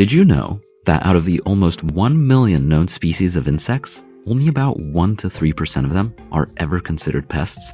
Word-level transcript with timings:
Did 0.00 0.12
you 0.12 0.24
know 0.24 0.62
that 0.86 1.04
out 1.04 1.14
of 1.14 1.26
the 1.26 1.40
almost 1.40 1.84
1 1.84 2.26
million 2.26 2.66
known 2.66 2.88
species 2.88 3.36
of 3.36 3.46
insects, 3.46 4.00
only 4.26 4.48
about 4.48 4.80
1 4.80 5.16
to 5.18 5.28
3% 5.28 5.84
of 5.84 5.92
them 5.92 6.14
are 6.32 6.48
ever 6.56 6.80
considered 6.80 7.28
pests? 7.28 7.70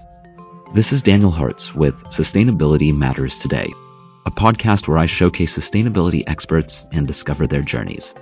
This 0.75 0.91
is 0.91 1.03
Daniel 1.03 1.31
Hartz 1.31 1.73
with 1.73 1.95
Sustainability 2.07 2.93
Matters 2.93 3.39
Today, 3.39 3.73
a 4.27 4.33
podcast 4.33 4.89
where 4.89 4.99
I 4.99 5.07
showcase 5.07 5.57
sustainability 5.57 6.25
experts 6.27 6.85
and 6.91 7.07
discover 7.07 7.47
their 7.47 7.63
journeys. 7.63 8.13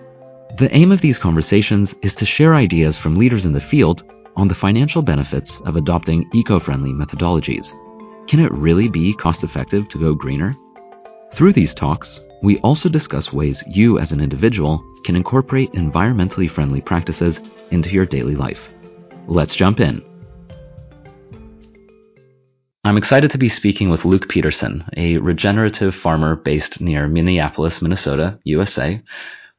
The 0.59 0.69
aim 0.77 0.93
of 0.93 1.01
these 1.01 1.17
conversations 1.17 1.95
is 2.03 2.15
to 2.17 2.27
share 2.27 2.55
ideas 2.55 2.99
from 2.99 3.17
leaders 3.17 3.47
in 3.47 3.55
the 3.55 3.69
field 3.73 4.03
on 4.37 4.49
the 4.49 4.55
financial 4.55 5.01
benefits 5.01 5.59
of 5.65 5.77
adopting 5.77 6.29
eco 6.35 6.61
friendly 6.61 6.91
methodologies. 6.91 7.73
Can 8.29 8.41
it 8.41 8.53
really 8.53 8.91
be 8.91 9.15
cost 9.15 9.45
effective 9.45 9.89
to 9.89 9.99
go 9.99 10.15
greener? 10.15 10.55
Through 11.33 11.55
these 11.55 11.75
talks, 11.75 12.21
we 12.45 12.59
also 12.59 12.91
discuss 12.91 13.33
ways 13.33 13.65
you 13.67 13.99
as 13.99 14.13
an 14.13 14.21
individual 14.21 14.85
can 15.05 15.17
incorporate 15.17 15.73
environmentally 15.73 16.51
friendly 16.51 16.81
practices 16.81 17.41
into 17.71 17.91
your 17.91 18.05
daily 18.05 18.37
life. 18.37 18.61
Let's 19.27 19.55
jump 19.55 19.81
in. 19.81 20.05
I'm 22.85 22.99
excited 22.99 23.31
to 23.31 23.39
be 23.39 23.49
speaking 23.49 23.89
with 23.89 24.05
Luke 24.05 24.29
Peterson, 24.29 24.85
a 24.95 25.17
regenerative 25.17 25.95
farmer 25.95 26.37
based 26.37 26.83
near 26.83 27.09
Minneapolis, 27.09 27.81
Minnesota, 27.81 28.39
USA. 28.45 29.03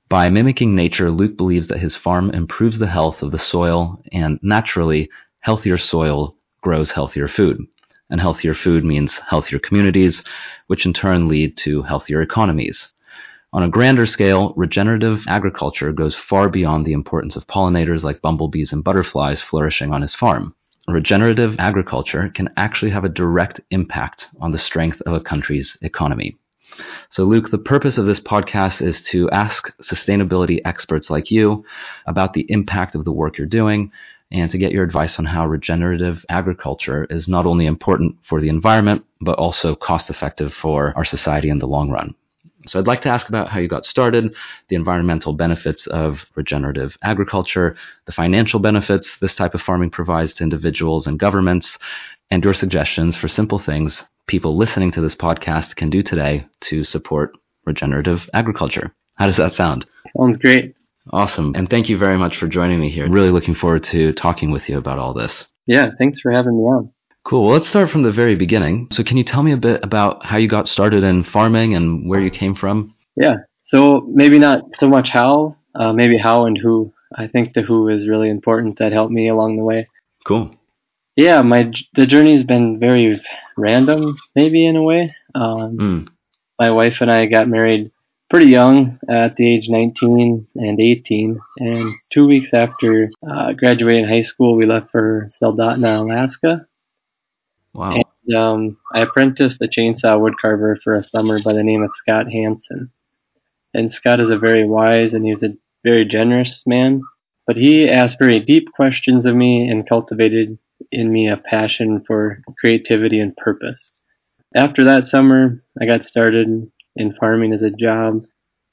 By 0.07 0.29
mimicking 0.29 0.75
nature, 0.75 1.09
Luke 1.09 1.35
believes 1.35 1.67
that 1.69 1.79
his 1.79 1.95
farm 1.95 2.29
improves 2.29 2.77
the 2.77 2.85
health 2.85 3.23
of 3.23 3.31
the 3.31 3.39
soil, 3.39 3.99
and 4.11 4.37
naturally, 4.43 5.09
healthier 5.39 5.79
soil 5.79 6.35
grows 6.61 6.91
healthier 6.91 7.27
food. 7.27 7.65
And 8.09 8.21
healthier 8.21 8.53
food 8.53 8.85
means 8.85 9.17
healthier 9.17 9.59
communities, 9.59 10.23
which 10.67 10.85
in 10.85 10.93
turn 10.93 11.27
lead 11.27 11.57
to 11.57 11.81
healthier 11.81 12.21
economies. 12.21 12.93
On 13.51 13.63
a 13.63 13.69
grander 13.69 14.05
scale, 14.05 14.53
regenerative 14.57 15.23
agriculture 15.27 15.91
goes 15.93 16.13
far 16.13 16.49
beyond 16.49 16.85
the 16.85 16.93
importance 16.93 17.35
of 17.35 17.47
pollinators 17.47 18.03
like 18.03 18.21
bumblebees 18.21 18.73
and 18.73 18.83
butterflies 18.83 19.41
flourishing 19.41 19.93
on 19.93 20.01
his 20.01 20.13
farm. 20.13 20.53
Regenerative 20.87 21.55
agriculture 21.57 22.29
can 22.29 22.49
actually 22.57 22.91
have 22.91 23.05
a 23.05 23.09
direct 23.09 23.61
impact 23.71 24.27
on 24.39 24.51
the 24.51 24.57
strength 24.57 25.01
of 25.05 25.13
a 25.13 25.21
country's 25.21 25.77
economy. 25.81 26.37
So, 27.09 27.23
Luke, 27.23 27.49
the 27.49 27.57
purpose 27.57 27.97
of 27.97 28.05
this 28.05 28.19
podcast 28.19 28.81
is 28.81 29.01
to 29.03 29.29
ask 29.29 29.75
sustainability 29.81 30.59
experts 30.65 31.09
like 31.09 31.31
you 31.31 31.63
about 32.05 32.33
the 32.33 32.45
impact 32.49 32.93
of 32.93 33.05
the 33.05 33.13
work 33.13 33.37
you're 33.37 33.47
doing 33.47 33.91
and 34.31 34.51
to 34.51 34.57
get 34.57 34.71
your 34.71 34.83
advice 34.83 35.19
on 35.19 35.25
how 35.25 35.45
regenerative 35.45 36.25
agriculture 36.29 37.05
is 37.09 37.27
not 37.27 37.45
only 37.45 37.65
important 37.65 38.15
for 38.27 38.41
the 38.41 38.49
environment, 38.49 39.05
but 39.21 39.37
also 39.37 39.75
cost 39.75 40.09
effective 40.09 40.53
for 40.53 40.93
our 40.95 41.05
society 41.05 41.49
in 41.49 41.59
the 41.59 41.67
long 41.67 41.89
run. 41.89 42.15
So 42.67 42.79
I'd 42.79 42.87
like 42.87 43.03
to 43.03 43.09
ask 43.09 43.29
about 43.29 43.49
how 43.49 43.59
you 43.59 43.67
got 43.67 43.85
started, 43.85 44.35
the 44.69 44.75
environmental 44.75 45.33
benefits 45.33 45.85
of 45.87 46.25
regenerative 46.35 46.97
agriculture, 47.03 47.75
the 48.05 48.11
financial 48.11 48.59
benefits 48.59 49.17
this 49.19 49.35
type 49.35 49.53
of 49.53 49.61
farming 49.61 49.91
provides 49.91 50.33
to 50.35 50.43
individuals 50.43 51.05
and 51.05 51.19
governments, 51.19 51.77
and 52.31 52.43
your 52.43 52.55
suggestions 52.55 53.15
for 53.15 53.27
simple 53.27 53.59
things 53.59 54.03
people 54.27 54.57
listening 54.57 54.91
to 54.91 55.01
this 55.01 55.15
podcast 55.15 55.75
can 55.75 55.89
do 55.89 56.01
today 56.01 56.45
to 56.59 56.83
support 56.83 57.37
regenerative 57.65 58.27
agriculture. 58.33 58.91
How 59.15 59.27
does 59.27 59.37
that 59.37 59.53
sound? 59.53 59.85
Sounds 60.17 60.37
great. 60.37 60.74
Awesome. 61.11 61.53
And 61.55 61.69
thank 61.69 61.89
you 61.89 61.97
very 61.97 62.17
much 62.17 62.37
for 62.37 62.47
joining 62.47 62.79
me 62.79 62.89
here. 62.89 63.09
Really 63.09 63.31
looking 63.31 63.55
forward 63.55 63.83
to 63.85 64.13
talking 64.13 64.51
with 64.51 64.67
you 64.69 64.77
about 64.77 64.99
all 64.99 65.13
this. 65.13 65.45
Yeah, 65.67 65.91
thanks 65.97 66.19
for 66.19 66.31
having 66.31 66.57
me 66.57 66.63
on. 66.63 66.91
Cool. 67.25 67.45
Well, 67.45 67.53
let's 67.53 67.67
start 67.67 67.89
from 67.89 68.03
the 68.03 68.11
very 68.11 68.35
beginning. 68.35 68.87
So, 68.91 69.03
can 69.03 69.17
you 69.17 69.23
tell 69.23 69.41
me 69.41 69.51
a 69.51 69.57
bit 69.57 69.83
about 69.83 70.23
how 70.23 70.37
you 70.37 70.47
got 70.47 70.67
started 70.67 71.03
in 71.03 71.23
farming 71.23 71.73
and 71.75 72.07
where 72.07 72.19
you 72.19 72.29
came 72.29 72.55
from? 72.55 72.93
Yeah. 73.15 73.37
So, 73.65 74.07
maybe 74.07 74.37
not 74.37 74.61
so 74.77 74.87
much 74.87 75.09
how, 75.09 75.57
uh, 75.73 75.91
maybe 75.91 76.17
how 76.17 76.45
and 76.45 76.57
who. 76.57 76.93
I 77.15 77.27
think 77.27 77.53
the 77.53 77.61
who 77.61 77.87
is 77.87 78.07
really 78.07 78.29
important. 78.29 78.77
That 78.77 78.91
helped 78.91 79.11
me 79.11 79.27
along 79.27 79.57
the 79.57 79.63
way. 79.63 79.87
Cool. 80.25 80.55
Yeah, 81.15 81.41
my 81.41 81.71
the 81.93 82.05
journey's 82.05 82.43
been 82.43 82.77
very 82.79 83.21
random, 83.57 84.17
maybe 84.35 84.65
in 84.65 84.75
a 84.75 84.83
way. 84.83 85.13
Um, 85.33 85.77
mm. 85.77 86.07
My 86.59 86.71
wife 86.71 86.97
and 87.01 87.09
I 87.09 87.25
got 87.25 87.47
married 87.47 87.91
pretty 88.29 88.47
young, 88.47 88.99
at 89.09 89.35
the 89.35 89.55
age 89.55 89.69
19 89.69 90.47
and 90.55 90.79
18. 90.79 91.39
And 91.59 91.93
two 92.11 92.27
weeks 92.27 92.53
after 92.53 93.09
uh, 93.27 93.53
graduating 93.53 94.07
high 94.07 94.23
school, 94.23 94.55
we 94.55 94.65
left 94.65 94.91
for 94.91 95.29
Soldotna, 95.41 96.01
Alaska. 96.01 96.67
Wow. 97.73 97.95
And 97.95 98.35
um, 98.35 98.77
I 98.93 99.01
apprenticed 99.01 99.61
a 99.61 99.67
chainsaw 99.67 100.19
woodcarver 100.19 100.77
for 100.83 100.95
a 100.95 101.03
summer 101.03 101.41
by 101.43 101.53
the 101.53 101.63
name 101.63 101.83
of 101.83 101.91
Scott 101.93 102.31
Hansen. 102.31 102.91
And 103.73 103.93
Scott 103.93 104.19
is 104.19 104.29
a 104.29 104.37
very 104.37 104.67
wise 104.67 105.13
and 105.13 105.25
he's 105.25 105.43
a 105.43 105.57
very 105.83 106.05
generous 106.05 106.63
man. 106.65 107.01
But 107.45 107.57
he 107.57 107.89
asked 107.89 108.17
very 108.17 108.39
deep 108.39 108.71
questions 108.73 109.25
of 109.25 109.35
me 109.35 109.67
and 109.69 109.87
cultivated 109.87 110.57
in 110.91 111.11
me 111.11 111.27
a 111.27 111.37
passion 111.37 112.03
for 112.07 112.41
creativity 112.59 113.19
and 113.19 113.35
purpose. 113.35 113.91
After 114.55 114.85
that 114.85 115.07
summer, 115.07 115.61
I 115.79 115.85
got 115.85 116.05
started 116.05 116.71
in 116.95 117.13
farming 117.13 117.53
as 117.53 117.61
a 117.61 117.71
job 117.71 118.25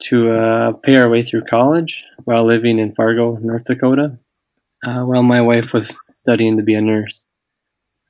to 0.04 0.32
uh, 0.32 0.72
pay 0.84 0.96
our 0.96 1.08
way 1.08 1.22
through 1.22 1.44
college 1.44 2.02
while 2.24 2.46
living 2.46 2.78
in 2.78 2.94
Fargo, 2.94 3.36
North 3.36 3.64
Dakota, 3.64 4.18
uh, 4.84 5.02
while 5.02 5.22
my 5.22 5.40
wife 5.40 5.72
was 5.72 5.92
studying 6.10 6.56
to 6.56 6.62
be 6.62 6.74
a 6.74 6.80
nurse. 6.80 7.22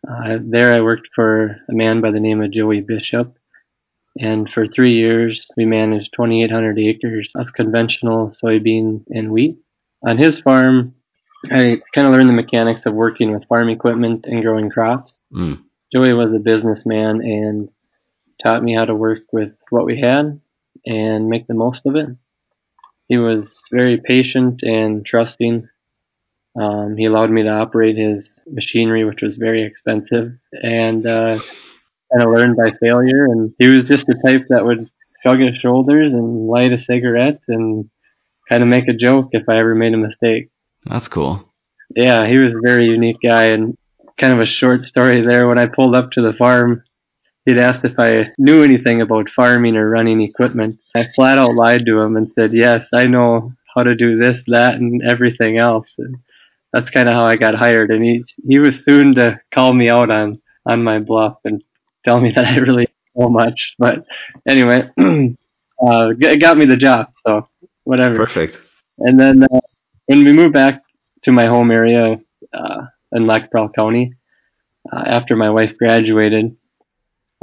Uh, 0.08 0.38
there 0.40 0.72
I 0.72 0.80
worked 0.80 1.08
for 1.14 1.56
a 1.68 1.72
man 1.72 2.00
by 2.00 2.10
the 2.10 2.20
name 2.20 2.42
of 2.42 2.50
Joey 2.50 2.80
Bishop. 2.80 3.36
And 4.18 4.50
for 4.50 4.66
three 4.66 4.94
years, 4.94 5.46
we 5.56 5.64
managed 5.64 6.12
2,800 6.14 6.78
acres 6.78 7.30
of 7.36 7.52
conventional 7.54 8.34
soybean 8.42 9.04
and 9.08 9.32
wheat. 9.32 9.56
On 10.06 10.18
his 10.18 10.40
farm, 10.40 10.94
I 11.50 11.80
kind 11.94 12.06
of 12.06 12.12
learned 12.12 12.28
the 12.28 12.34
mechanics 12.34 12.84
of 12.84 12.94
working 12.94 13.32
with 13.32 13.46
farm 13.46 13.68
equipment 13.68 14.26
and 14.26 14.42
growing 14.42 14.70
crops. 14.70 15.16
Mm. 15.32 15.62
Joey 15.92 16.12
was 16.12 16.34
a 16.34 16.38
businessman 16.38 17.20
and 17.20 17.68
taught 18.42 18.62
me 18.62 18.74
how 18.74 18.84
to 18.84 18.94
work 18.94 19.22
with 19.32 19.52
what 19.70 19.86
we 19.86 20.00
had 20.00 20.40
and 20.84 21.28
make 21.28 21.46
the 21.46 21.54
most 21.54 21.86
of 21.86 21.96
it. 21.96 22.08
He 23.08 23.18
was 23.18 23.52
very 23.70 23.98
patient 23.98 24.62
and 24.62 25.04
trusting 25.04 25.68
um, 26.60 26.96
he 26.96 27.06
allowed 27.06 27.30
me 27.30 27.42
to 27.42 27.48
operate 27.48 27.96
his 27.96 28.28
machinery, 28.46 29.04
which 29.04 29.22
was 29.22 29.36
very 29.36 29.64
expensive, 29.64 30.32
and 30.52 31.06
uh, 31.06 31.38
kind 32.12 32.22
of 32.22 32.32
learned 32.32 32.56
by 32.56 32.72
failure. 32.78 33.24
And 33.24 33.54
he 33.58 33.68
was 33.68 33.84
just 33.84 34.06
the 34.06 34.20
type 34.24 34.46
that 34.50 34.64
would 34.64 34.90
shrug 35.22 35.40
his 35.40 35.56
shoulders 35.56 36.12
and 36.12 36.46
light 36.46 36.72
a 36.72 36.78
cigarette 36.78 37.40
and 37.48 37.88
kind 38.48 38.62
of 38.62 38.68
make 38.68 38.88
a 38.88 38.92
joke 38.92 39.28
if 39.32 39.48
I 39.48 39.58
ever 39.58 39.74
made 39.74 39.94
a 39.94 39.98
mistake. 39.98 40.50
That's 40.84 41.08
cool. 41.08 41.48
Yeah, 41.94 42.26
he 42.26 42.36
was 42.36 42.52
a 42.52 42.60
very 42.62 42.86
unique 42.86 43.18
guy, 43.22 43.46
and 43.46 43.76
kind 44.18 44.32
of 44.34 44.40
a 44.40 44.46
short 44.46 44.84
story 44.84 45.24
there. 45.24 45.48
When 45.48 45.58
I 45.58 45.66
pulled 45.66 45.94
up 45.94 46.10
to 46.12 46.22
the 46.22 46.34
farm, 46.34 46.84
he'd 47.44 47.58
asked 47.58 47.84
if 47.84 47.98
I 47.98 48.30
knew 48.38 48.62
anything 48.62 49.00
about 49.00 49.30
farming 49.30 49.76
or 49.76 49.90
running 49.90 50.22
equipment. 50.22 50.78
I 50.94 51.06
flat 51.14 51.38
out 51.38 51.54
lied 51.54 51.86
to 51.86 52.00
him 52.00 52.16
and 52.16 52.30
said, 52.30 52.52
"Yes, 52.52 52.88
I 52.92 53.06
know 53.06 53.52
how 53.74 53.82
to 53.82 53.94
do 53.94 54.18
this, 54.18 54.42
that, 54.48 54.74
and 54.74 55.02
everything 55.02 55.58
else." 55.58 55.94
And 55.98 56.16
that's 56.72 56.90
kind 56.90 57.08
of 57.08 57.14
how 57.14 57.24
I 57.24 57.36
got 57.36 57.54
hired. 57.54 57.90
And 57.90 58.04
he 58.04 58.22
he 58.46 58.58
was 58.58 58.84
soon 58.84 59.14
to 59.16 59.40
call 59.52 59.72
me 59.72 59.88
out 59.88 60.10
on 60.10 60.40
on 60.66 60.82
my 60.82 60.98
bluff 60.98 61.38
and 61.44 61.62
tell 62.04 62.20
me 62.20 62.30
that 62.34 62.44
I 62.44 62.56
really 62.58 62.88
know 63.14 63.28
much. 63.28 63.74
But 63.78 64.06
anyway, 64.46 64.88
uh, 64.98 66.12
it 66.20 66.40
got 66.40 66.56
me 66.56 66.66
the 66.66 66.76
job. 66.76 67.08
So 67.26 67.48
whatever. 67.84 68.16
Perfect. 68.16 68.58
And 68.98 69.18
then 69.18 69.44
uh, 69.44 69.60
when 70.06 70.24
we 70.24 70.32
moved 70.32 70.52
back 70.54 70.82
to 71.22 71.32
my 71.32 71.46
home 71.46 71.70
area 71.70 72.20
uh, 72.52 72.82
in 73.12 73.26
Lac 73.26 73.50
County 73.74 74.14
uh, 74.92 75.02
after 75.06 75.36
my 75.36 75.50
wife 75.50 75.76
graduated, 75.78 76.56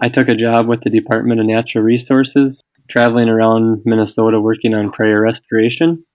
I 0.01 0.09
took 0.09 0.29
a 0.29 0.35
job 0.35 0.67
with 0.67 0.81
the 0.81 0.89
Department 0.89 1.39
of 1.39 1.47
Natural 1.47 1.83
Resources, 1.83 2.63
traveling 2.89 3.29
around 3.29 3.81
Minnesota 3.85 4.39
working 4.39 4.73
on 4.73 4.91
prairie 4.91 5.19
restoration. 5.19 6.05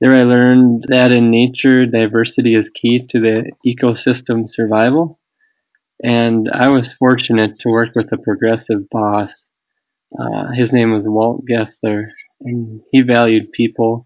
There 0.00 0.14
I 0.14 0.24
learned 0.24 0.86
that 0.88 1.10
in 1.10 1.30
nature, 1.30 1.86
diversity 1.86 2.54
is 2.54 2.68
key 2.70 3.06
to 3.10 3.20
the 3.20 3.50
ecosystem 3.66 4.48
survival. 4.48 5.18
And 6.02 6.50
I 6.52 6.68
was 6.68 6.92
fortunate 6.92 7.58
to 7.60 7.70
work 7.70 7.90
with 7.94 8.12
a 8.12 8.18
progressive 8.18 8.90
boss. 8.90 9.32
Uh, 10.18 10.52
his 10.52 10.72
name 10.72 10.92
was 10.92 11.08
Walt 11.08 11.44
Gessler, 11.50 12.08
and 12.42 12.82
he 12.92 13.00
valued 13.00 13.52
people 13.52 14.04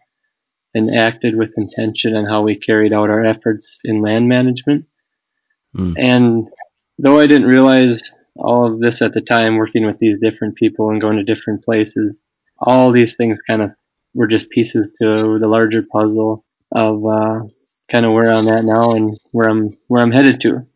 and 0.73 0.95
acted 0.95 1.37
with 1.37 1.51
intention 1.57 2.15
on 2.15 2.27
how 2.27 2.43
we 2.43 2.57
carried 2.57 2.93
out 2.93 3.11
our 3.11 3.25
efforts 3.25 3.81
in 3.83 4.03
land 4.03 4.29
management. 4.29 4.85
Mm. 5.77 5.95
And 5.99 6.49
though 6.99 7.19
I 7.19 7.27
didn't 7.27 7.49
realize 7.49 8.13
all 8.37 8.67
of 8.73 8.81
this 8.81 9.03
at 9.03 9.13
the 9.13 9.21
time, 9.21 9.57
working 9.57 9.87
with 9.87 9.99
these 9.99 10.19
different 10.21 10.57
people 10.57 10.91
and 10.91 11.01
going 11.01 11.17
to 11.17 11.25
different 11.25 11.65
places, 11.65 12.15
all 12.59 12.93
these 12.93 13.17
things 13.17 13.39
kind 13.49 13.63
of 13.63 13.71
were 14.15 14.27
just 14.27 14.51
pieces 14.51 14.89
to 15.01 15.39
the 15.39 15.47
larger 15.49 15.83
puzzle 15.93 16.45
of 16.75 17.05
uh, 17.07 17.41
kind 17.91 18.07
of 18.07 18.13
where 18.13 18.31
I'm 18.33 18.49
at 18.49 18.65
now 18.65 18.93
and 18.93 19.19
where 19.33 19.49
I'm 19.49 19.71
where 19.89 20.03
I'm 20.03 20.13
headed 20.13 20.41
to. 20.43 20.67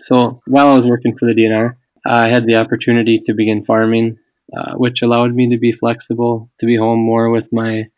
So 0.00 0.40
while 0.46 0.68
I 0.68 0.74
was 0.76 0.86
working 0.86 1.16
for 1.18 1.26
the 1.26 1.34
DNR, 1.34 1.76
I 2.06 2.28
had 2.28 2.46
the 2.46 2.56
opportunity 2.56 3.20
to 3.26 3.34
begin 3.34 3.64
farming 3.64 4.18
uh, 4.56 4.74
which 4.74 5.02
allowed 5.02 5.34
me 5.34 5.48
to 5.50 5.58
be 5.58 5.72
flexible, 5.72 6.50
to 6.60 6.66
be 6.66 6.76
home 6.76 7.00
more 7.00 7.30
with 7.30 7.46
my 7.52 7.88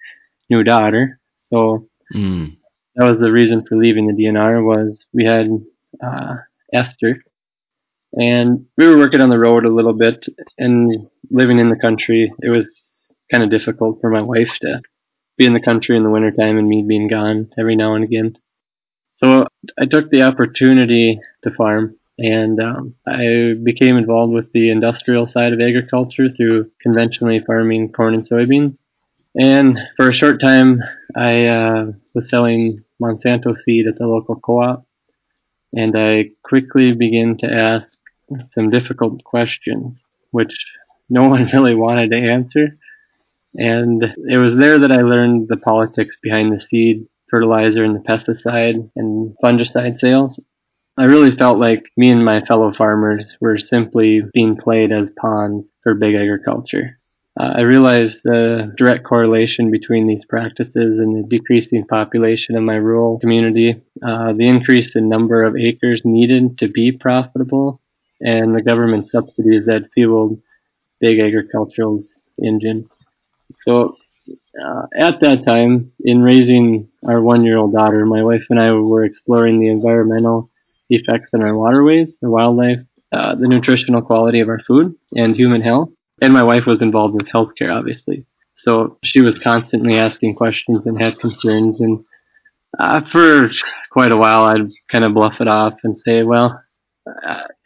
new 0.50 0.62
daughter. 0.64 1.20
So 1.44 1.88
Mm. 2.14 2.56
that 2.96 3.04
was 3.04 3.20
the 3.20 3.32
reason 3.32 3.64
for 3.66 3.76
leaving 3.76 4.06
the 4.06 4.14
DNR 4.14 4.62
was 4.62 5.06
we 5.12 5.24
had 5.24 5.48
uh, 6.02 6.36
Esther, 6.72 7.22
and 8.16 8.66
we 8.76 8.86
were 8.86 8.96
working 8.96 9.20
on 9.20 9.28
the 9.28 9.38
road 9.38 9.64
a 9.64 9.72
little 9.72 9.92
bit 9.92 10.26
and 10.58 10.90
living 11.30 11.58
in 11.58 11.68
the 11.68 11.78
country. 11.78 12.32
It 12.42 12.48
was 12.48 12.66
kind 13.30 13.44
of 13.44 13.50
difficult 13.50 14.00
for 14.00 14.10
my 14.10 14.22
wife 14.22 14.52
to 14.62 14.80
be 15.36 15.44
in 15.44 15.52
the 15.52 15.60
country 15.60 15.96
in 15.96 16.02
the 16.02 16.10
wintertime 16.10 16.56
and 16.58 16.68
me 16.68 16.84
being 16.86 17.08
gone 17.08 17.50
every 17.58 17.76
now 17.76 17.94
and 17.94 18.04
again. 18.04 18.36
So 19.16 19.46
I 19.78 19.86
took 19.86 20.10
the 20.10 20.22
opportunity 20.22 21.20
to 21.44 21.50
farm 21.50 21.96
and 22.18 22.60
um, 22.60 22.94
I 23.06 23.54
became 23.62 23.96
involved 23.96 24.32
with 24.32 24.50
the 24.52 24.70
industrial 24.70 25.26
side 25.26 25.52
of 25.52 25.60
agriculture 25.60 26.28
through 26.34 26.70
conventionally 26.80 27.40
farming 27.46 27.92
corn 27.92 28.14
and 28.14 28.26
soybeans. 28.26 28.78
And 29.38 29.78
for 29.96 30.08
a 30.08 30.14
short 30.14 30.40
time, 30.40 30.80
I 31.14 31.46
uh, 31.46 31.86
was 32.14 32.30
selling 32.30 32.82
Monsanto 33.02 33.54
seed 33.56 33.86
at 33.86 33.98
the 33.98 34.06
local 34.06 34.36
co-op, 34.36 34.86
and 35.74 35.94
I 35.94 36.30
quickly 36.42 36.92
began 36.92 37.36
to 37.38 37.46
ask 37.46 37.98
some 38.54 38.70
difficult 38.70 39.24
questions, 39.24 39.98
which 40.30 40.54
no 41.08 41.28
one 41.28 41.46
really 41.52 41.74
wanted 41.74 42.10
to 42.10 42.16
answer. 42.16 42.78
And 43.54 44.02
it 44.28 44.38
was 44.38 44.56
there 44.56 44.78
that 44.78 44.92
I 44.92 45.00
learned 45.02 45.48
the 45.48 45.56
politics 45.56 46.16
behind 46.22 46.52
the 46.52 46.60
seed, 46.60 47.06
fertilizer, 47.30 47.84
and 47.84 47.96
the 47.96 48.00
pesticide 48.00 48.90
and 48.96 49.34
fungicide 49.42 49.98
sales. 49.98 50.38
I 50.98 51.04
really 51.04 51.34
felt 51.34 51.58
like 51.58 51.90
me 51.96 52.10
and 52.10 52.24
my 52.24 52.40
fellow 52.40 52.72
farmers 52.72 53.36
were 53.40 53.58
simply 53.58 54.22
being 54.32 54.56
played 54.56 54.92
as 54.92 55.10
pawns 55.20 55.70
for 55.82 55.94
big 55.94 56.14
agriculture. 56.14 56.98
Uh, 57.38 57.52
I 57.56 57.60
realized 57.62 58.20
the 58.24 58.72
direct 58.78 59.04
correlation 59.04 59.70
between 59.70 60.06
these 60.06 60.24
practices 60.24 60.98
and 60.98 61.16
the 61.16 61.28
decreasing 61.28 61.86
population 61.86 62.56
of 62.56 62.62
my 62.62 62.76
rural 62.76 63.18
community, 63.18 63.82
uh, 64.02 64.32
the 64.32 64.48
increase 64.48 64.96
in 64.96 65.10
number 65.10 65.42
of 65.42 65.54
acres 65.54 66.00
needed 66.04 66.56
to 66.58 66.68
be 66.68 66.92
profitable, 66.92 67.82
and 68.20 68.54
the 68.54 68.62
government 68.62 69.08
subsidies 69.08 69.66
that 69.66 69.90
fueled 69.94 70.40
big 71.00 71.20
agricultural's 71.20 72.22
engine. 72.42 72.88
So 73.62 73.96
uh, 74.60 74.86
at 74.96 75.20
that 75.20 75.44
time, 75.44 75.92
in 76.00 76.22
raising 76.22 76.88
our 77.06 77.20
one-year-old 77.20 77.72
daughter, 77.72 78.04
my 78.06 78.22
wife 78.22 78.44
and 78.50 78.60
I 78.60 78.72
were 78.72 79.04
exploring 79.04 79.60
the 79.60 79.68
environmental 79.68 80.50
effects 80.88 81.30
on 81.34 81.42
our 81.42 81.56
waterways, 81.56 82.18
the 82.20 82.30
wildlife, 82.30 82.78
uh, 83.12 83.34
the 83.34 83.48
nutritional 83.48 84.02
quality 84.02 84.40
of 84.40 84.48
our 84.48 84.60
food, 84.60 84.94
and 85.14 85.36
human 85.36 85.60
health. 85.60 85.90
And 86.20 86.32
my 86.32 86.42
wife 86.42 86.66
was 86.66 86.82
involved 86.82 87.14
with 87.14 87.28
healthcare, 87.28 87.74
obviously. 87.74 88.24
So 88.56 88.98
she 89.04 89.20
was 89.20 89.38
constantly 89.38 89.96
asking 89.96 90.36
questions 90.36 90.86
and 90.86 91.00
had 91.00 91.18
concerns. 91.18 91.80
And 91.80 92.04
uh, 92.78 93.02
for 93.12 93.50
quite 93.90 94.12
a 94.12 94.16
while, 94.16 94.44
I'd 94.44 94.70
kind 94.90 95.04
of 95.04 95.14
bluff 95.14 95.40
it 95.40 95.48
off 95.48 95.74
and 95.84 96.00
say, 96.00 96.22
well, 96.22 96.60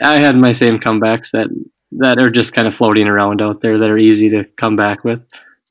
I 0.00 0.18
had 0.18 0.36
my 0.36 0.52
same 0.52 0.78
comebacks 0.78 1.30
that 1.32 1.48
that 1.92 2.18
are 2.18 2.30
just 2.30 2.52
kind 2.52 2.68
of 2.68 2.74
floating 2.74 3.08
around 3.08 3.42
out 3.42 3.60
there 3.60 3.78
that 3.78 3.90
are 3.90 3.98
easy 3.98 4.30
to 4.30 4.44
come 4.56 4.76
back 4.76 5.02
with. 5.02 5.20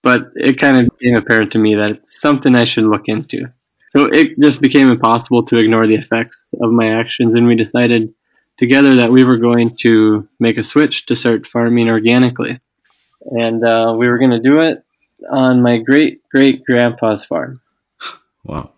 But 0.02 0.32
it 0.36 0.60
kind 0.60 0.78
of 0.78 0.98
became 0.98 1.16
apparent 1.16 1.52
to 1.54 1.60
me 1.60 1.76
that 1.76 1.92
it's 1.92 2.22
something 2.22 2.56
I 2.56 2.66
should 2.66 2.86
look 2.86 3.04
into. 3.08 3.46
So 3.92 4.06
it 4.06 4.40
just 4.40 4.62
became 4.62 4.90
impossible 4.90 5.46
to 5.46 5.58
ignore 5.58 5.88
the 5.88 5.96
effects 5.96 6.46
of 6.62 6.72
my 6.72 6.90
actions, 7.00 7.36
and 7.36 7.48
we 7.48 7.56
decided 7.56 8.14
together 8.58 8.96
that 8.96 9.12
we 9.12 9.24
were 9.24 9.38
going 9.38 9.76
to 9.80 10.28
make 10.40 10.58
a 10.58 10.64
switch 10.64 11.06
to 11.08 11.16
start 11.16 11.48
farming 11.48 11.90
organically. 11.90 12.60
And 13.22 13.64
uh, 13.66 13.96
we 13.98 14.08
were 14.08 14.20
going 14.20 14.32
to 14.32 14.40
do 14.40 14.62
it 14.62 14.84
on 15.32 15.62
my 15.62 15.78
great 15.78 16.22
great 16.30 16.64
grandpa's 16.66 17.26
farm. 17.26 17.62
Wow. 18.44 18.72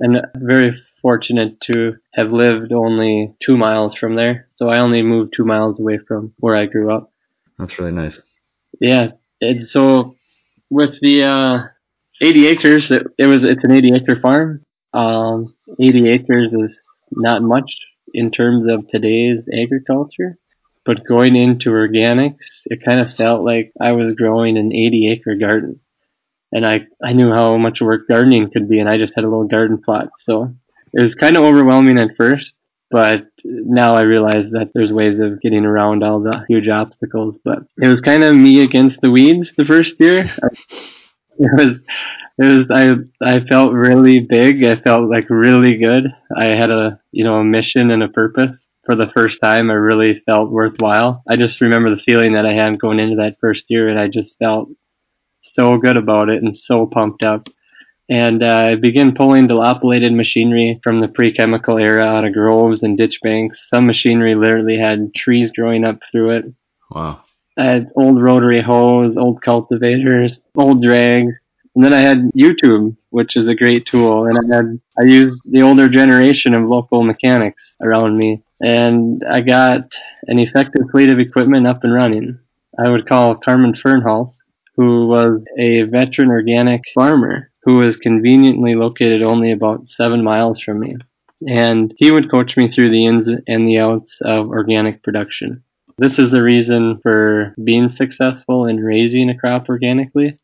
And 0.00 0.20
very 0.36 0.76
fortunate 1.00 1.60
to 1.62 1.96
have 2.12 2.32
lived 2.32 2.72
only 2.72 3.34
two 3.44 3.56
miles 3.56 3.94
from 3.94 4.16
there. 4.16 4.46
So 4.50 4.68
I 4.68 4.78
only 4.78 5.02
moved 5.02 5.34
two 5.36 5.44
miles 5.44 5.80
away 5.80 5.98
from 6.06 6.34
where 6.38 6.56
I 6.56 6.66
grew 6.66 6.94
up. 6.94 7.12
That's 7.58 7.78
really 7.78 7.92
nice. 7.92 8.20
Yeah. 8.80 9.12
And 9.40 9.66
so 9.66 10.16
with 10.70 11.00
the 11.00 11.24
uh, 11.24 11.58
80 12.20 12.46
acres, 12.46 12.90
it, 12.90 13.06
it 13.18 13.26
was 13.26 13.44
it's 13.44 13.64
an 13.64 13.72
80 13.72 13.94
acre 13.96 14.20
farm. 14.20 14.64
Um, 14.94 15.54
80 15.80 16.08
acres 16.08 16.52
is 16.52 16.78
not 17.10 17.42
much 17.42 17.70
in 18.14 18.30
terms 18.30 18.66
of 18.70 18.88
today's 18.88 19.48
agriculture, 19.52 20.38
but 20.84 21.06
going 21.06 21.36
into 21.36 21.70
organics, 21.70 22.62
it 22.66 22.84
kind 22.84 23.00
of 23.00 23.14
felt 23.14 23.44
like 23.44 23.72
I 23.80 23.92
was 23.92 24.12
growing 24.12 24.56
an 24.56 24.72
80 24.72 25.12
acre 25.12 25.34
garden. 25.36 25.80
And 26.52 26.66
I, 26.66 26.82
I 27.02 27.12
knew 27.14 27.32
how 27.32 27.56
much 27.56 27.80
work 27.80 28.06
gardening 28.08 28.50
could 28.50 28.68
be, 28.68 28.78
and 28.78 28.88
I 28.88 28.98
just 28.98 29.14
had 29.14 29.24
a 29.24 29.28
little 29.28 29.46
garden 29.46 29.80
plot. 29.82 30.08
So 30.20 30.54
it 30.92 31.00
was 31.00 31.14
kind 31.14 31.36
of 31.36 31.44
overwhelming 31.44 31.98
at 31.98 32.16
first, 32.16 32.54
but 32.90 33.24
now 33.44 33.96
I 33.96 34.02
realize 34.02 34.50
that 34.50 34.70
there's 34.74 34.92
ways 34.92 35.18
of 35.18 35.40
getting 35.40 35.64
around 35.64 36.04
all 36.04 36.20
the 36.20 36.44
huge 36.48 36.68
obstacles. 36.68 37.38
But 37.42 37.60
it 37.78 37.88
was 37.88 38.02
kind 38.02 38.22
of 38.22 38.36
me 38.36 38.62
against 38.62 39.00
the 39.00 39.10
weeds 39.10 39.52
the 39.56 39.64
first 39.64 39.96
year. 39.98 40.30
It 41.38 41.50
was, 41.56 41.82
it 42.38 42.44
was, 42.44 42.70
I, 42.70 42.92
I 43.26 43.40
felt 43.46 43.72
really 43.72 44.20
big. 44.20 44.62
I 44.64 44.76
felt 44.76 45.10
like 45.10 45.30
really 45.30 45.78
good. 45.78 46.04
I 46.36 46.44
had 46.46 46.70
a, 46.70 47.00
you 47.10 47.24
know, 47.24 47.36
a 47.36 47.44
mission 47.44 47.90
and 47.90 48.02
a 48.02 48.08
purpose. 48.08 48.68
For 48.84 48.96
the 48.96 49.08
first 49.08 49.40
time, 49.40 49.70
I 49.70 49.74
really 49.74 50.22
felt 50.26 50.50
worthwhile. 50.50 51.22
I 51.28 51.36
just 51.36 51.60
remember 51.60 51.88
the 51.88 52.02
feeling 52.02 52.34
that 52.34 52.46
I 52.46 52.52
had 52.52 52.80
going 52.80 52.98
into 52.98 53.16
that 53.16 53.36
first 53.40 53.66
year, 53.68 53.88
and 53.88 53.98
I 53.98 54.08
just 54.08 54.38
felt 54.38 54.68
so 55.42 55.76
good 55.76 55.96
about 55.96 56.28
it 56.28 56.42
and 56.42 56.56
so 56.56 56.86
pumped 56.86 57.22
up. 57.22 57.48
And 58.08 58.42
uh, 58.42 58.72
I 58.72 58.74
began 58.74 59.14
pulling 59.14 59.46
dilapidated 59.46 60.12
machinery 60.12 60.80
from 60.82 61.00
the 61.00 61.08
pre-chemical 61.08 61.78
era 61.78 62.04
out 62.04 62.24
of 62.24 62.34
groves 62.34 62.82
and 62.82 62.98
ditch 62.98 63.20
banks. 63.22 63.66
Some 63.68 63.86
machinery 63.86 64.34
literally 64.34 64.76
had 64.76 65.14
trees 65.14 65.52
growing 65.52 65.84
up 65.84 66.00
through 66.10 66.30
it. 66.36 66.44
Wow. 66.90 67.22
I 67.56 67.64
had 67.64 67.92
old 67.96 68.20
rotary 68.20 68.62
hoes, 68.62 69.16
old 69.16 69.42
cultivators, 69.42 70.38
old 70.56 70.82
drags, 70.82 71.34
and 71.74 71.84
then 71.84 71.92
I 71.92 72.00
had 72.00 72.30
YouTube, 72.36 72.96
which 73.10 73.36
is 73.36 73.48
a 73.48 73.54
great 73.54 73.86
tool. 73.86 74.26
And 74.26 74.38
I 74.38 74.56
had 74.56 74.80
I 75.00 75.04
used 75.04 75.40
the 75.44 75.62
older 75.62 75.88
generation 75.88 76.54
of 76.54 76.68
local 76.68 77.02
mechanics 77.02 77.74
around 77.82 78.16
me, 78.16 78.42
and 78.60 79.22
I 79.28 79.40
got 79.40 79.94
an 80.26 80.38
effective 80.38 80.82
fleet 80.90 81.08
of 81.08 81.18
equipment 81.18 81.66
up 81.66 81.84
and 81.84 81.94
running. 81.94 82.38
I 82.78 82.88
would 82.88 83.06
call 83.06 83.36
Carmen 83.36 83.74
Fernholz, 83.74 84.34
who 84.76 85.06
was 85.06 85.42
a 85.58 85.82
veteran 85.82 86.30
organic 86.30 86.82
farmer 86.94 87.50
who 87.64 87.78
was 87.78 87.96
conveniently 87.96 88.74
located 88.74 89.22
only 89.22 89.52
about 89.52 89.88
seven 89.88 90.22
miles 90.22 90.60
from 90.60 90.80
me. 90.80 90.96
And 91.46 91.92
he 91.96 92.10
would 92.10 92.30
coach 92.30 92.56
me 92.56 92.70
through 92.70 92.90
the 92.90 93.06
ins 93.06 93.28
and 93.46 93.68
the 93.68 93.78
outs 93.78 94.16
of 94.22 94.48
organic 94.48 95.02
production. 95.02 95.62
This 95.98 96.18
is 96.18 96.30
the 96.30 96.42
reason 96.42 96.98
for 97.02 97.54
being 97.62 97.90
successful 97.90 98.66
in 98.66 98.76
raising 98.78 99.28
a 99.28 99.38
crop 99.38 99.68
organically, 99.68 100.38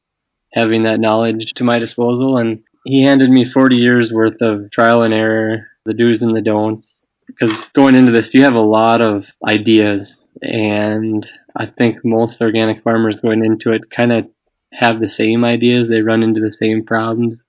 having 0.53 0.83
that 0.85 1.01
knowledge 1.01 1.53
to 1.55 1.65
my 1.65 1.79
disposal. 1.79 2.37
And 2.37 2.63
he 2.85 3.03
handed 3.03 3.31
me 3.31 3.45
40 3.45 3.77
years 3.77 4.13
worth 4.13 4.41
of 4.41 4.71
trial 4.71 5.03
and 5.03 5.15
error, 5.15 5.67
the 5.85 5.95
do's 5.95 6.23
and 6.23 6.37
the 6.37 6.43
don'ts. 6.43 7.05
Because 7.27 7.59
going 7.75 7.95
into 7.95 8.13
this, 8.13 8.35
you 8.35 8.43
have 8.45 8.55
a 8.55 8.61
lot 8.61 9.01
of 9.01 9.27
ideas. 9.47 10.15
And 10.43 11.27
I 11.57 11.67
think 11.67 11.99
most 12.05 12.41
organic 12.41 12.83
farmers 12.83 13.17
going 13.21 13.45
into 13.45 13.73
it 13.73 13.91
kind 13.91 14.13
of 14.13 14.29
have 14.73 15.01
the 15.01 15.11
same 15.11 15.45
ideas. 15.45 15.89
They 15.89 16.03
run 16.03 16.23
into 16.23 16.41
the 16.41 16.53
same 16.53 16.85
problems, 16.85 17.43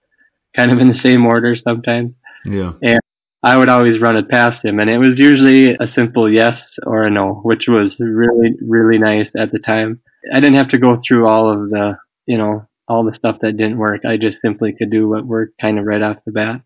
kind 0.55 0.72
of 0.72 0.79
in 0.79 0.88
the 0.88 0.93
same 0.93 1.25
order 1.25 1.55
sometimes. 1.55 2.15
Yeah. 2.46 2.74
And 2.81 3.00
I 3.41 3.58
would 3.58 3.69
always 3.69 4.00
run 4.00 4.17
it 4.17 4.27
past 4.27 4.65
him, 4.65 4.79
and 4.79 4.89
it 4.89 4.98
was 4.98 5.17
usually 5.17 5.74
a 5.79 5.88
simple 5.88 6.29
yes 6.31 6.77
or 6.86 7.05
a 7.05 7.10
no, 7.10 7.36
which 7.43 7.69
was 7.69 7.98
really, 8.00 8.55
really 8.62 8.98
nice 8.98 9.29
at 9.38 9.51
the 9.51 9.60
time. 9.60 10.01
I 10.34 10.41
didn't 10.41 10.58
have 10.58 10.69
to 10.69 10.77
go 10.77 11.00
through 11.01 11.25
all 11.25 11.50
of 11.50 11.69
the, 11.69 11.98
you 12.25 12.38
know, 12.38 12.67
all 12.89 13.05
the 13.05 13.13
stuff 13.13 13.38
that 13.41 13.55
didn't 13.55 13.77
work. 13.77 14.03
I 14.03 14.17
just 14.17 14.39
simply 14.41 14.74
could 14.74 14.89
do 14.89 15.08
what 15.08 15.25
worked 15.25 15.58
kind 15.62 15.79
of 15.79 15.86
right 15.86 16.01
off 16.01 16.17
the 16.25 16.34
bat. 16.34 16.62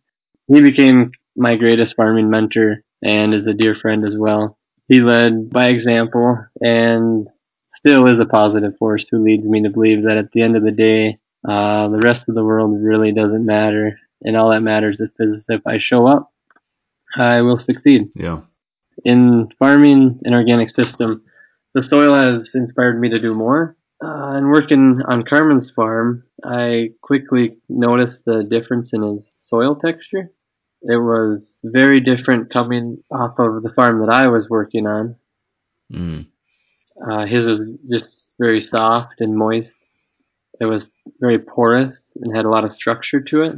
He 0.48 0.62
became 0.62 1.12
my 1.36 1.58
greatest 1.58 1.96
farming 1.96 2.30
mentor 2.30 2.84
and 3.03 3.34
is 3.34 3.46
a 3.46 3.53
dear 3.53 3.75
friend 3.75 4.06
as 4.06 4.18
well. 4.18 4.58
He 4.87 4.99
led 4.99 5.49
by 5.49 5.67
example 5.67 6.45
and 6.59 7.27
still 7.75 8.07
is 8.07 8.19
a 8.19 8.25
positive 8.25 8.77
force 8.77 9.05
who 9.09 9.23
leads 9.23 9.47
me 9.47 9.63
to 9.63 9.69
believe 9.69 10.03
that 10.03 10.17
at 10.17 10.31
the 10.31 10.41
end 10.41 10.55
of 10.55 10.63
the 10.63 10.71
day, 10.71 11.19
uh, 11.47 11.87
the 11.89 11.99
rest 11.99 12.27
of 12.27 12.35
the 12.35 12.43
world 12.43 12.75
really 12.81 13.11
doesn't 13.11 13.45
matter. 13.45 13.99
And 14.21 14.37
all 14.37 14.51
that 14.51 14.61
matters 14.61 15.01
is 15.01 15.45
if 15.49 15.61
I 15.65 15.77
show 15.77 16.07
up, 16.07 16.31
I 17.15 17.41
will 17.41 17.59
succeed. 17.59 18.09
Yeah. 18.15 18.41
In 19.03 19.49
farming 19.59 20.19
an 20.23 20.33
organic 20.33 20.69
system, 20.69 21.23
the 21.73 21.83
soil 21.83 22.15
has 22.15 22.49
inspired 22.53 22.99
me 22.99 23.09
to 23.09 23.19
do 23.19 23.33
more. 23.33 23.75
Uh, 24.03 24.35
and 24.35 24.49
working 24.49 25.01
on 25.07 25.23
Carmen's 25.23 25.71
farm, 25.71 26.23
I 26.43 26.89
quickly 27.01 27.57
noticed 27.69 28.23
the 28.25 28.43
difference 28.43 28.91
in 28.93 29.01
his 29.01 29.33
soil 29.39 29.75
texture. 29.75 30.31
It 30.83 30.97
was 30.97 31.57
very 31.63 31.99
different 31.99 32.51
coming 32.51 33.03
off 33.11 33.39
of 33.39 33.63
the 33.63 33.71
farm 33.75 33.99
that 34.01 34.13
I 34.13 34.27
was 34.27 34.49
working 34.49 34.85
on. 34.85 35.15
Mm. 35.91 36.27
Uh, 37.09 37.25
his 37.25 37.45
was 37.45 37.59
just 37.89 38.31
very 38.39 38.61
soft 38.61 39.21
and 39.21 39.37
moist. 39.37 39.71
It 40.59 40.65
was 40.65 40.85
very 41.19 41.39
porous 41.39 41.97
and 42.21 42.35
had 42.35 42.45
a 42.45 42.49
lot 42.49 42.65
of 42.65 42.73
structure 42.73 43.21
to 43.21 43.41
it. 43.43 43.55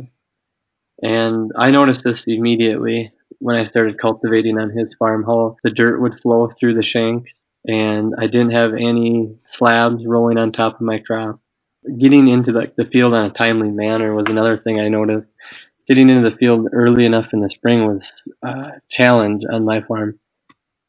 And 1.01 1.51
I 1.57 1.71
noticed 1.71 2.03
this 2.03 2.23
immediately 2.25 3.11
when 3.39 3.55
I 3.55 3.65
started 3.65 3.99
cultivating 3.99 4.57
on 4.57 4.69
his 4.69 4.95
farm, 4.95 5.23
how 5.23 5.57
the 5.63 5.71
dirt 5.71 5.99
would 5.99 6.19
flow 6.21 6.51
through 6.59 6.75
the 6.75 6.83
shanks 6.83 7.33
and 7.67 8.13
I 8.17 8.27
didn't 8.27 8.51
have 8.51 8.73
any 8.73 9.35
slabs 9.51 10.05
rolling 10.05 10.37
on 10.37 10.51
top 10.51 10.75
of 10.75 10.81
my 10.81 10.99
crop. 10.99 11.39
Getting 11.99 12.27
into 12.27 12.51
the, 12.51 12.71
the 12.77 12.85
field 12.85 13.13
on 13.13 13.25
a 13.25 13.33
timely 13.33 13.71
manner 13.71 14.13
was 14.13 14.25
another 14.27 14.57
thing 14.57 14.79
I 14.79 14.87
noticed. 14.87 15.27
Getting 15.87 16.09
into 16.09 16.29
the 16.29 16.35
field 16.35 16.67
early 16.73 17.05
enough 17.05 17.33
in 17.33 17.41
the 17.41 17.49
spring 17.49 17.85
was 17.85 18.11
a 18.41 18.73
challenge 18.89 19.43
on 19.51 19.65
my 19.65 19.81
farm. 19.81 20.19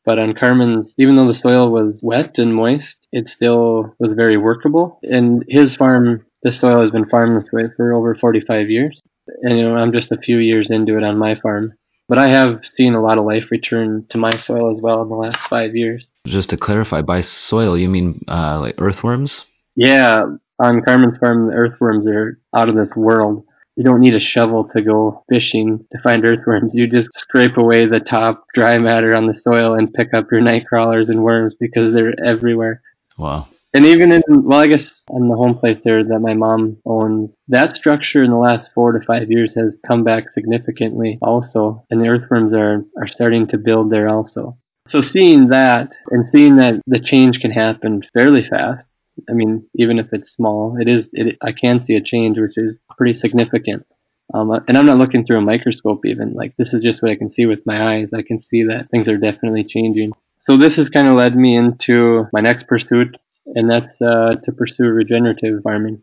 But 0.05 0.19
on 0.19 0.35
Carmen's, 0.35 0.95
even 0.99 1.17
though 1.17 1.27
the 1.27 1.35
soil 1.35 1.71
was 1.71 2.01
wet 2.03 2.39
and 2.39 2.55
moist, 2.55 2.97
it 3.13 3.29
still 3.29 3.95
was 3.99 4.15
very 4.15 4.37
workable. 4.37 5.01
And 5.03 5.45
his 5.49 5.77
farm, 5.77 6.25
the 6.43 6.53
soil 6.53 6.81
has 6.81 6.93
been 6.93 7.09
farmed 7.09 7.43
this 7.43 7.53
way 7.53 7.65
for 7.77 7.93
over 7.93 8.15
45 8.15 8.71
years. 8.71 9.03
And 9.43 9.59
you 9.59 9.69
know, 9.69 9.77
I'm 9.77 9.93
just 9.93 10.13
a 10.13 10.17
few 10.17 10.39
years 10.39 10.71
into 10.71 10.97
it 10.97 11.03
on 11.03 11.19
my 11.19 11.35
farm. 11.41 11.75
But 12.09 12.19
I 12.19 12.29
have 12.29 12.65
seen 12.65 12.95
a 12.95 13.03
lot 13.03 13.19
of 13.19 13.25
life 13.25 13.51
return 13.51 14.07
to 14.11 14.19
my 14.19 14.37
soil 14.37 14.75
as 14.75 14.81
well 14.81 15.03
in 15.03 15.09
the 15.09 15.17
last 15.17 15.49
five 15.49 15.75
years. 15.75 16.07
Just 16.27 16.51
to 16.51 16.57
clarify, 16.57 17.03
by 17.03 17.21
soil 17.21 17.77
you 17.77 17.89
mean 17.89 18.25
uh, 18.29 18.61
like 18.61 18.77
earthworms? 18.79 19.45
Yeah, 19.75 20.25
on 20.61 20.83
Carmen's 20.83 21.19
farm, 21.19 21.49
the 21.49 21.55
earthworms 21.55 22.07
are 22.07 22.39
out 22.55 22.69
of 22.69 22.77
this 22.77 22.95
world. 22.97 23.45
You 23.77 23.85
don't 23.85 24.01
need 24.01 24.15
a 24.15 24.21
shovel 24.21 24.69
to 24.75 24.83
go 24.83 25.23
fishing 25.29 25.87
to 25.93 25.99
find 26.03 26.25
earthworms. 26.25 26.73
You 26.75 26.89
just 26.89 27.09
scrape 27.19 27.57
away 27.59 27.87
the 27.87 28.01
top 28.01 28.45
dry 28.55 28.79
matter 28.79 29.15
on 29.15 29.27
the 29.27 29.35
soil 29.35 29.75
and 29.75 29.93
pick 29.93 30.15
up 30.15 30.27
your 30.33 30.41
night 30.41 30.67
crawlers 30.67 31.09
and 31.11 31.23
worms 31.23 31.55
because 31.61 31.93
they're 31.93 32.15
everywhere. 32.25 32.81
Wow. 33.19 33.49
And 33.75 33.85
even 33.85 34.11
in, 34.11 34.23
well, 34.29 34.61
I 34.61 34.69
guess 34.69 35.03
on 35.11 35.29
the 35.29 35.37
home 35.37 35.59
place 35.59 35.83
there 35.85 36.03
that 36.03 36.21
my 36.21 36.33
mom 36.33 36.79
owns, 36.87 37.37
that 37.49 37.77
structure 37.77 38.23
in 38.23 38.31
the 38.31 38.39
last 38.39 38.71
four 38.75 38.93
to 38.93 39.05
five 39.05 39.31
years 39.31 39.53
has 39.55 39.77
come 39.87 40.03
back 40.03 40.31
significantly 40.33 41.19
also. 41.21 41.85
And 41.91 42.01
the 42.01 42.09
earthworms 42.09 42.55
are, 42.55 42.83
are 42.99 43.07
starting 43.07 43.47
to 43.49 43.59
build 43.59 43.91
there 43.93 44.09
also. 44.09 44.57
So 44.89 45.03
seeing 45.03 45.49
that 45.49 45.93
and 46.11 46.27
seeing 46.31 46.57
that 46.57 46.81
the 46.87 47.01
change 47.01 47.41
can 47.41 47.51
happen 47.51 48.03
fairly 48.15 48.49
fast, 48.49 48.87
I 49.29 49.33
mean, 49.33 49.67
even 49.75 49.99
if 49.99 50.13
it's 50.13 50.33
small, 50.33 50.77
it 50.81 50.89
is, 50.89 51.09
it, 51.13 51.37
I 51.43 51.53
can 51.53 51.83
see 51.83 51.95
a 51.95 52.03
change, 52.03 52.39
which 52.39 52.57
is 52.57 52.79
pretty 52.97 53.19
significant. 53.19 53.87
Um, 54.35 54.51
and 54.67 54.77
I'm 54.77 54.87
not 54.87 54.99
looking 54.99 55.25
through 55.25 55.39
a 55.39 55.43
microscope 55.43 56.05
even. 56.05 56.35
Like 56.35 56.55
this 56.57 56.75
is 56.75 56.83
just 56.83 57.03
what 57.03 57.13
I 57.13 57.17
can 57.17 57.31
see 57.31 57.47
with 57.47 57.61
my 57.65 57.95
eyes. 57.95 58.09
I 58.13 58.23
can 58.23 58.41
see 58.41 58.65
that 58.65 58.91
things 58.91 59.09
are 59.09 59.19
definitely 59.19 59.65
changing. 59.65 60.13
So 60.39 60.57
this 60.57 60.77
has 60.77 60.89
kind 60.89 61.09
of 61.09 61.15
led 61.15 61.37
me 61.37 61.57
into 61.57 62.27
my 62.33 62.41
next 62.41 62.67
pursuit, 62.67 63.17
and 63.47 63.71
that's 63.71 64.01
uh, 64.01 64.35
to 64.45 64.53
pursue 64.53 64.85
regenerative 64.85 65.63
farming. 65.63 66.03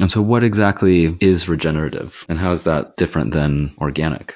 And 0.00 0.10
so, 0.10 0.22
what 0.22 0.42
exactly 0.42 1.16
is 1.20 1.48
regenerative, 1.48 2.12
and 2.28 2.38
how 2.38 2.52
is 2.52 2.64
that 2.64 2.96
different 2.96 3.32
than 3.32 3.74
organic? 3.78 4.34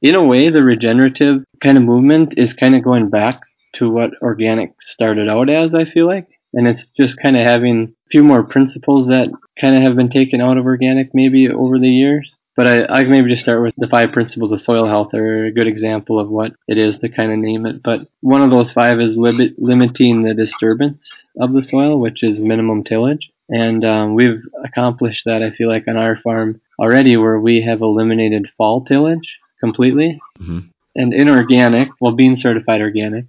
In 0.00 0.16
a 0.16 0.24
way, 0.24 0.50
the 0.50 0.64
regenerative 0.64 1.44
kind 1.62 1.78
of 1.78 1.84
movement 1.84 2.34
is 2.36 2.54
kind 2.54 2.74
of 2.74 2.82
going 2.82 3.08
back 3.08 3.40
to 3.74 3.88
what 3.88 4.10
organic 4.20 4.82
started 4.82 5.28
out 5.28 5.48
as, 5.48 5.74
I 5.74 5.84
feel 5.84 6.06
like. 6.06 6.28
And 6.54 6.68
it's 6.68 6.86
just 6.96 7.20
kind 7.20 7.36
of 7.36 7.46
having 7.46 7.94
a 8.06 8.10
few 8.10 8.22
more 8.22 8.42
principles 8.42 9.06
that 9.08 9.30
kind 9.60 9.76
of 9.76 9.82
have 9.82 9.96
been 9.96 10.10
taken 10.10 10.40
out 10.40 10.58
of 10.58 10.66
organic 10.66 11.10
maybe 11.14 11.48
over 11.48 11.78
the 11.78 11.88
years. 11.88 12.32
But 12.54 12.66
I, 12.66 12.84
I 13.00 13.04
maybe 13.04 13.30
just 13.30 13.42
start 13.42 13.62
with 13.62 13.74
the 13.78 13.88
five 13.88 14.12
principles 14.12 14.52
of 14.52 14.60
soil 14.60 14.86
health 14.86 15.14
are 15.14 15.46
a 15.46 15.52
good 15.52 15.66
example 15.66 16.20
of 16.20 16.28
what 16.28 16.52
it 16.68 16.76
is 16.76 16.98
to 16.98 17.08
kind 17.08 17.32
of 17.32 17.38
name 17.38 17.64
it. 17.64 17.82
But 17.82 18.06
one 18.20 18.42
of 18.42 18.50
those 18.50 18.72
five 18.72 19.00
is 19.00 19.16
limit, 19.16 19.54
limiting 19.58 20.22
the 20.22 20.34
disturbance 20.34 21.10
of 21.40 21.54
the 21.54 21.62
soil, 21.62 21.98
which 21.98 22.22
is 22.22 22.38
minimum 22.38 22.84
tillage. 22.84 23.30
And 23.48 23.84
um, 23.84 24.14
we've 24.14 24.42
accomplished 24.62 25.24
that, 25.24 25.42
I 25.42 25.50
feel 25.50 25.68
like, 25.68 25.88
on 25.88 25.96
our 25.96 26.16
farm 26.16 26.60
already, 26.78 27.16
where 27.16 27.40
we 27.40 27.62
have 27.62 27.80
eliminated 27.80 28.50
fall 28.58 28.84
tillage 28.84 29.38
completely. 29.58 30.20
Mm-hmm. 30.38 30.58
And 30.94 31.14
in 31.14 31.28
organic, 31.30 31.88
well, 32.00 32.14
being 32.14 32.36
certified 32.36 32.82
organic, 32.82 33.24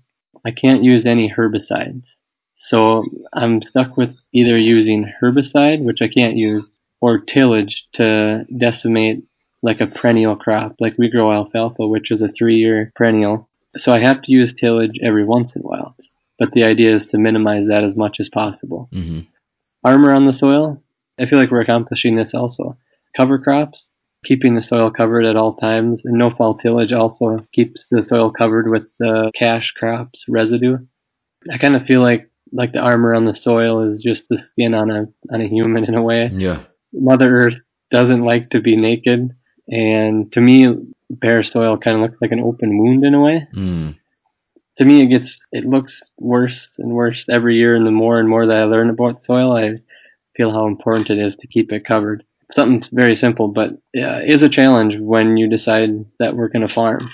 I 0.46 0.52
can't 0.52 0.84
use 0.84 1.06
any 1.06 1.32
herbicides. 1.32 2.16
So 2.64 3.04
I'm 3.34 3.62
stuck 3.62 3.98
with 3.98 4.18
either 4.34 4.58
using 4.58 5.12
herbicide, 5.22 5.84
which 5.84 6.02
I 6.02 6.08
can't 6.08 6.38
use, 6.38 6.80
or 7.02 7.20
tillage 7.20 7.86
to 7.94 8.46
decimate 8.58 9.24
like 9.62 9.82
a 9.82 9.88
perennial 9.88 10.38
crop. 10.38 10.76
Like 10.80 10.98
we 10.98 11.10
grow 11.10 11.34
alfalfa, 11.34 11.86
which 11.86 12.10
is 12.10 12.22
a 12.22 12.30
three 12.30 12.56
year 12.56 12.92
perennial. 12.96 13.50
So 13.78 13.92
I 13.92 14.00
have 14.00 14.22
to 14.24 14.32
use 14.32 14.54
tillage 14.54 14.98
every 15.04 15.26
once 15.26 15.54
in 15.56 15.62
a 15.62 15.68
while. 15.68 15.96
But 16.40 16.54
the 16.54 16.64
idea 16.64 16.96
is 16.96 17.08
to 17.08 17.18
minimize 17.18 17.68
that 17.68 17.84
as 17.84 17.98
much 17.98 18.20
as 18.20 18.30
possible. 18.30 18.90
Mm-hmm. 18.94 19.22
Armor 19.84 20.14
on 20.14 20.26
the 20.26 20.34
soil, 20.34 20.82
I 21.20 21.26
feel 21.26 21.40
like 21.40 21.52
we're 21.52 21.62
accomplishing 21.62 22.16
this 22.16 22.34
also. 22.34 22.78
Cover 23.16 23.40
crops, 23.40 23.90
keeping 24.24 24.56
the 24.56 24.62
soil 24.62 24.90
covered 24.90 25.26
at 25.26 25.36
all 25.36 25.56
times, 25.56 26.04
and 26.06 26.18
no 26.18 26.32
fall 26.32 26.58
tillage 26.58 26.94
also 26.94 27.46
keeps 27.54 27.86
the 27.92 28.06
soil 28.06 28.32
covered 28.32 28.70
with 28.70 28.88
the 29.00 29.32
cash 29.36 29.72
crops 29.72 30.24
residue. 30.30 30.78
I 31.52 31.58
kind 31.58 31.76
of 31.76 31.86
feel 31.86 32.02
like 32.02 32.30
like 32.54 32.72
the 32.72 32.80
armor 32.80 33.14
on 33.14 33.26
the 33.26 33.36
soil 33.36 33.92
is 33.92 34.02
just 34.02 34.24
the 34.30 34.38
skin 34.38 34.74
on 34.74 34.92
a 34.92 35.06
on 35.32 35.42
a 35.42 35.48
human 35.48 35.86
in 35.86 35.96
a 35.96 36.02
way. 36.02 36.30
Yeah. 36.32 36.64
Mother 36.94 37.36
Earth 37.38 37.56
doesn't 37.92 38.24
like 38.24 38.52
to 38.52 38.62
be 38.62 38.76
naked, 38.76 39.32
and 39.68 40.32
to 40.34 40.42
me, 40.42 40.68
bare 41.10 41.44
soil 41.44 41.78
kind 41.78 41.98
of 41.98 42.04
looks 42.04 42.22
like 42.22 42.32
an 42.32 42.40
open 42.40 42.78
wound 42.78 43.04
in 43.04 43.14
a 43.14 43.22
way. 43.22 43.48
Mm. 43.56 43.98
To 44.78 44.86
me, 44.86 45.04
it 45.04 45.08
gets 45.08 45.40
it 45.52 45.66
looks 45.66 46.02
worse 46.18 46.70
and 46.78 46.94
worse 46.94 47.26
every 47.30 47.58
year, 47.58 47.76
and 47.76 47.86
the 47.86 47.92
more 47.92 48.20
and 48.20 48.30
more 48.30 48.46
that 48.46 48.58
I 48.58 48.64
learn 48.66 48.90
about 48.90 49.24
soil, 49.24 49.56
I 49.56 49.80
feel 50.36 50.52
how 50.52 50.68
important 50.68 51.10
it 51.10 51.20
is 51.20 51.36
to 51.38 51.48
keep 51.48 51.72
it 51.72 51.86
covered. 51.86 52.24
Something 52.54 52.84
very 52.92 53.16
simple, 53.16 53.48
but 53.48 53.72
yeah, 53.94 54.22
is 54.24 54.44
a 54.44 54.50
challenge 54.50 54.96
when 55.00 55.38
you 55.38 55.50
decide 55.50 55.90
that 56.20 56.36
we're 56.36 56.50
going 56.50 56.68
to 56.68 56.74
farm. 56.74 57.10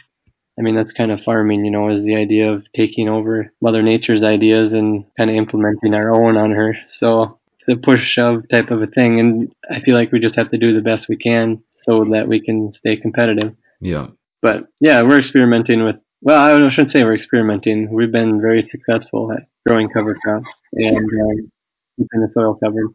I 0.60 0.62
mean, 0.62 0.76
that's 0.76 0.92
kind 0.92 1.12
of 1.12 1.22
farming, 1.24 1.64
you 1.64 1.72
know, 1.72 1.90
is 1.90 2.04
the 2.04 2.16
idea 2.16 2.52
of 2.52 2.70
taking 2.74 3.08
over 3.08 3.52
Mother 3.62 3.82
Nature's 3.82 4.24
ideas 4.24 4.74
and 4.74 5.06
kind 5.16 5.30
of 5.30 5.36
implementing 5.38 5.94
our 5.94 6.12
own 6.14 6.36
on 6.36 6.52
her. 6.52 6.76
So 6.88 7.40
it's 7.60 7.70
a 7.70 7.82
push 7.82 8.06
shove 8.06 8.48
type 8.50 8.70
of 8.70 8.82
a 8.82 8.88
thing. 8.88 9.20
And 9.22 9.54
I 9.72 9.80
feel 9.80 9.96
like 9.96 10.12
we 10.12 10.20
just 10.20 10.36
have 10.36 10.52
to 10.52 10.58
do 10.58 10.74
the 10.74 10.82
best 10.82 11.08
we 11.08 11.16
can 11.16 11.64
so 11.84 12.04
that 12.12 12.28
we 12.28 12.42
can 12.42 12.74
stay 12.74 12.98
competitive. 12.98 13.56
Yeah. 13.80 14.08
But 14.42 14.68
yeah, 14.82 15.02
we're 15.02 15.20
experimenting 15.20 15.86
with, 15.86 15.96
well, 16.22 16.38
I 16.38 16.70
shouldn't 16.70 16.92
say 16.92 17.04
we're 17.04 17.16
experimenting. 17.16 17.90
We've 17.90 18.12
been 18.12 18.42
very 18.42 18.68
successful 18.68 19.32
at 19.32 19.48
growing 19.66 19.90
cover 19.90 20.18
crops 20.22 20.54
and 20.74 20.98
um, 20.98 21.52
keeping 21.98 22.22
the 22.22 22.30
soil 22.34 22.60
covered. 22.62 22.90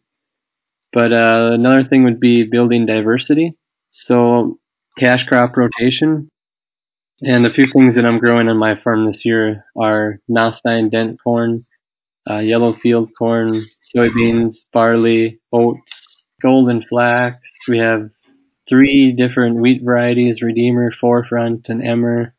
But 0.92 1.14
uh, 1.14 1.50
another 1.54 1.84
thing 1.84 2.04
would 2.04 2.20
be 2.20 2.46
building 2.46 2.84
diversity. 2.84 3.54
So 3.90 4.58
cash 4.98 5.26
crop 5.26 5.56
rotation 5.56 6.28
and 7.22 7.46
a 7.46 7.50
few 7.50 7.66
things 7.66 7.94
that 7.94 8.04
I'm 8.04 8.18
growing 8.18 8.48
on 8.48 8.56
my 8.56 8.74
farm 8.74 9.06
this 9.06 9.24
year 9.24 9.64
are 9.80 10.20
Nothstine 10.28 10.90
dent 10.90 11.18
corn, 11.22 11.64
uh, 12.28 12.38
yellow 12.38 12.72
field 12.74 13.10
corn, 13.16 13.64
soybeans, 13.94 14.64
barley, 14.72 15.40
oats, 15.52 16.24
golden 16.42 16.82
flax. 16.82 17.38
We 17.68 17.78
have 17.78 18.10
three 18.68 19.12
different 19.12 19.56
wheat 19.56 19.82
varieties, 19.84 20.42
Redeemer, 20.42 20.90
Forefront, 20.90 21.68
and 21.68 21.86
Emmer, 21.86 22.34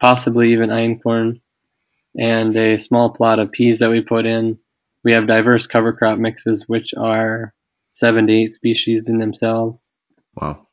possibly 0.00 0.52
even 0.52 0.70
einkorn, 0.70 1.40
and 2.18 2.56
a 2.56 2.78
small 2.78 3.10
plot 3.10 3.38
of 3.38 3.52
peas 3.52 3.78
that 3.78 3.90
we 3.90 4.00
put 4.00 4.26
in. 4.26 4.58
We 5.04 5.12
have 5.12 5.28
diverse 5.28 5.66
cover 5.66 5.92
crop 5.92 6.18
mixes, 6.18 6.64
which 6.66 6.92
are 6.96 7.54
seven 7.94 8.26
to 8.26 8.32
eight 8.32 8.54
species 8.54 9.08
in 9.08 9.18
themselves. 9.18 9.80
Wow. 10.34 10.66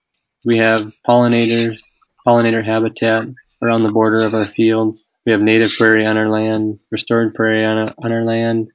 We 0.44 0.58
have 0.58 0.92
pollinators, 1.08 1.80
pollinator 2.26 2.64
habitat 2.64 3.26
around 3.62 3.84
the 3.84 3.92
border 3.92 4.22
of 4.22 4.34
our 4.34 4.46
fields. 4.46 5.08
We 5.26 5.32
have 5.32 5.42
native 5.42 5.72
prairie 5.78 6.06
on 6.06 6.18
our 6.18 6.30
land, 6.30 6.80
restored 6.92 7.34
prairie 7.34 7.66
on, 7.66 7.78
our, 7.78 7.94
on 8.04 8.12
our 8.12 8.24
land. 8.24 8.68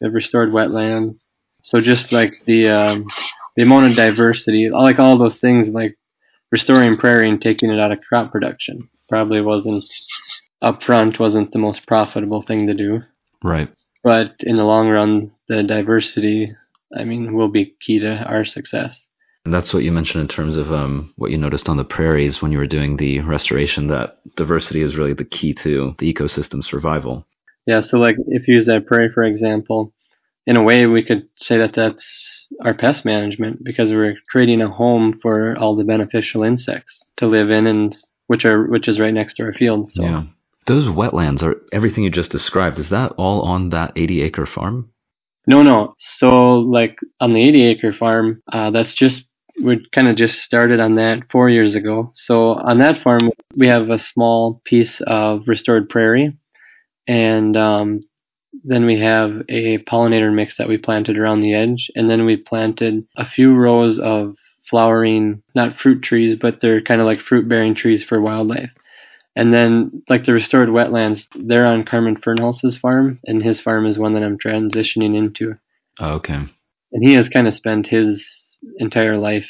We 0.00 0.06
have 0.06 0.14
restored 0.14 0.50
wetlands. 0.50 1.18
So 1.64 1.80
just 1.80 2.12
like 2.12 2.34
the 2.46 2.68
um, 2.68 3.06
the 3.56 3.62
amount 3.64 3.90
of 3.90 3.96
diversity, 3.96 4.70
like 4.70 4.98
all 4.98 5.18
those 5.18 5.40
things, 5.40 5.68
like 5.68 5.98
restoring 6.52 6.96
prairie 6.96 7.28
and 7.28 7.42
taking 7.42 7.70
it 7.70 7.80
out 7.80 7.90
of 7.90 8.00
crop 8.00 8.30
production, 8.30 8.88
probably 9.08 9.40
wasn't 9.40 9.84
upfront 10.62 11.18
wasn't 11.18 11.52
the 11.52 11.58
most 11.58 11.86
profitable 11.86 12.42
thing 12.42 12.66
to 12.68 12.74
do. 12.74 13.02
Right. 13.42 13.68
But 14.04 14.36
in 14.40 14.56
the 14.56 14.64
long 14.64 14.88
run, 14.88 15.32
the 15.48 15.62
diversity, 15.62 16.54
I 16.96 17.04
mean, 17.04 17.34
will 17.34 17.48
be 17.48 17.74
key 17.80 17.98
to 17.98 18.22
our 18.24 18.44
success. 18.44 19.07
And 19.48 19.54
that's 19.54 19.72
what 19.72 19.82
you 19.82 19.92
mentioned 19.92 20.20
in 20.20 20.28
terms 20.28 20.58
of 20.58 20.70
um, 20.70 21.14
what 21.16 21.30
you 21.30 21.38
noticed 21.38 21.70
on 21.70 21.78
the 21.78 21.84
prairies 21.84 22.42
when 22.42 22.52
you 22.52 22.58
were 22.58 22.66
doing 22.66 22.98
the 22.98 23.20
restoration, 23.20 23.86
that 23.86 24.18
diversity 24.36 24.82
is 24.82 24.94
really 24.94 25.14
the 25.14 25.24
key 25.24 25.54
to 25.54 25.94
the 25.96 26.12
ecosystem 26.12 26.62
survival. 26.62 27.26
Yeah, 27.64 27.80
so 27.80 27.98
like 27.98 28.16
if 28.26 28.46
you 28.46 28.56
use 28.56 28.66
that 28.66 28.84
prairie, 28.84 29.10
for 29.10 29.24
example, 29.24 29.94
in 30.46 30.58
a 30.58 30.62
way 30.62 30.84
we 30.84 31.02
could 31.02 31.30
say 31.40 31.56
that 31.56 31.72
that's 31.72 32.52
our 32.62 32.74
pest 32.74 33.06
management 33.06 33.64
because 33.64 33.90
we're 33.90 34.16
creating 34.30 34.60
a 34.60 34.68
home 34.68 35.18
for 35.22 35.56
all 35.56 35.74
the 35.74 35.82
beneficial 35.82 36.42
insects 36.42 37.02
to 37.16 37.26
live 37.26 37.48
in 37.48 37.66
and 37.66 37.96
which 38.26 38.44
are 38.44 38.66
which 38.66 38.86
is 38.86 39.00
right 39.00 39.14
next 39.14 39.36
to 39.36 39.44
our 39.44 39.54
field. 39.54 39.90
So. 39.92 40.02
Yeah. 40.02 40.24
Those 40.66 40.88
wetlands 40.88 41.42
are 41.42 41.56
everything 41.72 42.04
you 42.04 42.10
just 42.10 42.30
described. 42.30 42.78
Is 42.78 42.90
that 42.90 43.12
all 43.16 43.40
on 43.40 43.70
that 43.70 43.92
80 43.96 44.20
acre 44.20 44.44
farm? 44.44 44.90
No, 45.46 45.62
no. 45.62 45.94
So, 45.96 46.56
like 46.58 46.98
on 47.20 47.32
the 47.32 47.42
80 47.48 47.66
acre 47.68 47.94
farm, 47.94 48.42
uh, 48.52 48.70
that's 48.70 48.92
just 48.92 49.27
we 49.62 49.86
kind 49.94 50.08
of 50.08 50.16
just 50.16 50.40
started 50.40 50.80
on 50.80 50.96
that 50.96 51.30
four 51.30 51.50
years 51.50 51.74
ago. 51.74 52.10
So 52.14 52.54
on 52.54 52.78
that 52.78 53.02
farm, 53.02 53.30
we 53.56 53.68
have 53.68 53.90
a 53.90 53.98
small 53.98 54.60
piece 54.64 55.00
of 55.06 55.42
restored 55.46 55.88
prairie, 55.88 56.36
and 57.06 57.56
um, 57.56 58.00
then 58.64 58.86
we 58.86 59.00
have 59.00 59.42
a 59.48 59.78
pollinator 59.78 60.32
mix 60.34 60.56
that 60.56 60.68
we 60.68 60.76
planted 60.78 61.18
around 61.18 61.40
the 61.40 61.54
edge, 61.54 61.90
and 61.94 62.08
then 62.08 62.24
we 62.24 62.36
planted 62.36 63.06
a 63.16 63.28
few 63.28 63.54
rows 63.54 63.98
of 63.98 64.36
flowering, 64.68 65.42
not 65.54 65.78
fruit 65.78 66.02
trees, 66.02 66.36
but 66.36 66.60
they're 66.60 66.82
kind 66.82 67.00
of 67.00 67.06
like 67.06 67.20
fruit 67.20 67.48
bearing 67.48 67.74
trees 67.74 68.04
for 68.04 68.20
wildlife. 68.20 68.70
And 69.36 69.54
then, 69.54 70.02
like 70.08 70.24
the 70.24 70.32
restored 70.32 70.68
wetlands, 70.68 71.26
they're 71.34 71.66
on 71.66 71.84
Carmen 71.84 72.16
Fernholz's 72.16 72.76
farm, 72.76 73.20
and 73.24 73.42
his 73.42 73.60
farm 73.60 73.86
is 73.86 73.98
one 73.98 74.14
that 74.14 74.24
I'm 74.24 74.38
transitioning 74.38 75.16
into. 75.16 75.54
Oh, 76.00 76.14
okay. 76.14 76.40
And 76.92 77.08
he 77.08 77.14
has 77.14 77.28
kind 77.28 77.46
of 77.46 77.54
spent 77.54 77.86
his 77.86 78.47
entire 78.78 79.16
life 79.16 79.48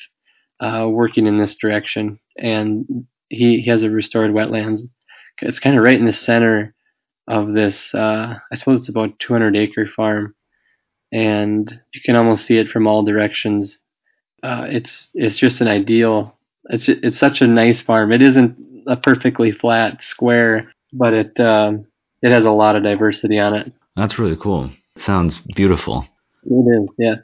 uh, 0.60 0.86
working 0.88 1.26
in 1.26 1.38
this 1.38 1.54
direction, 1.56 2.18
and 2.36 3.06
he, 3.28 3.60
he 3.60 3.70
has 3.70 3.82
a 3.82 3.90
restored 3.90 4.30
wetlands. 4.32 4.82
It's 5.40 5.60
kind 5.60 5.76
of 5.76 5.84
right 5.84 5.98
in 5.98 6.06
the 6.06 6.12
center 6.12 6.74
of 7.28 7.52
this. 7.52 7.94
Uh, 7.94 8.38
I 8.50 8.56
suppose 8.56 8.80
it's 8.80 8.88
about 8.88 9.18
200 9.20 9.56
acre 9.56 9.86
farm, 9.86 10.34
and 11.12 11.70
you 11.94 12.00
can 12.04 12.16
almost 12.16 12.46
see 12.46 12.58
it 12.58 12.68
from 12.68 12.86
all 12.86 13.02
directions. 13.02 13.78
Uh, 14.42 14.66
it's 14.68 15.10
it's 15.14 15.36
just 15.36 15.60
an 15.60 15.68
ideal. 15.68 16.36
It's 16.70 16.88
it's 16.88 17.18
such 17.18 17.40
a 17.40 17.46
nice 17.46 17.80
farm. 17.80 18.12
It 18.12 18.22
isn't 18.22 18.84
a 18.86 18.96
perfectly 18.96 19.52
flat 19.52 20.02
square, 20.02 20.72
but 20.92 21.12
it 21.12 21.40
um, 21.40 21.86
it 22.22 22.32
has 22.32 22.44
a 22.44 22.50
lot 22.50 22.76
of 22.76 22.82
diversity 22.82 23.38
on 23.38 23.54
it. 23.54 23.72
That's 23.96 24.18
really 24.18 24.36
cool. 24.40 24.70
Sounds 24.96 25.38
beautiful. 25.54 26.06
It 26.44 26.54
is, 26.54 26.88
yeah. 26.98 27.14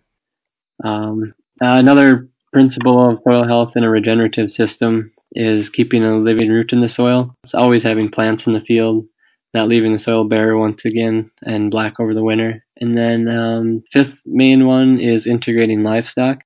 Um, 0.84 1.34
uh, 1.62 1.76
another 1.78 2.28
principle 2.52 3.10
of 3.10 3.20
soil 3.26 3.46
health 3.46 3.72
in 3.76 3.84
a 3.84 3.90
regenerative 3.90 4.50
system 4.50 5.12
is 5.32 5.68
keeping 5.68 6.04
a 6.04 6.16
living 6.16 6.48
root 6.48 6.72
in 6.72 6.80
the 6.80 6.88
soil. 6.88 7.34
It's 7.44 7.54
always 7.54 7.82
having 7.82 8.10
plants 8.10 8.46
in 8.46 8.52
the 8.52 8.60
field, 8.60 9.06
not 9.52 9.68
leaving 9.68 9.92
the 9.92 9.98
soil 9.98 10.24
bare 10.24 10.56
once 10.56 10.84
again 10.84 11.30
and 11.42 11.70
black 11.70 11.98
over 11.98 12.14
the 12.14 12.22
winter. 12.22 12.64
And 12.76 12.96
then 12.96 13.28
um, 13.28 13.82
fifth 13.92 14.14
main 14.24 14.66
one 14.66 14.98
is 15.00 15.26
integrating 15.26 15.82
livestock. 15.82 16.38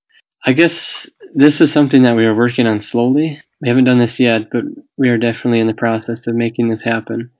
I 0.44 0.52
guess 0.52 1.06
this 1.34 1.60
is 1.60 1.72
something 1.72 2.02
that 2.02 2.16
we 2.16 2.24
are 2.24 2.34
working 2.34 2.66
on 2.66 2.80
slowly. 2.80 3.42
We 3.60 3.68
haven't 3.68 3.84
done 3.84 3.98
this 3.98 4.18
yet, 4.20 4.48
but 4.50 4.64
we 4.96 5.08
are 5.08 5.18
definitely 5.18 5.60
in 5.60 5.66
the 5.66 5.74
process 5.74 6.26
of 6.26 6.34
making 6.34 6.70
this 6.70 6.82
happen. 6.82 7.30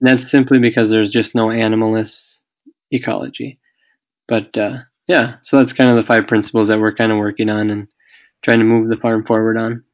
And 0.00 0.20
that's 0.20 0.30
simply 0.30 0.58
because 0.58 0.90
there's 0.90 1.10
just 1.10 1.34
no 1.34 1.46
animalist 1.46 2.38
ecology. 2.90 3.58
But 4.28 4.56
uh, 4.58 4.78
yeah, 5.06 5.36
so 5.42 5.58
that's 5.58 5.72
kind 5.72 5.90
of 5.90 5.96
the 5.96 6.06
five 6.06 6.26
principles 6.26 6.68
that 6.68 6.78
we're 6.78 6.94
kind 6.94 7.12
of 7.12 7.18
working 7.18 7.48
on 7.48 7.70
and 7.70 7.88
trying 8.42 8.58
to 8.58 8.64
move 8.64 8.88
the 8.88 8.96
farm 8.96 9.24
forward 9.24 9.56
on. 9.56 9.84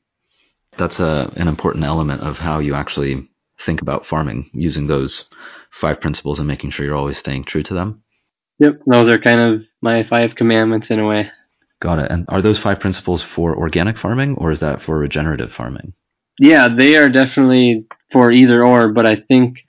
That's 0.79 1.01
a, 1.01 1.33
an 1.37 1.49
important 1.49 1.85
element 1.85 2.21
of 2.21 2.37
how 2.37 2.59
you 2.59 2.75
actually 2.75 3.29
think 3.65 3.81
about 3.81 4.07
farming, 4.07 4.51
using 4.53 4.87
those 4.87 5.27
five 5.81 6.01
principles 6.01 6.39
and 6.39 6.47
making 6.47 6.71
sure 6.71 6.85
you're 6.85 6.97
always 6.97 7.19
staying 7.19 7.45
true 7.45 7.63
to 7.63 7.75
them. 7.75 8.03
Yep, 8.59 8.81
those 8.87 9.09
are 9.09 9.19
kind 9.19 9.41
of 9.41 9.67
my 9.83 10.05
five 10.05 10.35
commandments 10.35 10.91
in 10.91 10.99
a 10.99 11.07
way. 11.07 11.31
Got 11.81 11.99
it. 11.99 12.11
And 12.11 12.25
are 12.29 12.41
those 12.41 12.59
five 12.59 12.81
principles 12.81 13.23
for 13.23 13.55
organic 13.57 13.99
farming 13.99 14.37
or 14.37 14.51
is 14.51 14.61
that 14.61 14.83
for 14.83 14.99
regenerative 14.99 15.53
farming? 15.53 15.93
Yeah, 16.39 16.69
they 16.75 16.97
are 16.97 17.11
definitely 17.11 17.87
for 18.13 18.33
either 18.33 18.65
or, 18.65 18.93
but 18.93 19.07
I 19.07 19.17
think 19.17 19.65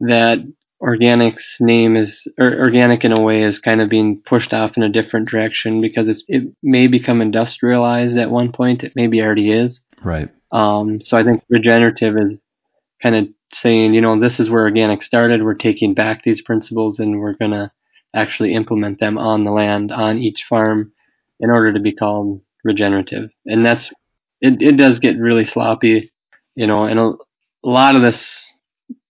that 0.00 0.38
organic's 0.84 1.56
name 1.60 1.96
is 1.96 2.28
or 2.38 2.58
organic 2.60 3.04
in 3.04 3.12
a 3.12 3.20
way 3.20 3.42
is 3.42 3.58
kind 3.58 3.80
of 3.80 3.88
being 3.88 4.20
pushed 4.26 4.52
off 4.52 4.76
in 4.76 4.82
a 4.82 4.88
different 4.88 5.28
direction 5.28 5.80
because 5.80 6.08
it's 6.08 6.22
it 6.28 6.44
may 6.62 6.86
become 6.86 7.22
industrialized 7.22 8.18
at 8.18 8.30
one 8.30 8.52
point. 8.52 8.84
It 8.84 8.92
maybe 8.94 9.22
already 9.22 9.50
is. 9.50 9.80
Right. 10.02 10.28
Um, 10.52 11.00
so 11.00 11.16
I 11.16 11.24
think 11.24 11.42
regenerative 11.48 12.16
is 12.18 12.40
kind 13.02 13.16
of 13.16 13.28
saying, 13.54 13.94
you 13.94 14.02
know, 14.02 14.20
this 14.20 14.38
is 14.38 14.50
where 14.50 14.64
organic 14.64 15.02
started. 15.02 15.42
We're 15.42 15.54
taking 15.54 15.94
back 15.94 16.22
these 16.22 16.42
principles 16.42 17.00
and 17.00 17.18
we're 17.18 17.34
gonna 17.34 17.72
actually 18.14 18.54
implement 18.54 19.00
them 19.00 19.16
on 19.16 19.44
the 19.44 19.52
land 19.52 19.90
on 19.90 20.18
each 20.18 20.44
farm 20.48 20.92
in 21.40 21.50
order 21.50 21.72
to 21.72 21.80
be 21.80 21.94
called 21.94 22.42
regenerative. 22.62 23.30
And 23.46 23.64
that's 23.64 23.90
it. 24.42 24.60
It 24.60 24.76
does 24.76 25.00
get 25.00 25.18
really 25.18 25.44
sloppy, 25.44 26.12
you 26.54 26.66
know. 26.66 26.84
And 26.84 27.00
a, 27.00 27.12
a 27.64 27.68
lot 27.68 27.96
of 27.96 28.02
this, 28.02 28.38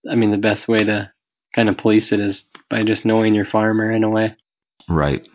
I 0.09 0.15
mean, 0.15 0.31
the 0.31 0.37
best 0.37 0.69
way 0.69 0.79
to 0.79 1.11
kind 1.55 1.69
of 1.69 1.77
police 1.77 2.11
it 2.11 2.19
is 2.19 2.43
by 2.69 2.83
just 2.83 3.05
knowing 3.05 3.33
your 3.33 3.45
farmer 3.45 3.89
in 3.89 4.03
a 4.03 4.09
way. 4.09 4.35
Right. 4.89 5.27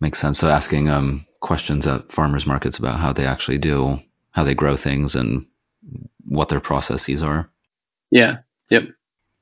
Makes 0.00 0.20
sense. 0.20 0.38
So 0.38 0.48
asking 0.48 0.88
um, 0.88 1.26
questions 1.40 1.86
at 1.86 2.12
farmers 2.12 2.46
markets 2.46 2.78
about 2.78 3.00
how 3.00 3.12
they 3.12 3.24
actually 3.24 3.58
do, 3.58 3.98
how 4.30 4.44
they 4.44 4.54
grow 4.54 4.76
things, 4.76 5.14
and 5.14 5.46
what 6.28 6.48
their 6.48 6.60
processes 6.60 7.22
are. 7.22 7.48
Yeah. 8.10 8.38
Yep. 8.70 8.84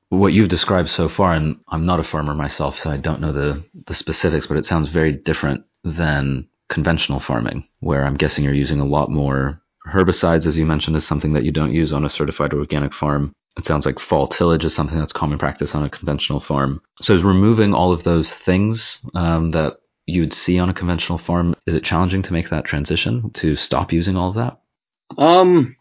What 0.09 0.33
you've 0.33 0.49
described 0.49 0.89
so 0.89 1.09
far, 1.09 1.33
and 1.33 1.59
I'm 1.67 1.85
not 1.85 1.99
a 1.99 2.03
farmer 2.03 2.33
myself, 2.33 2.79
so 2.79 2.89
I 2.89 2.97
don't 2.97 3.21
know 3.21 3.33
the, 3.33 3.65
the 3.87 3.95
specifics, 3.95 4.47
but 4.47 4.57
it 4.57 4.65
sounds 4.65 4.87
very 4.87 5.11
different 5.11 5.65
than 5.83 6.47
conventional 6.69 7.19
farming, 7.19 7.67
where 7.79 8.05
I'm 8.05 8.15
guessing 8.15 8.43
you're 8.43 8.53
using 8.53 8.79
a 8.79 8.85
lot 8.85 9.09
more 9.09 9.61
herbicides, 9.91 10.45
as 10.45 10.57
you 10.57 10.65
mentioned, 10.65 10.95
is 10.95 11.05
something 11.05 11.33
that 11.33 11.43
you 11.43 11.51
don't 11.51 11.73
use 11.73 11.91
on 11.91 12.05
a 12.05 12.09
certified 12.09 12.53
organic 12.53 12.93
farm. 12.93 13.33
It 13.57 13.65
sounds 13.65 13.85
like 13.85 13.99
fall 13.99 14.27
tillage 14.27 14.65
is 14.65 14.75
something 14.75 14.99
that's 14.99 15.13
common 15.13 15.37
practice 15.39 15.75
on 15.75 15.83
a 15.83 15.89
conventional 15.89 16.41
farm. 16.41 16.81
So, 17.01 17.15
is 17.15 17.23
removing 17.23 17.73
all 17.73 17.93
of 17.93 18.03
those 18.03 18.31
things 18.31 18.99
um, 19.13 19.51
that 19.51 19.77
you'd 20.05 20.33
see 20.33 20.59
on 20.59 20.69
a 20.69 20.73
conventional 20.73 21.17
farm, 21.17 21.55
is 21.65 21.73
it 21.73 21.83
challenging 21.83 22.21
to 22.23 22.33
make 22.33 22.49
that 22.49 22.65
transition 22.65 23.31
to 23.31 23.55
stop 23.55 23.91
using 23.91 24.15
all 24.15 24.29
of 24.29 24.35
that? 24.35 24.59
Um, 25.17 25.75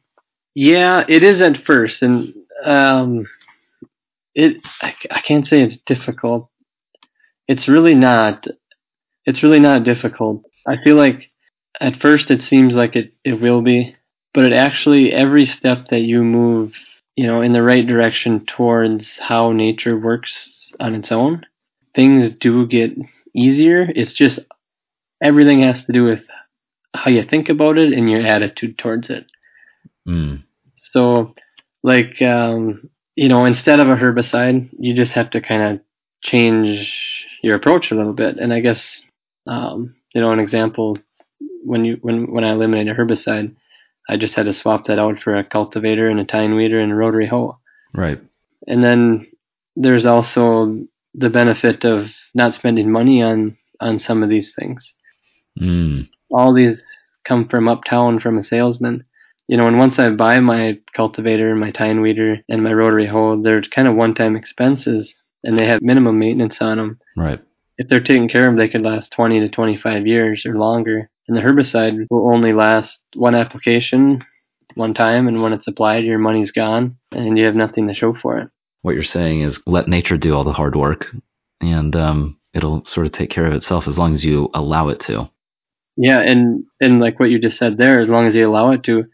yeah, 0.54 1.04
it 1.08 1.22
is 1.22 1.40
at 1.40 1.58
first, 1.58 2.02
and 2.02 2.34
um, 2.64 3.26
it 4.34 4.56
I, 4.80 4.94
I 5.10 5.20
can't 5.20 5.46
say 5.46 5.62
it's 5.62 5.76
difficult. 5.78 6.48
It's 7.48 7.68
really 7.68 7.94
not. 7.94 8.46
It's 9.26 9.42
really 9.42 9.60
not 9.60 9.84
difficult. 9.84 10.44
I 10.66 10.76
feel 10.82 10.96
like 10.96 11.30
at 11.80 12.00
first 12.00 12.30
it 12.30 12.42
seems 12.42 12.74
like 12.74 12.96
it, 12.96 13.12
it 13.24 13.40
will 13.40 13.62
be, 13.62 13.96
but 14.32 14.44
it 14.44 14.52
actually 14.52 15.12
every 15.12 15.44
step 15.44 15.86
that 15.88 16.00
you 16.00 16.22
move, 16.22 16.74
you 17.16 17.26
know, 17.26 17.40
in 17.40 17.52
the 17.52 17.62
right 17.62 17.86
direction 17.86 18.44
towards 18.44 19.18
how 19.18 19.52
nature 19.52 19.98
works 19.98 20.72
on 20.80 20.94
its 20.94 21.12
own, 21.12 21.46
things 21.94 22.30
do 22.30 22.66
get 22.66 22.90
easier. 23.34 23.86
It's 23.94 24.12
just 24.12 24.40
everything 25.22 25.62
has 25.62 25.84
to 25.84 25.92
do 25.92 26.04
with 26.04 26.24
how 26.94 27.10
you 27.10 27.22
think 27.22 27.48
about 27.48 27.78
it 27.78 27.92
and 27.92 28.10
your 28.10 28.24
attitude 28.24 28.78
towards 28.78 29.10
it. 29.10 29.26
Mm. 30.06 30.42
So, 30.76 31.34
like, 31.82 32.20
um, 32.22 32.90
you 33.16 33.28
know, 33.28 33.44
instead 33.44 33.80
of 33.80 33.88
a 33.88 33.96
herbicide, 33.96 34.70
you 34.78 34.94
just 34.94 35.12
have 35.12 35.30
to 35.30 35.40
kind 35.40 35.62
of 35.62 35.80
change 36.22 37.26
your 37.42 37.56
approach 37.56 37.90
a 37.90 37.94
little 37.94 38.14
bit. 38.14 38.38
And 38.38 38.52
I 38.52 38.60
guess, 38.60 39.02
um, 39.46 39.94
you 40.14 40.20
know, 40.20 40.32
an 40.32 40.40
example 40.40 40.98
when 41.64 41.84
you 41.84 41.98
when 42.00 42.32
when 42.32 42.44
I 42.44 42.52
eliminated 42.52 42.96
herbicide, 42.96 43.54
I 44.08 44.16
just 44.16 44.34
had 44.34 44.46
to 44.46 44.52
swap 44.52 44.84
that 44.86 44.98
out 44.98 45.20
for 45.20 45.36
a 45.36 45.44
cultivator 45.44 46.08
and 46.08 46.20
a 46.20 46.24
tine 46.24 46.54
weeder 46.54 46.80
and 46.80 46.92
a 46.92 46.94
rotary 46.94 47.26
hoe. 47.26 47.58
Right. 47.94 48.20
And 48.66 48.82
then 48.82 49.26
there's 49.76 50.06
also 50.06 50.86
the 51.14 51.30
benefit 51.30 51.84
of 51.84 52.10
not 52.34 52.54
spending 52.54 52.90
money 52.90 53.22
on 53.22 53.56
on 53.80 53.98
some 53.98 54.22
of 54.22 54.28
these 54.28 54.54
things. 54.54 54.94
Mm. 55.60 56.08
All 56.30 56.54
these 56.54 56.82
come 57.24 57.48
from 57.48 57.68
uptown 57.68 58.20
from 58.20 58.38
a 58.38 58.44
salesman. 58.44 59.04
You 59.46 59.58
know, 59.58 59.68
and 59.68 59.78
once 59.78 59.98
I 59.98 60.10
buy 60.10 60.40
my 60.40 60.78
cultivator, 60.94 61.54
my 61.54 61.70
tine 61.70 62.00
weeder, 62.00 62.38
and 62.48 62.64
my 62.64 62.72
rotary 62.72 63.06
hoe, 63.06 63.42
they're 63.42 63.60
kind 63.60 63.86
of 63.86 63.94
one-time 63.94 64.36
expenses, 64.36 65.14
and 65.42 65.58
they 65.58 65.66
have 65.66 65.82
minimum 65.82 66.18
maintenance 66.18 66.62
on 66.62 66.78
them. 66.78 66.98
Right. 67.14 67.40
If 67.76 67.88
they're 67.88 68.00
taken 68.00 68.28
care 68.28 68.48
of, 68.48 68.56
they 68.56 68.68
could 68.68 68.82
last 68.82 69.12
20 69.12 69.40
to 69.40 69.48
25 69.48 70.06
years 70.06 70.46
or 70.46 70.56
longer. 70.56 71.10
And 71.26 71.36
the 71.36 71.40
herbicide 71.40 72.06
will 72.10 72.32
only 72.32 72.52
last 72.52 73.00
one 73.14 73.34
application, 73.34 74.22
one 74.74 74.94
time, 74.94 75.26
and 75.26 75.42
when 75.42 75.52
it's 75.52 75.66
applied, 75.66 76.04
your 76.04 76.18
money's 76.18 76.52
gone, 76.52 76.98
and 77.12 77.38
you 77.38 77.46
have 77.46 77.54
nothing 77.54 77.88
to 77.88 77.94
show 77.94 78.14
for 78.14 78.38
it. 78.38 78.48
What 78.82 78.94
you're 78.94 79.02
saying 79.02 79.40
is 79.40 79.58
let 79.66 79.88
nature 79.88 80.18
do 80.18 80.34
all 80.34 80.44
the 80.44 80.52
hard 80.52 80.76
work, 80.76 81.06
and 81.60 81.96
um, 81.96 82.38
it'll 82.52 82.84
sort 82.84 83.06
of 83.06 83.12
take 83.12 83.30
care 83.30 83.46
of 83.46 83.54
itself 83.54 83.88
as 83.88 83.96
long 83.96 84.12
as 84.12 84.24
you 84.24 84.50
allow 84.52 84.88
it 84.88 85.00
to. 85.00 85.30
Yeah, 85.96 86.20
and 86.20 86.64
and 86.80 87.00
like 87.00 87.18
what 87.18 87.30
you 87.30 87.38
just 87.38 87.56
said 87.56 87.78
there, 87.78 88.00
as 88.00 88.08
long 88.08 88.26
as 88.26 88.34
you 88.34 88.46
allow 88.46 88.72
it 88.72 88.82
to, 88.84 89.04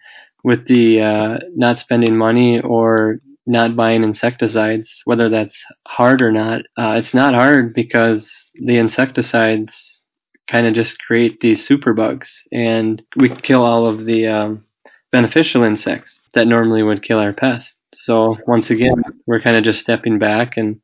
with 0.42 0.66
the 0.66 1.00
uh, 1.00 1.38
not 1.54 1.78
spending 1.78 2.16
money 2.16 2.60
or 2.60 3.20
not 3.46 3.76
buying 3.76 4.04
insecticides, 4.04 5.02
whether 5.04 5.28
that's 5.28 5.56
hard 5.88 6.22
or 6.22 6.32
not, 6.32 6.62
uh, 6.78 6.94
it's 6.98 7.14
not 7.14 7.34
hard 7.34 7.74
because 7.74 8.30
the 8.54 8.76
insecticides 8.76 10.04
kind 10.50 10.66
of 10.66 10.74
just 10.74 10.98
create 10.98 11.40
these 11.40 11.66
superbugs, 11.66 12.28
and 12.52 13.02
we 13.16 13.28
kill 13.28 13.64
all 13.64 13.86
of 13.86 14.04
the 14.04 14.26
um, 14.26 14.64
beneficial 15.12 15.62
insects 15.62 16.20
that 16.34 16.46
normally 16.46 16.82
would 16.82 17.02
kill 17.02 17.18
our 17.18 17.32
pests. 17.32 17.74
So 17.94 18.36
once 18.46 18.70
again, 18.70 19.02
we're 19.26 19.40
kind 19.40 19.56
of 19.56 19.64
just 19.64 19.80
stepping 19.80 20.18
back 20.18 20.56
and 20.56 20.80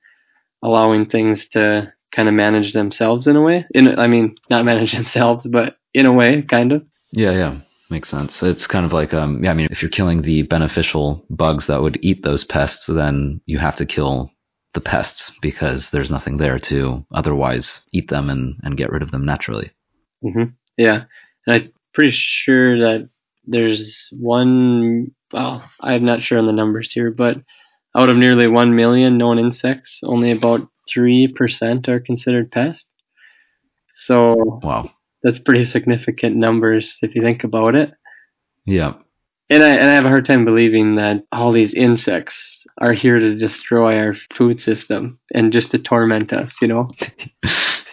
allowing 0.62 1.06
things 1.06 1.48
to 1.50 1.92
kind 2.12 2.28
of 2.28 2.34
manage 2.34 2.72
themselves 2.72 3.26
in 3.26 3.36
a 3.36 3.42
way. 3.42 3.66
In 3.74 3.98
I 3.98 4.06
mean, 4.06 4.36
not 4.50 4.64
manage 4.64 4.92
themselves, 4.96 5.46
but 5.46 5.76
in 5.94 6.06
a 6.06 6.12
way, 6.12 6.42
kind 6.42 6.72
of. 6.72 6.84
Yeah, 7.12 7.32
yeah. 7.32 7.60
Makes 7.88 8.08
sense. 8.08 8.42
It's 8.42 8.66
kind 8.66 8.84
of 8.84 8.92
like, 8.92 9.14
um, 9.14 9.44
yeah, 9.44 9.52
I 9.52 9.54
mean, 9.54 9.68
if 9.70 9.80
you're 9.80 9.90
killing 9.90 10.22
the 10.22 10.42
beneficial 10.42 11.24
bugs 11.30 11.68
that 11.68 11.82
would 11.82 11.98
eat 12.02 12.22
those 12.22 12.42
pests, 12.42 12.86
then 12.86 13.40
you 13.46 13.58
have 13.58 13.76
to 13.76 13.86
kill 13.86 14.32
the 14.74 14.80
pests 14.80 15.30
because 15.40 15.88
there's 15.90 16.10
nothing 16.10 16.36
there 16.36 16.58
to 16.58 17.04
otherwise 17.12 17.82
eat 17.92 18.10
them 18.10 18.28
and, 18.28 18.56
and 18.62 18.76
get 18.76 18.90
rid 18.90 19.02
of 19.02 19.12
them 19.12 19.24
naturally. 19.24 19.70
Mm-hmm. 20.24 20.50
Yeah, 20.76 21.04
and 21.46 21.54
I'm 21.54 21.72
pretty 21.94 22.10
sure 22.10 22.78
that 22.78 23.08
there's 23.46 24.08
one. 24.12 25.12
Well, 25.32 25.64
I'm 25.80 26.04
not 26.04 26.22
sure 26.22 26.38
on 26.38 26.46
the 26.46 26.52
numbers 26.52 26.92
here, 26.92 27.10
but 27.10 27.36
out 27.94 28.10
of 28.10 28.16
nearly 28.16 28.48
one 28.48 28.76
million 28.76 29.16
known 29.16 29.38
insects, 29.38 30.00
only 30.02 30.30
about 30.30 30.68
three 30.92 31.32
percent 31.34 31.88
are 31.88 32.00
considered 32.00 32.50
pests. 32.50 32.86
So 33.96 34.60
Wow. 34.62 34.90
That's 35.26 35.40
pretty 35.40 35.64
significant 35.64 36.36
numbers 36.36 36.96
if 37.02 37.16
you 37.16 37.22
think 37.22 37.42
about 37.42 37.74
it. 37.74 37.90
Yeah. 38.64 38.94
And 39.50 39.62
I 39.62 39.70
and 39.70 39.88
I 39.88 39.94
have 39.94 40.06
a 40.06 40.08
hard 40.08 40.24
time 40.24 40.44
believing 40.44 40.96
that 40.96 41.24
all 41.32 41.52
these 41.52 41.74
insects 41.74 42.64
are 42.78 42.92
here 42.92 43.18
to 43.18 43.34
destroy 43.36 43.98
our 43.98 44.14
food 44.34 44.60
system 44.60 45.18
and 45.34 45.52
just 45.52 45.72
to 45.72 45.78
torment 45.78 46.32
us, 46.32 46.54
you 46.60 46.68
know. 46.68 46.90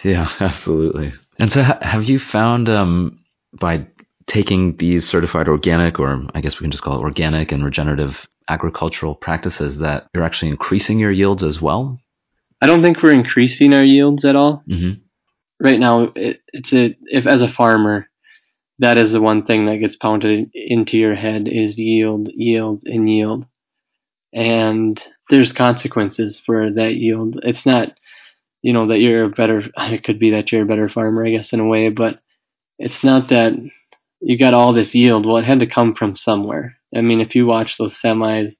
Yeah, 0.04 0.30
absolutely. 0.38 1.14
And 1.38 1.50
so, 1.50 1.62
ha- 1.62 1.78
have 1.80 2.04
you 2.04 2.18
found 2.18 2.68
um, 2.68 3.20
by 3.58 3.86
taking 4.26 4.76
these 4.76 5.08
certified 5.08 5.48
organic, 5.48 5.98
or 5.98 6.26
I 6.34 6.42
guess 6.42 6.60
we 6.60 6.64
can 6.64 6.70
just 6.70 6.82
call 6.82 6.98
it 6.98 7.02
organic 7.02 7.50
and 7.50 7.64
regenerative 7.64 8.26
agricultural 8.48 9.14
practices, 9.14 9.78
that 9.78 10.06
you're 10.14 10.22
actually 10.22 10.50
increasing 10.50 10.98
your 10.98 11.10
yields 11.10 11.42
as 11.42 11.60
well? 11.60 11.98
I 12.60 12.66
don't 12.66 12.82
think 12.82 13.02
we're 13.02 13.12
increasing 13.12 13.72
our 13.72 13.82
yields 13.82 14.24
at 14.26 14.36
all. 14.36 14.62
Mm-hmm. 14.68 15.00
Right 15.60 15.80
now 15.80 16.12
it, 16.16 16.40
it's 16.52 16.72
a 16.72 16.96
if 17.06 17.26
as 17.26 17.42
a 17.42 17.52
farmer 17.52 18.08
that 18.80 18.98
is 18.98 19.12
the 19.12 19.22
one 19.22 19.44
thing 19.46 19.66
that 19.66 19.78
gets 19.78 19.96
pounded 19.96 20.50
into 20.54 20.98
your 20.98 21.16
head 21.16 21.48
is 21.48 21.78
yield 21.78 22.30
yield 22.34 22.82
and 22.86 23.10
yield. 23.10 23.46
And 24.34 25.02
there's 25.30 25.52
consequences 25.52 26.40
for 26.44 26.70
that 26.72 26.96
yield. 26.96 27.40
It's 27.44 27.66
not 27.66 27.94
you 28.62 28.72
know 28.72 28.88
that 28.88 29.00
you're 29.00 29.24
a 29.24 29.30
better 29.30 29.62
it 29.78 30.04
could 30.04 30.18
be 30.18 30.30
that 30.32 30.52
you're 30.52 30.62
a 30.62 30.66
better 30.66 30.88
farmer 30.88 31.26
i 31.26 31.30
guess 31.30 31.52
in 31.52 31.60
a 31.60 31.66
way 31.66 31.90
but 31.90 32.20
it's 32.78 33.04
not 33.04 33.28
that 33.28 33.54
you 34.20 34.38
got 34.38 34.54
all 34.54 34.72
this 34.74 34.94
yield. 34.94 35.26
Well 35.26 35.38
it 35.38 35.44
had 35.46 35.60
to 35.60 35.66
come 35.68 35.94
from 35.94 36.16
somewhere. 36.16 36.76
I 36.96 37.02
mean 37.02 37.20
if 37.20 37.34
you 37.36 37.46
watch 37.46 37.78
those 37.78 38.00
semis 38.00 38.54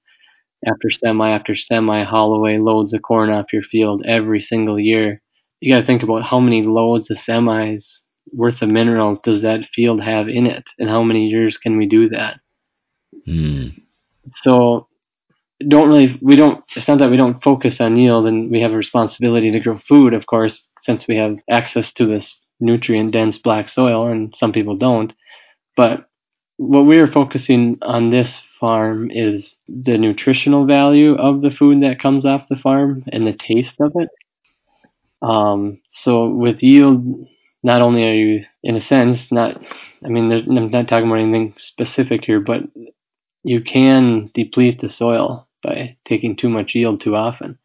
after 0.67 0.91
semi 0.91 1.31
after 1.31 1.57
semi 1.57 2.05
haul 2.05 2.35
away 2.35 2.59
loads 2.59 2.95
of 2.95 3.03
corn 3.03 3.31
off 3.31 3.53
your 3.53 3.65
field 3.65 4.05
every 4.07 4.43
single 4.43 4.81
year 4.81 5.23
you 5.65 5.73
got 5.73 5.81
to 5.81 5.87
think 5.87 6.03
about 6.03 6.25
how 6.25 6.39
many 6.41 6.63
loads 6.63 7.11
of 7.11 7.17
semis 7.17 8.01
worth 8.33 8.63
of 8.63 8.69
minerals 8.69 9.21
does 9.21 9.43
that 9.43 9.65
field 9.75 10.03
have 10.03 10.29
in 10.29 10.47
it 10.47 10.69
and 10.79 10.89
how 10.91 11.03
many 11.03 11.27
years 11.29 11.57
can 11.57 11.77
we 11.77 11.87
do 11.87 12.09
that? 12.09 12.41
Mm. 13.29 13.81
so 14.43 14.89
don't 15.69 15.89
really 15.89 16.19
we 16.21 16.35
don't 16.35 16.65
it's 16.75 16.89
not 16.89 16.99
that 16.99 17.11
we 17.11 17.17
don't 17.17 17.43
focus 17.43 17.81
on 17.81 17.97
yield 17.97 18.27
and 18.27 18.51
we 18.51 18.61
have 18.61 18.73
a 18.73 18.77
responsibility 18.77 19.53
to 19.53 19.61
grow 19.61 19.79
food 19.79 20.13
of 20.13 20.27
course 20.27 20.69
since 20.81 21.07
we 21.07 21.17
have 21.17 21.37
access 21.49 21.93
to 21.93 22.07
this 22.07 22.41
nutrient 22.61 23.13
dense 23.13 23.39
black 23.39 23.69
soil 23.69 24.07
and 24.07 24.35
some 24.35 24.53
people 24.53 24.77
don't. 24.77 25.13
But 25.77 26.07
what 26.57 26.83
we 26.83 26.99
are 26.99 27.11
focusing 27.11 27.79
on 27.83 28.11
this 28.11 28.41
farm 28.61 29.11
is 29.11 29.57
the 29.69 29.99
nutritional 29.99 30.67
value 30.67 31.15
of 31.15 31.43
the 31.43 31.51
food 31.51 31.83
that 31.83 31.99
comes 31.99 32.25
off 32.25 32.49
the 32.49 32.57
farm 32.57 33.05
and 33.13 33.27
the 33.27 33.33
taste 33.33 33.77
of 33.81 33.93
it 33.97 34.09
um, 35.25 35.81
so 35.91 36.29
with 36.29 36.63
yield 36.63 37.05
not 37.63 37.81
only 37.81 38.05
are 38.05 38.15
you 38.15 38.45
in 38.63 38.77
a 38.77 38.81
sense 38.81 39.33
not 39.33 39.61
i 40.05 40.09
mean 40.09 40.29
there's, 40.29 40.43
i'm 40.47 40.71
not 40.71 40.89
talking 40.89 41.09
about 41.09 41.21
anything 41.21 41.55
specific 41.59 42.25
here 42.25 42.41
but 42.41 42.63
you 43.45 43.63
can 43.63 44.31
deplete 44.35 44.81
the 44.81 44.89
soil 44.89 45.47
by 45.63 45.97
taking 46.05 46.37
too 46.37 46.49
much 46.49 46.75
yield 46.75 47.01
too 47.01 47.15
often. 47.15 47.59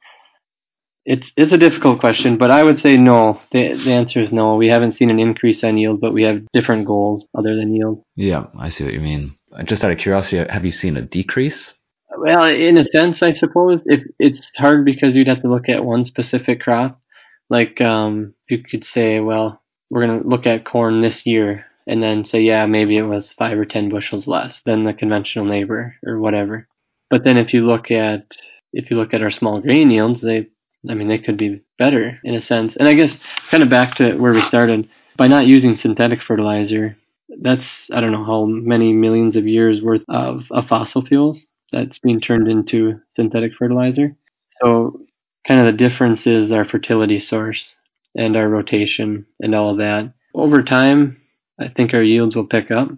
It's 1.05 1.31
it's 1.35 1.53
a 1.53 1.57
difficult 1.57 2.01
question, 2.01 2.37
but 2.37 2.51
I 2.51 2.63
would 2.63 2.77
say 2.77 2.97
no. 2.97 3.39
The, 3.51 3.73
the 3.73 3.93
answer 3.93 4.21
is 4.21 4.31
no. 4.31 4.55
We 4.55 4.67
haven't 4.67 4.91
seen 4.91 5.09
an 5.09 5.19
increase 5.19 5.63
on 5.63 5.77
yield, 5.77 6.01
but 6.01 6.13
we 6.13 6.23
have 6.23 6.45
different 6.53 6.85
goals 6.85 7.27
other 7.35 7.55
than 7.55 7.73
yield. 7.73 8.03
Yeah, 8.15 8.47
I 8.59 8.69
see 8.69 8.83
what 8.83 8.93
you 8.93 8.99
mean. 8.99 9.35
Just 9.63 9.83
out 9.83 9.91
of 9.91 9.97
curiosity, 9.97 10.45
have 10.49 10.65
you 10.65 10.71
seen 10.71 10.97
a 10.97 11.01
decrease? 11.01 11.73
Well, 12.15 12.43
in 12.43 12.77
a 12.77 12.85
sense, 12.85 13.23
I 13.23 13.33
suppose 13.33 13.81
if 13.85 14.03
it's 14.19 14.51
hard 14.57 14.85
because 14.85 15.15
you'd 15.15 15.27
have 15.27 15.41
to 15.41 15.49
look 15.49 15.69
at 15.69 15.85
one 15.85 16.05
specific 16.05 16.61
crop. 16.61 17.01
Like 17.49 17.81
um, 17.81 18.35
you 18.49 18.63
could 18.63 18.83
say, 18.83 19.19
well, 19.19 19.61
we're 19.89 20.05
going 20.05 20.21
to 20.21 20.27
look 20.27 20.45
at 20.45 20.65
corn 20.65 21.01
this 21.01 21.25
year, 21.25 21.65
and 21.87 22.01
then 22.03 22.23
say, 22.23 22.41
yeah, 22.41 22.65
maybe 22.65 22.97
it 22.97 23.03
was 23.03 23.33
five 23.33 23.57
or 23.57 23.65
ten 23.65 23.89
bushels 23.89 24.27
less 24.27 24.61
than 24.65 24.83
the 24.83 24.93
conventional 24.93 25.45
neighbor 25.45 25.95
or 26.05 26.19
whatever. 26.19 26.67
But 27.09 27.23
then 27.23 27.37
if 27.37 27.53
you 27.53 27.65
look 27.65 27.89
at 27.91 28.37
if 28.71 28.91
you 28.91 28.97
look 28.97 29.13
at 29.13 29.23
our 29.23 29.31
small 29.31 29.59
grain 29.59 29.89
yields, 29.89 30.21
they 30.21 30.47
I 30.87 30.93
mean 30.93 31.07
they 31.07 31.17
could 31.17 31.37
be 31.37 31.61
better 31.77 32.19
in 32.23 32.35
a 32.35 32.41
sense. 32.41 32.75
And 32.75 32.87
I 32.87 32.93
guess 32.93 33.19
kind 33.49 33.63
of 33.63 33.69
back 33.69 33.95
to 33.95 34.15
where 34.17 34.33
we 34.33 34.41
started 34.41 34.87
by 35.17 35.27
not 35.27 35.47
using 35.47 35.75
synthetic 35.75 36.21
fertilizer. 36.21 36.95
That's 37.41 37.89
I 37.91 37.99
don't 38.01 38.11
know 38.11 38.25
how 38.25 38.45
many 38.45 38.93
millions 38.93 39.35
of 39.35 39.47
years 39.47 39.81
worth 39.81 40.03
of, 40.09 40.43
of 40.51 40.67
fossil 40.67 41.03
fuels 41.03 41.45
that's 41.71 41.99
being 41.99 42.21
turned 42.21 42.47
into 42.47 42.99
synthetic 43.09 43.53
fertilizer. 43.57 44.15
So 44.63 45.01
kind 45.47 45.59
of 45.59 45.65
the 45.65 45.77
difference 45.77 46.27
is 46.27 46.51
our 46.51 46.65
fertility 46.65 47.19
source 47.19 47.75
and 48.15 48.35
our 48.35 48.47
rotation 48.47 49.25
and 49.39 49.55
all 49.55 49.71
of 49.71 49.77
that. 49.77 50.13
Over 50.33 50.63
time, 50.63 51.21
I 51.59 51.67
think 51.69 51.93
our 51.93 52.03
yields 52.03 52.35
will 52.35 52.47
pick 52.47 52.71
up. 52.71 52.89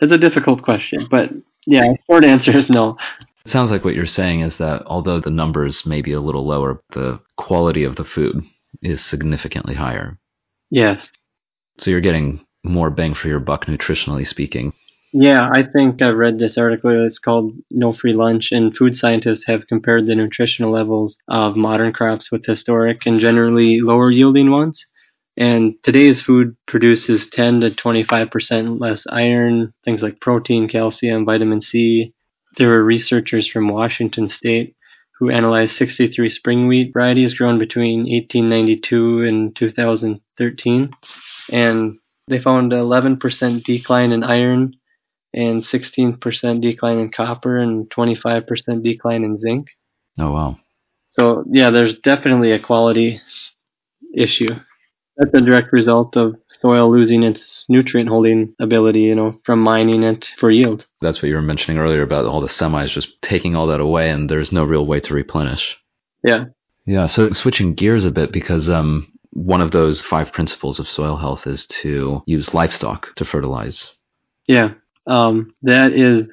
It's 0.00 0.12
a 0.12 0.18
difficult 0.18 0.62
question, 0.62 1.06
but 1.10 1.30
yeah, 1.66 1.94
short 2.06 2.24
answer 2.24 2.56
is 2.56 2.70
no. 2.70 2.96
It 3.44 3.50
sounds 3.50 3.70
like 3.70 3.84
what 3.84 3.94
you're 3.94 4.06
saying 4.06 4.40
is 4.40 4.58
that 4.58 4.82
although 4.86 5.20
the 5.20 5.30
numbers 5.30 5.86
may 5.86 6.02
be 6.02 6.12
a 6.12 6.20
little 6.20 6.46
lower, 6.46 6.82
the 6.92 7.20
quality 7.36 7.84
of 7.84 7.96
the 7.96 8.04
food 8.04 8.42
is 8.82 9.04
significantly 9.04 9.74
higher. 9.74 10.18
Yes. 10.70 11.08
So 11.78 11.90
you're 11.90 12.00
getting 12.00 12.44
more 12.62 12.90
bang 12.90 13.14
for 13.14 13.28
your 13.28 13.40
buck, 13.40 13.66
nutritionally 13.66 14.26
speaking. 14.26 14.72
Yeah, 15.12 15.48
I 15.52 15.62
think 15.62 16.02
I 16.02 16.10
read 16.10 16.38
this 16.38 16.58
article. 16.58 16.90
It's 17.04 17.18
called 17.18 17.54
No 17.70 17.92
Free 17.94 18.12
Lunch, 18.12 18.52
and 18.52 18.76
food 18.76 18.94
scientists 18.94 19.44
have 19.46 19.66
compared 19.66 20.06
the 20.06 20.14
nutritional 20.14 20.70
levels 20.70 21.16
of 21.28 21.56
modern 21.56 21.92
crops 21.94 22.30
with 22.30 22.44
historic 22.44 23.06
and 23.06 23.18
generally 23.18 23.80
lower 23.80 24.10
yielding 24.10 24.50
ones. 24.50 24.84
And 25.36 25.74
today's 25.82 26.20
food 26.20 26.56
produces 26.66 27.28
10 27.30 27.60
to 27.60 27.70
25% 27.70 28.80
less 28.80 29.06
iron, 29.10 29.72
things 29.84 30.02
like 30.02 30.20
protein, 30.20 30.68
calcium, 30.68 31.24
vitamin 31.24 31.62
C. 31.62 32.12
There 32.58 32.68
were 32.68 32.84
researchers 32.84 33.46
from 33.46 33.68
Washington 33.68 34.28
State 34.28 34.74
who 35.18 35.30
analyzed 35.30 35.74
63 35.76 36.28
spring 36.28 36.68
wheat 36.68 36.92
varieties 36.92 37.34
grown 37.34 37.58
between 37.58 38.00
1892 38.00 39.22
and 39.22 39.56
2013. 39.56 40.90
And 41.50 41.96
they 42.28 42.38
found 42.40 42.72
11% 42.72 43.64
decline 43.64 44.12
in 44.12 44.22
iron 44.22 44.74
and 45.34 45.62
16% 45.62 46.60
decline 46.60 46.98
in 46.98 47.10
copper 47.10 47.58
and 47.58 47.90
25% 47.90 48.82
decline 48.82 49.24
in 49.24 49.38
zinc. 49.38 49.68
Oh, 50.18 50.32
wow. 50.32 50.58
So, 51.08 51.44
yeah, 51.50 51.70
there's 51.70 51.98
definitely 51.98 52.52
a 52.52 52.58
quality 52.58 53.20
issue. 54.14 54.48
That's 55.16 55.34
a 55.34 55.40
direct 55.40 55.72
result 55.72 56.16
of 56.16 56.36
soil 56.48 56.90
losing 56.90 57.24
its 57.24 57.64
nutrient 57.68 58.08
holding 58.08 58.54
ability, 58.60 59.00
you 59.00 59.16
know, 59.16 59.40
from 59.44 59.60
mining 59.60 60.04
it 60.04 60.30
for 60.38 60.50
yield. 60.50 60.86
That's 61.00 61.20
what 61.20 61.28
you 61.28 61.34
were 61.34 61.42
mentioning 61.42 61.78
earlier 61.78 62.02
about 62.02 62.24
all 62.24 62.40
the 62.40 62.46
semis 62.46 62.90
just 62.90 63.20
taking 63.20 63.56
all 63.56 63.66
that 63.66 63.80
away 63.80 64.10
and 64.10 64.30
there's 64.30 64.52
no 64.52 64.62
real 64.62 64.86
way 64.86 65.00
to 65.00 65.14
replenish. 65.14 65.76
Yeah. 66.22 66.46
Yeah, 66.86 67.06
so 67.06 67.32
switching 67.32 67.74
gears 67.74 68.04
a 68.04 68.12
bit 68.12 68.32
because 68.32 68.68
um, 68.68 69.12
one 69.32 69.60
of 69.60 69.72
those 69.72 70.00
five 70.00 70.32
principles 70.32 70.78
of 70.78 70.88
soil 70.88 71.16
health 71.16 71.46
is 71.46 71.66
to 71.66 72.22
use 72.26 72.54
livestock 72.54 73.14
to 73.16 73.24
fertilize. 73.24 73.88
Yeah. 74.46 74.74
Um, 75.08 75.54
that 75.62 75.92
is 75.92 76.28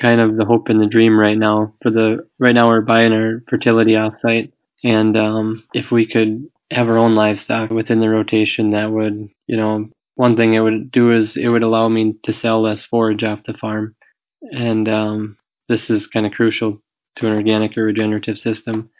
kind 0.00 0.20
of 0.20 0.36
the 0.36 0.44
hope 0.44 0.68
and 0.68 0.80
the 0.80 0.86
dream 0.86 1.18
right 1.18 1.38
now. 1.38 1.74
For 1.82 1.90
the 1.90 2.28
right 2.38 2.54
now, 2.54 2.68
we're 2.68 2.80
buying 2.80 3.12
our 3.12 3.42
fertility 3.48 3.92
offsite, 3.92 4.52
and 4.84 5.16
um, 5.16 5.64
if 5.72 5.90
we 5.90 6.06
could 6.06 6.48
have 6.70 6.88
our 6.88 6.98
own 6.98 7.14
livestock 7.14 7.70
within 7.70 8.00
the 8.00 8.10
rotation, 8.10 8.72
that 8.72 8.90
would, 8.90 9.28
you 9.46 9.56
know, 9.56 9.88
one 10.16 10.36
thing 10.36 10.54
it 10.54 10.60
would 10.60 10.90
do 10.90 11.12
is 11.12 11.36
it 11.36 11.48
would 11.48 11.62
allow 11.62 11.88
me 11.88 12.14
to 12.24 12.32
sell 12.32 12.60
less 12.60 12.84
forage 12.84 13.22
off 13.22 13.44
the 13.46 13.54
farm, 13.54 13.94
and 14.42 14.88
um, 14.88 15.38
this 15.68 15.88
is 15.88 16.08
kind 16.08 16.26
of 16.26 16.32
crucial 16.32 16.82
to 17.16 17.26
an 17.26 17.32
organic 17.32 17.78
or 17.78 17.84
regenerative 17.84 18.38
system. 18.38 18.90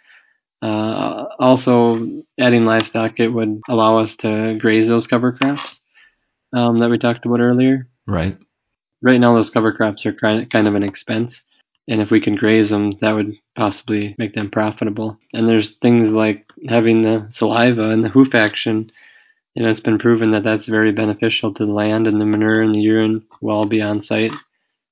Uh, 0.63 1.27
also, 1.39 2.23
adding 2.41 2.65
livestock, 2.65 3.21
it 3.21 3.29
would 3.29 3.61
allow 3.69 3.99
us 3.99 4.17
to 4.17 4.57
graze 4.59 4.89
those 4.89 5.07
cover 5.07 5.33
crops 5.33 5.81
um, 6.55 6.79
that 6.79 6.89
we 6.89 6.97
talked 6.97 7.27
about 7.27 7.41
earlier 7.41 7.89
Right. 8.07 8.39
Right 9.03 9.21
now 9.21 9.35
those 9.35 9.51
cover 9.51 9.73
crops 9.73 10.07
are 10.07 10.13
kind 10.13 10.51
kind 10.51 10.69
of 10.69 10.75
an 10.75 10.83
expense 10.83 11.43
And 11.89 12.01
if 12.01 12.11
we 12.11 12.21
can 12.21 12.35
graze 12.37 12.71
them, 12.71 12.93
that 13.01 13.13
would 13.13 13.35
possibly 13.55 14.15
make 14.19 14.35
them 14.35 14.51
profitable. 14.51 15.19
And 15.33 15.49
there's 15.49 15.77
things 15.77 16.09
like 16.09 16.45
having 16.69 17.03
the 17.03 17.27
saliva 17.31 17.91
and 17.91 18.05
the 18.05 18.09
hoof 18.09 18.35
action. 18.35 18.91
You 19.55 19.63
know, 19.63 19.71
it's 19.71 19.81
been 19.81 19.99
proven 19.99 20.33
that 20.33 20.43
that's 20.43 20.67
very 20.67 20.93
beneficial 20.93 21.55
to 21.55 21.65
the 21.65 21.73
land, 21.73 22.07
and 22.07 22.21
the 22.21 22.27
manure 22.27 22.61
and 22.61 22.75
the 22.75 22.81
urine 22.81 23.25
will 23.41 23.55
all 23.55 23.67
be 23.67 23.81
on 23.81 24.03
site, 24.03 24.33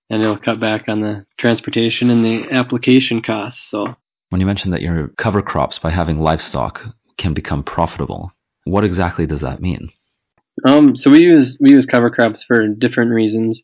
and 0.09 0.23
it'll 0.23 0.39
cut 0.39 0.59
back 0.59 0.89
on 0.89 1.01
the 1.03 1.27
transportation 1.37 2.11
and 2.11 2.25
the 2.25 2.51
application 2.51 3.21
costs. 3.21 3.69
So, 3.71 3.95
when 4.31 4.41
you 4.41 4.47
mentioned 4.47 4.73
that 4.73 4.81
your 4.83 5.09
cover 5.19 5.43
crops 5.43 5.79
by 5.79 5.91
having 5.91 6.19
livestock 6.19 6.81
can 7.19 7.35
become 7.35 7.63
profitable, 7.63 8.33
what 8.65 8.85
exactly 8.85 9.27
does 9.27 9.41
that 9.43 9.61
mean? 9.61 9.91
Um, 10.65 10.97
so 10.97 11.11
we 11.11 11.21
use 11.21 11.59
we 11.61 11.71
use 11.71 11.87
cover 11.87 12.11
crops 12.11 12.45
for 12.45 12.67
different 12.69 13.11
reasons. 13.11 13.63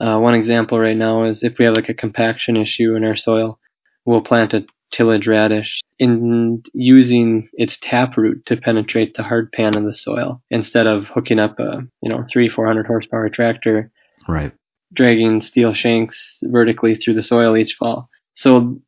Uh, 0.00 0.18
one 0.18 0.34
example 0.34 0.78
right 0.78 0.96
now 0.96 1.24
is 1.24 1.42
if 1.42 1.58
we 1.58 1.64
have 1.64 1.74
like 1.74 1.88
a 1.88 1.94
compaction 1.94 2.56
issue 2.56 2.94
in 2.94 3.04
our 3.04 3.16
soil, 3.16 3.58
we'll 4.04 4.20
plant 4.20 4.54
a 4.54 4.64
tillage 4.90 5.26
radish 5.26 5.80
in 5.98 6.62
using 6.72 7.48
its 7.54 7.76
taproot 7.80 8.46
to 8.46 8.56
penetrate 8.56 9.14
the 9.14 9.22
hard 9.22 9.52
pan 9.52 9.76
of 9.76 9.84
the 9.84 9.94
soil 9.94 10.42
instead 10.50 10.86
of 10.86 11.06
hooking 11.06 11.38
up 11.38 11.58
a 11.58 11.82
you 12.02 12.08
know 12.08 12.24
three 12.32 12.48
four 12.48 12.66
hundred 12.66 12.86
horsepower 12.86 13.28
tractor, 13.28 13.90
right, 14.28 14.52
dragging 14.92 15.42
steel 15.42 15.74
shanks 15.74 16.38
vertically 16.44 16.94
through 16.94 17.14
the 17.14 17.22
soil 17.22 17.56
each 17.56 17.74
fall. 17.74 18.08
So 18.34 18.80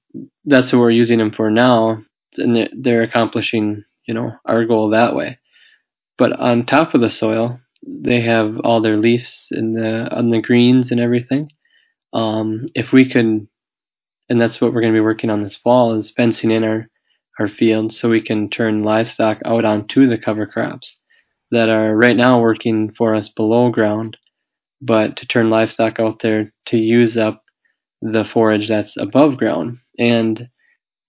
that's 0.44 0.72
what 0.72 0.78
we're 0.78 0.90
using 0.90 1.18
them 1.18 1.32
for 1.32 1.50
now, 1.50 2.02
and 2.36 2.70
they're 2.72 3.02
accomplishing 3.02 3.84
you 4.06 4.14
know 4.14 4.32
our 4.46 4.64
goal 4.64 4.90
that 4.90 5.14
way. 5.16 5.38
But 6.16 6.38
on 6.38 6.66
top 6.66 6.94
of 6.94 7.00
the 7.00 7.10
soil, 7.10 7.60
they 7.86 8.20
have 8.20 8.58
all 8.60 8.80
their 8.80 8.96
leaves 8.96 9.48
and 9.50 9.76
the 9.76 10.08
on 10.14 10.30
the 10.30 10.40
greens 10.40 10.90
and 10.90 11.00
everything. 11.00 11.48
Um, 12.12 12.66
if 12.74 12.92
we 12.92 13.08
could, 13.10 13.46
and 14.28 14.40
that's 14.40 14.60
what 14.60 14.72
we're 14.72 14.80
going 14.80 14.92
to 14.92 14.96
be 14.96 15.04
working 15.04 15.30
on 15.30 15.42
this 15.42 15.56
fall, 15.56 15.94
is 15.94 16.12
fencing 16.16 16.50
in 16.50 16.64
our 16.64 16.88
our 17.38 17.48
fields 17.48 17.98
so 17.98 18.10
we 18.10 18.22
can 18.22 18.50
turn 18.50 18.82
livestock 18.82 19.38
out 19.46 19.64
onto 19.64 20.06
the 20.06 20.18
cover 20.18 20.46
crops 20.46 20.98
that 21.50 21.68
are 21.68 21.96
right 21.96 22.16
now 22.16 22.40
working 22.40 22.92
for 22.92 23.14
us 23.14 23.28
below 23.30 23.70
ground, 23.70 24.16
but 24.82 25.16
to 25.16 25.26
turn 25.26 25.48
livestock 25.48 25.98
out 25.98 26.20
there 26.20 26.52
to 26.66 26.76
use 26.76 27.16
up 27.16 27.42
the 28.02 28.24
forage 28.24 28.68
that's 28.68 28.96
above 28.96 29.36
ground 29.36 29.78
and 29.98 30.48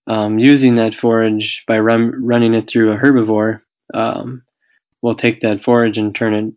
um, 0.06 0.38
using 0.38 0.76
that 0.76 0.94
forage 0.94 1.64
by 1.66 1.78
run, 1.78 2.12
running 2.24 2.54
it 2.54 2.68
through 2.68 2.92
a 2.92 2.98
herbivore 2.98 3.60
um, 3.94 4.42
we'll 5.02 5.14
take 5.14 5.40
that 5.40 5.62
forage 5.62 5.98
and 5.98 6.14
turn 6.14 6.34
it 6.34 6.54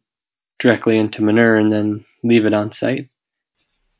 directly 0.59 0.97
into 0.97 1.21
manure 1.21 1.57
and 1.57 1.71
then 1.71 2.05
leave 2.23 2.45
it 2.45 2.53
on 2.53 2.71
site. 2.71 3.09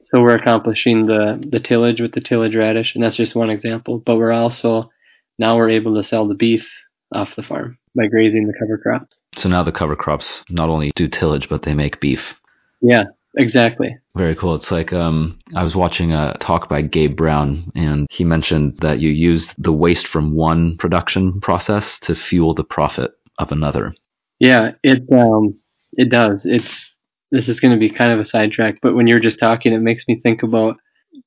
So 0.01 0.21
we're 0.21 0.35
accomplishing 0.35 1.07
the, 1.07 1.43
the 1.49 1.59
tillage 1.59 1.99
with 1.99 2.11
the 2.11 2.21
tillage 2.21 2.55
radish, 2.55 2.93
and 2.93 3.03
that's 3.03 3.15
just 3.15 3.35
one 3.35 3.49
example. 3.49 3.99
But 4.05 4.17
we're 4.17 4.31
also 4.31 4.91
now 5.39 5.57
we're 5.57 5.71
able 5.71 5.95
to 5.95 6.03
sell 6.03 6.27
the 6.27 6.35
beef 6.35 6.69
off 7.13 7.35
the 7.35 7.43
farm 7.43 7.77
by 7.95 8.07
grazing 8.07 8.47
the 8.47 8.53
cover 8.59 8.77
crops. 8.77 9.17
So 9.35 9.49
now 9.49 9.63
the 9.63 9.71
cover 9.71 9.95
crops 9.95 10.43
not 10.49 10.69
only 10.69 10.91
do 10.95 11.07
tillage, 11.07 11.49
but 11.49 11.63
they 11.63 11.73
make 11.73 11.99
beef. 11.99 12.35
Yeah, 12.81 13.05
exactly. 13.35 13.97
Very 14.15 14.35
cool. 14.35 14.55
It's 14.55 14.71
like 14.71 14.93
um, 14.93 15.39
I 15.55 15.63
was 15.63 15.75
watching 15.75 16.11
a 16.11 16.35
talk 16.39 16.69
by 16.69 16.81
Gabe 16.81 17.15
Brown, 17.15 17.71
and 17.75 18.07
he 18.09 18.23
mentioned 18.23 18.77
that 18.81 18.99
you 18.99 19.09
used 19.09 19.53
the 19.57 19.73
waste 19.73 20.07
from 20.07 20.35
one 20.35 20.77
production 20.77 21.41
process 21.41 21.99
to 22.01 22.15
fuel 22.15 22.53
the 22.53 22.63
profit 22.63 23.11
of 23.39 23.51
another. 23.51 23.93
Yeah, 24.39 24.71
it 24.83 25.03
um, 25.11 25.57
it 25.97 26.09
does. 26.09 26.41
It's 26.45 26.93
this 27.31 27.47
is 27.49 27.59
going 27.59 27.73
to 27.73 27.79
be 27.79 27.89
kind 27.89 28.11
of 28.11 28.19
a 28.19 28.25
sidetrack, 28.25 28.79
but 28.81 28.95
when 28.95 29.07
you're 29.07 29.19
just 29.19 29.39
talking, 29.39 29.73
it 29.73 29.81
makes 29.81 30.05
me 30.07 30.19
think 30.21 30.43
about 30.43 30.77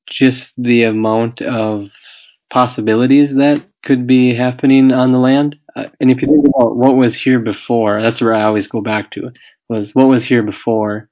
just 0.09 0.51
the 0.57 0.83
amount 0.83 1.41
of 1.41 1.89
possibilities 2.49 3.35
that 3.35 3.63
could 3.83 4.07
be 4.07 4.35
happening 4.35 4.91
on 4.91 5.11
the 5.11 5.19
land. 5.19 5.55
Uh, 5.75 5.85
and 5.99 6.09
if 6.11 6.21
you 6.21 6.27
think 6.27 6.45
about 6.47 6.75
what 6.75 6.95
was 6.95 7.15
here 7.15 7.39
before, 7.39 8.01
that's 8.01 8.21
where 8.21 8.33
I 8.33 8.43
always 8.43 8.67
go 8.67 8.81
back 8.81 9.11
to 9.11 9.31
was 9.69 9.93
what 9.93 10.07
was 10.07 10.25
here 10.25 10.43
before 10.43 11.09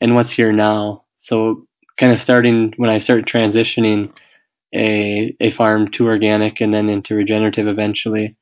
and 0.00 0.14
what's 0.14 0.32
here 0.32 0.52
now. 0.52 1.04
So 1.18 1.66
kind 1.98 2.12
of 2.12 2.20
starting 2.20 2.72
when 2.76 2.90
I 2.90 2.98
start 2.98 3.26
transitioning 3.26 4.12
a 4.74 5.34
a 5.40 5.52
farm 5.52 5.88
to 5.92 6.06
organic 6.06 6.60
and 6.60 6.74
then 6.74 6.88
into 6.88 7.14
regenerative 7.14 7.68
eventually. 7.68 8.36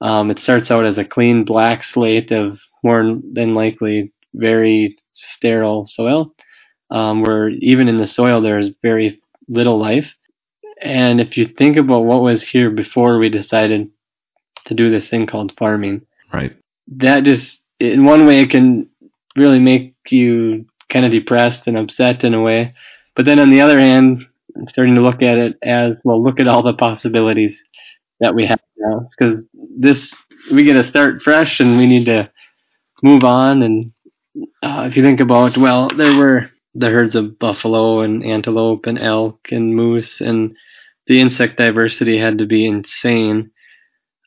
Um, 0.00 0.30
it 0.30 0.38
starts 0.38 0.70
out 0.70 0.86
as 0.86 0.98
a 0.98 1.04
clean 1.04 1.44
black 1.44 1.82
slate 1.82 2.30
of 2.32 2.58
more 2.82 3.18
than 3.32 3.54
likely 3.54 4.12
very 4.34 4.96
sterile 5.12 5.86
soil, 5.86 6.34
um, 6.90 7.22
where 7.22 7.48
even 7.50 7.88
in 7.88 7.98
the 7.98 8.06
soil 8.06 8.40
there's 8.40 8.70
very 8.82 9.20
little 9.48 9.78
life. 9.78 10.14
And 10.80 11.20
if 11.20 11.36
you 11.36 11.44
think 11.44 11.76
about 11.76 12.06
what 12.06 12.22
was 12.22 12.42
here 12.42 12.70
before 12.70 13.18
we 13.18 13.28
decided 13.28 13.90
to 14.66 14.74
do 14.74 14.90
this 14.90 15.08
thing 15.08 15.26
called 15.26 15.52
farming, 15.58 16.06
right? 16.32 16.56
That 16.96 17.24
just, 17.24 17.60
in 17.78 18.04
one 18.04 18.26
way, 18.26 18.40
it 18.40 18.50
can 18.50 18.88
really 19.36 19.58
make 19.58 19.94
you 20.08 20.66
kind 20.88 21.04
of 21.04 21.12
depressed 21.12 21.66
and 21.66 21.76
upset 21.76 22.24
in 22.24 22.34
a 22.34 22.40
way. 22.40 22.74
But 23.14 23.26
then 23.26 23.38
on 23.38 23.50
the 23.50 23.60
other 23.60 23.78
hand, 23.78 24.26
I'm 24.56 24.68
starting 24.68 24.94
to 24.94 25.02
look 25.02 25.22
at 25.22 25.38
it 25.38 25.56
as 25.62 26.00
well. 26.04 26.22
Look 26.22 26.40
at 26.40 26.48
all 26.48 26.62
the 26.62 26.74
possibilities 26.74 27.62
that 28.20 28.34
we 28.34 28.46
have 28.46 28.60
now 28.78 29.08
because 29.10 29.44
this 29.80 30.14
we 30.52 30.64
get 30.64 30.74
to 30.74 30.84
start 30.84 31.22
fresh 31.22 31.60
and 31.60 31.78
we 31.78 31.86
need 31.86 32.06
to 32.06 32.30
move 33.02 33.24
on. 33.24 33.62
And 33.62 33.92
uh, 34.62 34.86
if 34.90 34.96
you 34.96 35.02
think 35.02 35.20
about, 35.20 35.56
well, 35.56 35.88
there 35.88 36.16
were 36.16 36.50
the 36.74 36.90
herds 36.90 37.14
of 37.14 37.38
buffalo 37.38 38.00
and 38.00 38.24
antelope 38.24 38.86
and 38.86 38.98
elk 38.98 39.48
and 39.50 39.74
moose, 39.74 40.20
and 40.20 40.54
the 41.06 41.20
insect 41.20 41.56
diversity 41.56 42.18
had 42.18 42.38
to 42.38 42.46
be 42.46 42.66
insane. 42.66 43.50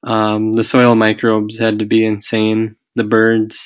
Um, 0.03 0.53
the 0.53 0.63
soil 0.63 0.95
microbes 0.95 1.57
had 1.57 1.79
to 1.79 1.85
be 1.85 2.05
insane. 2.05 2.75
The 2.95 3.05
birds, 3.05 3.57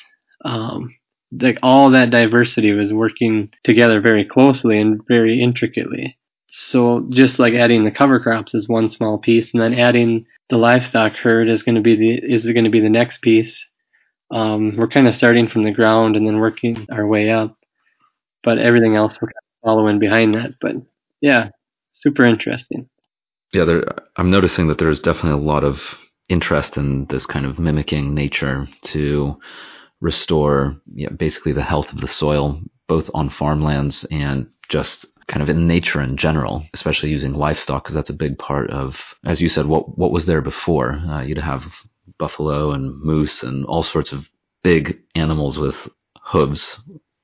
um, 0.46 0.96
like 1.32 1.60
all 1.64 1.90
that 1.92 2.12
diversity 2.12 2.72
was 2.72 2.94
working 2.94 3.50
together 3.64 4.00
very 4.00 4.24
closely 4.24 4.80
and 4.80 5.02
very 5.08 5.42
intricately. 5.42 6.18
So 6.52 7.08
just 7.10 7.40
like 7.40 7.54
adding 7.54 7.84
the 7.84 7.92
cover 7.92 8.20
crops 8.20 8.54
is 8.54 8.70
one 8.70 8.90
small 8.90 9.18
piece, 9.18 9.54
and 9.54 9.62
then 9.62 9.74
adding 9.74 10.26
the 10.50 10.58
livestock 10.58 11.14
herd 11.14 11.50
is 11.50 11.64
going 11.64 11.76
to 11.76 11.82
be 11.82 11.96
the 11.96 12.34
is 12.34 12.44
going 12.44 12.66
to 12.66 12.70
be 12.70 12.80
the 12.80 12.90
next 12.90 13.22
piece. 13.22 13.66
Um, 14.32 14.76
we're 14.76 14.88
kind 14.88 15.08
of 15.08 15.16
starting 15.16 15.48
from 15.48 15.64
the 15.64 15.72
ground 15.72 16.16
and 16.16 16.28
then 16.28 16.40
working 16.40 16.88
our 16.92 17.08
way 17.08 17.30
up, 17.30 17.58
but 18.44 18.58
everything 18.58 18.96
else 18.96 19.14
will 19.20 19.28
kind 19.28 19.36
of 19.38 19.68
follow 19.68 19.88
in 19.88 20.00
behind 20.00 20.36
that. 20.36 20.56
But 20.60 20.76
yeah, 21.22 21.50
super 21.94 22.26
interesting. 22.26 22.90
Yeah, 23.54 23.64
there, 23.64 23.84
I'm 24.18 24.30
noticing 24.30 24.68
that 24.68 24.78
there's 24.78 25.00
definitely 25.00 25.40
a 25.42 25.46
lot 25.46 25.64
of 25.64 25.82
interest 26.30 26.76
in 26.76 27.06
this 27.06 27.26
kind 27.26 27.46
of 27.46 27.58
mimicking 27.58 28.14
nature 28.14 28.68
to 28.84 29.40
restore 30.02 30.76
basically 31.16 31.54
the 31.54 31.64
health 31.64 31.92
of 31.94 32.02
the 32.02 32.08
soil, 32.08 32.62
both 32.88 33.10
on 33.14 33.30
farmlands 33.30 34.06
and 34.12 34.48
just 34.70 35.06
kind 35.28 35.42
of 35.42 35.50
in 35.50 35.68
nature 35.68 36.02
in 36.02 36.18
general, 36.18 36.66
especially 36.74 37.10
using 37.10 37.34
livestock, 37.34 37.84
because 37.84 37.96
that's 37.96 38.10
a 38.10 38.14
big 38.14 38.38
part 38.38 38.70
of, 38.70 38.96
as 39.26 39.42
you 39.42 39.50
said, 39.50 39.66
what 39.66 39.98
what 39.98 40.12
was 40.12 40.26
there 40.26 40.42
before. 40.42 40.94
Uh, 40.94 41.22
you'd 41.22 41.38
have 41.38 41.64
buffalo 42.18 42.72
and 42.72 43.00
moose 43.02 43.44
and 43.44 43.66
all 43.66 43.84
sorts 43.84 44.12
of 44.12 44.28
big 44.64 45.00
animals 45.16 45.58
with 45.58 45.76
hooves 46.22 46.80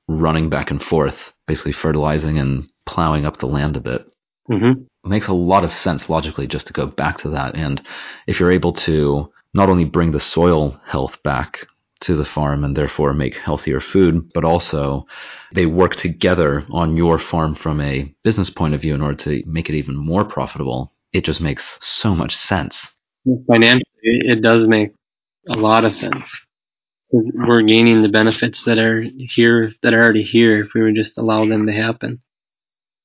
running 0.08 0.48
back 0.50 0.70
and 0.70 0.82
forth, 0.82 1.32
basically 1.46 1.72
fertilizing 1.72 2.38
and 2.38 2.70
plowing 2.86 3.24
up 3.24 3.38
the 3.38 3.46
land 3.46 3.76
a 3.76 3.80
bit. 3.80 4.06
Mm-hmm. 4.50 4.82
It 4.82 5.08
makes 5.08 5.28
a 5.28 5.32
lot 5.32 5.64
of 5.64 5.72
sense 5.72 6.08
logically 6.08 6.46
just 6.46 6.66
to 6.66 6.72
go 6.72 6.86
back 6.86 7.18
to 7.18 7.30
that. 7.30 7.54
And 7.56 7.82
if 8.26 8.38
you're 8.38 8.52
able 8.52 8.72
to 8.72 9.32
not 9.54 9.70
only 9.70 9.84
bring 9.84 10.12
the 10.12 10.20
soil 10.20 10.78
health 10.84 11.22
back 11.22 11.66
to 12.00 12.16
the 12.16 12.24
farm 12.24 12.64
and 12.64 12.76
therefore 12.76 13.14
make 13.14 13.34
healthier 13.34 13.80
food, 13.80 14.30
but 14.34 14.44
also 14.44 15.06
they 15.54 15.66
work 15.66 15.96
together 15.96 16.66
on 16.70 16.96
your 16.96 17.18
farm 17.18 17.54
from 17.54 17.80
a 17.80 18.14
business 18.22 18.50
point 18.50 18.74
of 18.74 18.80
view 18.80 18.94
in 18.94 19.02
order 19.02 19.16
to 19.24 19.42
make 19.46 19.68
it 19.68 19.76
even 19.76 19.96
more 19.96 20.24
profitable. 20.24 20.92
It 21.12 21.24
just 21.24 21.40
makes 21.40 21.78
so 21.82 22.14
much 22.14 22.36
sense. 22.36 22.86
Financially, 23.48 23.84
it 24.02 24.42
does 24.42 24.66
make 24.66 24.90
a 25.48 25.54
lot 25.54 25.84
of 25.84 25.94
sense. 25.94 26.28
We're 27.12 27.62
gaining 27.62 28.02
the 28.02 28.08
benefits 28.08 28.64
that 28.64 28.78
are 28.78 29.00
here, 29.00 29.70
that 29.82 29.94
are 29.94 30.02
already 30.02 30.24
here, 30.24 30.58
if 30.60 30.74
we 30.74 30.82
would 30.82 30.96
just 30.96 31.16
allow 31.16 31.46
them 31.46 31.66
to 31.66 31.72
happen 31.72 32.20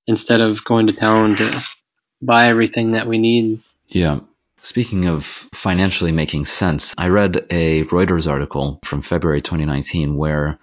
instead 0.07 0.41
of 0.41 0.63
going 0.65 0.87
to 0.87 0.93
town 0.93 1.35
to 1.35 1.63
buy 2.21 2.47
everything 2.47 2.93
that 2.93 3.07
we 3.07 3.19
need. 3.19 3.61
Yeah. 3.87 4.21
Speaking 4.61 5.05
of 5.05 5.25
financially 5.55 6.11
making 6.11 6.45
sense, 6.45 6.93
I 6.97 7.07
read 7.07 7.45
a 7.49 7.85
Reuters 7.85 8.27
article 8.27 8.79
from 8.85 9.01
February 9.01 9.41
2019 9.41 10.17
where 10.17 10.59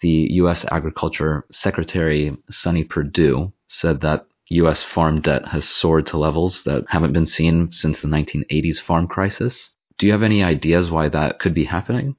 the 0.00 0.28
U.S. 0.32 0.64
Agriculture 0.70 1.44
Secretary 1.50 2.36
Sonny 2.50 2.84
Perdue 2.84 3.52
said 3.68 4.00
that 4.00 4.26
U.S. 4.50 4.82
farm 4.82 5.20
debt 5.20 5.46
has 5.48 5.64
soared 5.64 6.06
to 6.06 6.16
levels 6.16 6.62
that 6.64 6.84
haven't 6.88 7.12
been 7.12 7.26
seen 7.26 7.72
since 7.72 8.00
the 8.00 8.08
1980s 8.08 8.80
farm 8.80 9.06
crisis. 9.06 9.70
Do 9.98 10.06
you 10.06 10.12
have 10.12 10.22
any 10.22 10.42
ideas 10.42 10.90
why 10.90 11.08
that 11.08 11.38
could 11.38 11.54
be 11.54 11.64
happening? 11.64 12.16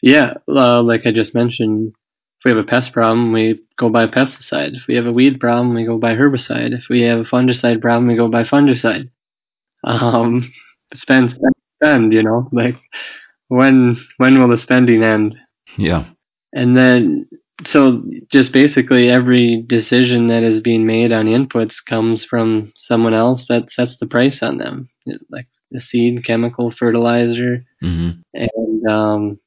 Yeah, 0.00 0.34
uh, 0.48 0.82
like 0.82 1.06
I 1.06 1.12
just 1.12 1.34
mentioned, 1.34 1.92
If 2.38 2.44
we 2.44 2.50
have 2.52 2.58
a 2.58 2.64
pest 2.64 2.92
problem, 2.92 3.32
we 3.32 3.60
go 3.76 3.90
buy 3.90 4.06
pesticide. 4.06 4.74
If 4.74 4.86
we 4.86 4.94
have 4.94 5.06
a 5.06 5.12
weed 5.12 5.40
problem, 5.40 5.74
we 5.74 5.84
go 5.84 5.98
buy 5.98 6.14
herbicide. 6.14 6.72
If 6.72 6.88
we 6.88 7.02
have 7.02 7.18
a 7.20 7.24
fungicide 7.24 7.80
problem, 7.80 8.06
we 8.06 8.16
go 8.16 8.28
buy 8.28 8.44
fungicide. 8.44 9.10
Um, 9.84 10.52
spend, 10.94 11.30
spend, 11.30 11.54
spend. 11.82 12.12
You 12.12 12.22
know, 12.22 12.48
like 12.52 12.76
when 13.48 13.96
when 14.18 14.40
will 14.40 14.48
the 14.48 14.58
spending 14.58 15.02
end? 15.02 15.36
Yeah. 15.76 16.06
And 16.52 16.76
then 16.76 17.28
so 17.66 18.04
just 18.30 18.52
basically 18.52 19.10
every 19.10 19.62
decision 19.66 20.28
that 20.28 20.42
is 20.42 20.60
being 20.60 20.86
made 20.86 21.12
on 21.12 21.26
inputs 21.26 21.84
comes 21.84 22.24
from 22.24 22.72
someone 22.76 23.14
else 23.14 23.48
that 23.48 23.72
sets 23.72 23.96
the 23.96 24.06
price 24.06 24.42
on 24.42 24.58
them, 24.58 24.88
like 25.30 25.48
the 25.70 25.80
seed, 25.80 26.24
chemical, 26.24 26.70
fertilizer, 26.70 27.64
hmm 27.80 28.10
and 28.34 28.86
um, 28.88 29.40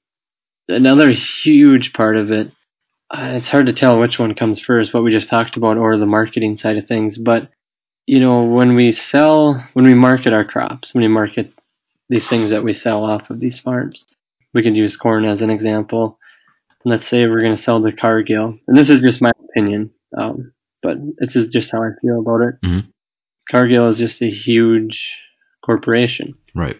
another 0.67 1.11
huge 1.11 1.93
part 1.93 2.17
of 2.17 2.31
it. 2.31 2.51
Uh, 3.09 3.33
it's 3.33 3.49
hard 3.49 3.67
to 3.67 3.73
tell 3.73 3.99
which 3.99 4.19
one 4.19 4.33
comes 4.35 4.59
first, 4.59 4.93
what 4.93 5.03
we 5.03 5.11
just 5.11 5.29
talked 5.29 5.57
about, 5.57 5.77
or 5.77 5.97
the 5.97 6.05
marketing 6.05 6.57
side 6.57 6.77
of 6.77 6.87
things. 6.87 7.17
But 7.17 7.49
you 8.11 8.19
know, 8.19 8.43
when 8.43 8.75
we 8.75 8.91
sell, 8.91 9.65
when 9.71 9.85
we 9.85 9.93
market 9.93 10.33
our 10.33 10.43
crops, 10.43 10.93
when 10.93 11.01
we 11.01 11.07
market 11.07 11.53
these 12.09 12.27
things 12.27 12.49
that 12.49 12.61
we 12.61 12.73
sell 12.73 13.05
off 13.05 13.29
of 13.29 13.39
these 13.39 13.57
farms, 13.57 14.05
we 14.53 14.61
could 14.61 14.75
use 14.75 14.97
corn 14.97 15.23
as 15.23 15.41
an 15.41 15.49
example 15.49 16.17
let's 16.83 17.07
say 17.07 17.27
we're 17.27 17.43
going 17.43 17.55
to 17.55 17.61
sell 17.61 17.79
to 17.79 17.91
Cargill, 17.91 18.57
and 18.67 18.75
this 18.75 18.89
is 18.89 19.01
just 19.01 19.21
my 19.21 19.31
opinion, 19.49 19.91
um, 20.17 20.51
but 20.81 20.97
this 21.19 21.35
is 21.35 21.47
just 21.49 21.71
how 21.71 21.77
I 21.83 21.89
feel 22.01 22.19
about 22.19 22.41
it. 22.41 22.55
Mhm. 22.65 22.87
Cargill 23.51 23.87
is 23.89 23.99
just 23.99 24.19
a 24.23 24.29
huge 24.31 24.99
corporation, 25.63 26.33
Right. 26.55 26.79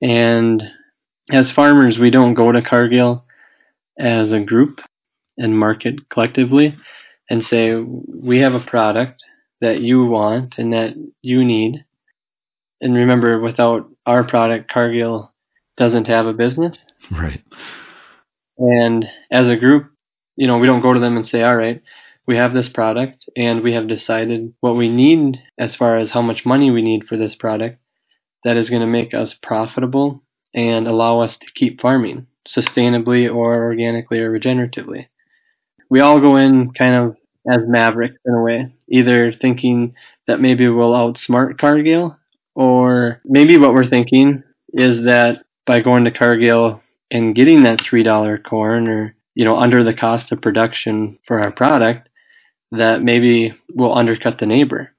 and 0.00 0.62
as 1.30 1.50
farmers, 1.52 1.98
we 1.98 2.10
don't 2.10 2.32
go 2.32 2.50
to 2.50 2.62
Cargill 2.62 3.26
as 3.98 4.32
a 4.32 4.40
group 4.40 4.80
and 5.36 5.56
market 5.56 6.08
collectively 6.08 6.74
and 7.28 7.44
say 7.44 7.74
we 7.78 8.38
have 8.38 8.54
a 8.54 8.60
product 8.74 9.22
that 9.60 9.80
you 9.80 10.04
want 10.04 10.58
and 10.58 10.72
that 10.72 10.94
you 11.22 11.44
need. 11.44 11.84
And 12.80 12.94
remember, 12.94 13.40
without 13.40 13.88
our 14.06 14.24
product, 14.24 14.70
Cargill 14.72 15.32
doesn't 15.76 16.06
have 16.06 16.26
a 16.26 16.32
business. 16.32 16.78
Right. 17.10 17.42
And 18.58 19.06
as 19.30 19.48
a 19.48 19.56
group, 19.56 19.90
you 20.36 20.46
know, 20.46 20.58
we 20.58 20.66
don't 20.66 20.82
go 20.82 20.92
to 20.92 21.00
them 21.00 21.16
and 21.16 21.26
say, 21.26 21.42
all 21.42 21.56
right, 21.56 21.82
we 22.26 22.36
have 22.36 22.54
this 22.54 22.68
product 22.68 23.28
and 23.36 23.62
we 23.62 23.72
have 23.72 23.88
decided 23.88 24.54
what 24.60 24.76
we 24.76 24.88
need 24.88 25.42
as 25.58 25.74
far 25.74 25.96
as 25.96 26.10
how 26.10 26.22
much 26.22 26.46
money 26.46 26.70
we 26.70 26.82
need 26.82 27.06
for 27.08 27.16
this 27.16 27.34
product 27.34 27.78
that 28.44 28.56
is 28.56 28.70
going 28.70 28.80
to 28.80 28.86
make 28.86 29.14
us 29.14 29.34
profitable 29.34 30.22
and 30.54 30.86
allow 30.86 31.20
us 31.20 31.36
to 31.38 31.52
keep 31.54 31.80
farming 31.80 32.26
sustainably 32.48 33.32
or 33.32 33.64
organically 33.64 34.18
or 34.18 34.30
regeneratively. 34.30 35.06
We 35.88 36.00
all 36.00 36.20
go 36.20 36.36
in 36.36 36.72
kind 36.72 36.94
of 36.94 37.16
as 37.48 37.62
mavericks 37.66 38.18
in 38.24 38.34
a 38.34 38.42
way, 38.42 38.72
either 38.88 39.32
thinking 39.32 39.94
that 40.26 40.40
maybe 40.40 40.68
we'll 40.68 40.92
outsmart 40.92 41.58
Cargill 41.58 42.16
or 42.54 43.20
maybe 43.24 43.56
what 43.56 43.74
we're 43.74 43.88
thinking 43.88 44.42
is 44.72 45.04
that 45.04 45.44
by 45.66 45.80
going 45.80 46.04
to 46.04 46.10
Cargill 46.10 46.82
and 47.10 47.34
getting 47.34 47.62
that 47.62 47.80
three 47.80 48.02
dollar 48.02 48.38
corn 48.38 48.88
or 48.88 49.14
you 49.34 49.44
know 49.44 49.56
under 49.56 49.82
the 49.82 49.94
cost 49.94 50.32
of 50.32 50.42
production 50.42 51.18
for 51.26 51.40
our 51.40 51.50
product 51.50 52.08
that 52.72 53.02
maybe 53.02 53.52
we'll 53.74 53.96
undercut 53.96 54.38
the 54.38 54.46
neighbor. 54.46 54.92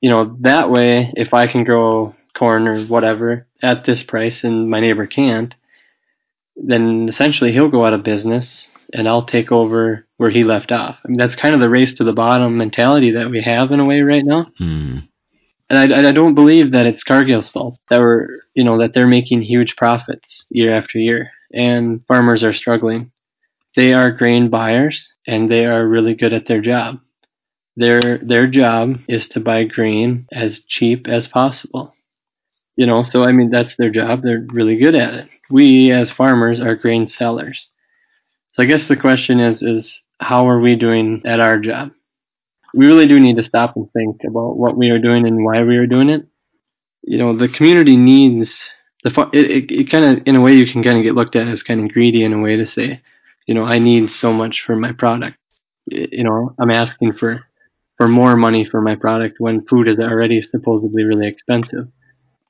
You 0.00 0.10
know 0.10 0.36
that 0.40 0.70
way 0.70 1.12
if 1.16 1.34
i 1.34 1.48
can 1.48 1.64
grow 1.64 2.14
corn 2.36 2.68
or 2.68 2.84
whatever 2.84 3.46
at 3.62 3.84
this 3.84 4.02
price 4.02 4.44
and 4.44 4.70
my 4.70 4.78
neighbor 4.78 5.06
can't 5.06 5.54
then 6.56 7.08
essentially 7.08 7.52
he'll 7.52 7.68
go 7.68 7.84
out 7.84 7.92
of 7.92 8.02
business 8.02 8.70
and 8.94 9.08
i'll 9.08 9.24
take 9.24 9.52
over 9.52 10.06
where 10.16 10.30
he 10.30 10.44
left 10.44 10.72
off 10.72 10.98
i 11.04 11.08
mean 11.08 11.18
that's 11.18 11.36
kind 11.36 11.54
of 11.54 11.60
the 11.60 11.68
race 11.68 11.92
to 11.94 12.04
the 12.04 12.12
bottom 12.12 12.56
mentality 12.56 13.10
that 13.12 13.30
we 13.30 13.40
have 13.42 13.70
in 13.72 13.80
a 13.80 13.84
way 13.84 14.00
right 14.00 14.24
now 14.24 14.46
Hmm. 14.58 14.98
and 15.70 15.78
I, 15.92 16.08
I 16.08 16.12
don't 16.12 16.34
believe 16.34 16.72
that 16.72 16.86
it's 16.86 17.04
Cargill's 17.04 17.50
fault 17.50 17.78
that 17.90 18.00
we're 18.00 18.28
you 18.54 18.64
know 18.64 18.78
that 18.78 18.94
they're 18.94 19.06
making 19.06 19.42
huge 19.42 19.76
profits 19.76 20.46
year 20.50 20.74
after 20.74 20.98
year 20.98 21.30
and 21.52 22.04
farmers 22.06 22.44
are 22.44 22.52
struggling. 22.52 23.10
They 23.76 23.92
are 23.94 24.10
grain 24.10 24.50
buyers 24.50 25.14
and 25.26 25.50
they 25.50 25.64
are 25.66 25.86
really 25.86 26.14
good 26.14 26.32
at 26.32 26.46
their 26.46 26.60
job. 26.60 27.00
Their 27.76 28.18
their 28.18 28.46
job 28.46 28.96
is 29.08 29.28
to 29.30 29.40
buy 29.40 29.64
grain 29.64 30.26
as 30.32 30.60
cheap 30.68 31.06
as 31.08 31.28
possible. 31.28 31.94
You 32.76 32.86
know, 32.86 33.02
so 33.02 33.24
I 33.24 33.32
mean 33.32 33.50
that's 33.50 33.76
their 33.76 33.90
job. 33.90 34.22
They're 34.22 34.44
really 34.52 34.76
good 34.76 34.94
at 34.94 35.14
it. 35.14 35.28
We 35.50 35.90
as 35.92 36.10
farmers 36.10 36.60
are 36.60 36.74
grain 36.74 37.06
sellers. 37.08 37.70
So 38.58 38.64
I 38.64 38.66
guess 38.66 38.88
the 38.88 38.96
question 38.96 39.38
is 39.38 39.62
is 39.62 40.02
how 40.18 40.48
are 40.48 40.58
we 40.58 40.74
doing 40.74 41.22
at 41.24 41.38
our 41.38 41.60
job? 41.60 41.90
We 42.74 42.86
really 42.88 43.06
do 43.06 43.20
need 43.20 43.36
to 43.36 43.44
stop 43.44 43.76
and 43.76 43.88
think 43.92 44.22
about 44.26 44.56
what 44.56 44.76
we 44.76 44.90
are 44.90 44.98
doing 44.98 45.28
and 45.28 45.44
why 45.44 45.62
we 45.62 45.76
are 45.76 45.86
doing 45.86 46.08
it. 46.08 46.26
You 47.02 47.18
know, 47.18 47.36
the 47.36 47.48
community 47.48 47.96
needs 47.96 48.68
the 49.04 49.10
far, 49.10 49.30
it, 49.32 49.48
it, 49.48 49.70
it 49.70 49.90
kind 49.90 50.04
of 50.04 50.26
in 50.26 50.34
a 50.34 50.40
way 50.40 50.54
you 50.54 50.66
can 50.66 50.82
kind 50.82 50.98
of 50.98 51.04
get 51.04 51.14
looked 51.14 51.36
at 51.36 51.46
as 51.46 51.62
kind 51.62 51.84
of 51.84 51.92
greedy 51.92 52.24
in 52.24 52.32
a 52.32 52.40
way 52.40 52.56
to 52.56 52.66
say, 52.66 53.00
you 53.46 53.54
know, 53.54 53.62
I 53.62 53.78
need 53.78 54.10
so 54.10 54.32
much 54.32 54.62
for 54.62 54.74
my 54.74 54.90
product. 54.90 55.38
You 55.86 56.24
know, 56.24 56.56
I'm 56.58 56.72
asking 56.72 57.12
for 57.12 57.44
for 57.96 58.08
more 58.08 58.36
money 58.36 58.64
for 58.64 58.80
my 58.80 58.96
product 58.96 59.36
when 59.38 59.66
food 59.66 59.86
is 59.86 60.00
already 60.00 60.40
supposedly 60.40 61.04
really 61.04 61.28
expensive. 61.28 61.86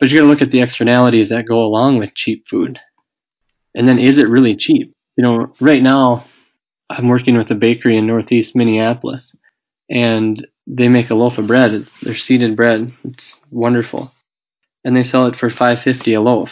But 0.00 0.08
you 0.08 0.16
got 0.16 0.22
to 0.22 0.28
look 0.28 0.40
at 0.40 0.52
the 0.52 0.62
externalities 0.62 1.28
that 1.28 1.46
go 1.46 1.62
along 1.62 1.98
with 1.98 2.14
cheap 2.14 2.44
food. 2.48 2.80
And 3.74 3.86
then 3.86 3.98
is 3.98 4.16
it 4.16 4.30
really 4.30 4.56
cheap? 4.56 4.94
You 5.18 5.24
know, 5.24 5.54
right 5.60 5.82
now 5.82 6.24
I'm 6.88 7.08
working 7.08 7.36
with 7.36 7.50
a 7.50 7.56
bakery 7.56 7.98
in 7.98 8.06
Northeast 8.06 8.56
Minneapolis 8.56 9.34
and 9.90 10.46
they 10.66 10.88
make 10.88 11.10
a 11.10 11.14
loaf 11.14 11.36
of 11.38 11.48
bread. 11.48 11.86
They're 12.02 12.16
seeded 12.16 12.56
bread. 12.56 12.90
It's 13.04 13.34
wonderful 13.50 14.12
and 14.84 14.96
they 14.96 15.02
sell 15.02 15.26
it 15.26 15.36
for 15.36 15.50
five 15.50 15.80
fifty 15.80 16.14
a 16.14 16.20
loaf. 16.20 16.50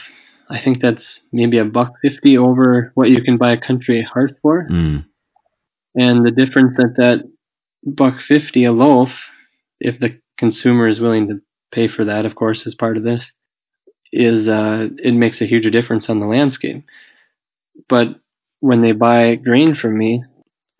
I 0.50 0.60
think 0.60 0.80
that's 0.80 1.22
maybe 1.32 1.58
a 1.58 1.64
buck 1.64 1.92
fifty 2.02 2.36
over 2.36 2.92
what 2.94 3.08
you 3.08 3.22
can 3.22 3.38
buy 3.38 3.52
a 3.52 3.60
country 3.60 4.06
hearth 4.12 4.34
for. 4.42 4.66
Hmm. 4.68 4.98
And 5.94 6.26
the 6.26 6.30
difference 6.30 6.76
that 6.76 6.94
that 6.98 7.24
buck 7.84 8.20
fifty 8.20 8.64
a 8.64 8.72
loaf, 8.72 9.10
if 9.80 9.98
the 9.98 10.20
consumer 10.38 10.86
is 10.86 11.00
willing 11.00 11.28
to 11.28 11.40
pay 11.72 11.88
for 11.88 12.04
that, 12.04 12.26
of 12.26 12.34
course, 12.34 12.66
as 12.66 12.74
part 12.74 12.96
of 12.96 13.04
this, 13.04 13.32
is 14.12 14.48
uh, 14.48 14.88
it 14.98 15.14
makes 15.14 15.40
a 15.40 15.46
huge 15.46 15.70
difference 15.70 16.10
on 16.10 16.20
the 16.20 16.26
landscape. 16.26 16.84
But 17.88 18.16
when 18.66 18.82
they 18.82 18.92
buy 18.92 19.36
grain 19.36 19.76
from 19.76 19.96
me, 19.96 20.24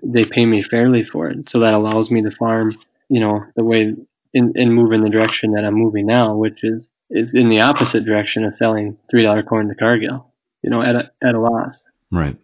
they 0.02 0.24
pay 0.24 0.44
me 0.44 0.62
fairly 0.62 1.04
for 1.04 1.28
it, 1.30 1.48
so 1.48 1.60
that 1.60 1.74
allows 1.74 2.10
me 2.10 2.22
to 2.22 2.30
farm, 2.30 2.76
you 3.08 3.20
know, 3.20 3.44
the 3.54 3.64
way 3.64 3.94
in, 4.34 4.52
and 4.56 4.74
move 4.74 4.92
in 4.92 5.02
the 5.02 5.10
direction 5.10 5.52
that 5.52 5.64
I'm 5.64 5.74
moving 5.74 6.06
now, 6.06 6.36
which 6.36 6.64
is 6.64 6.88
is 7.08 7.32
in 7.32 7.48
the 7.48 7.60
opposite 7.60 8.04
direction 8.04 8.44
of 8.44 8.56
selling 8.56 8.98
three 9.08 9.22
dollar 9.22 9.44
corn 9.44 9.68
to 9.68 9.74
Cargill, 9.76 10.32
you 10.62 10.70
know, 10.70 10.82
at 10.82 10.96
a 10.96 11.10
at 11.22 11.34
a 11.34 11.40
loss. 11.40 11.76
Right. 12.10 12.36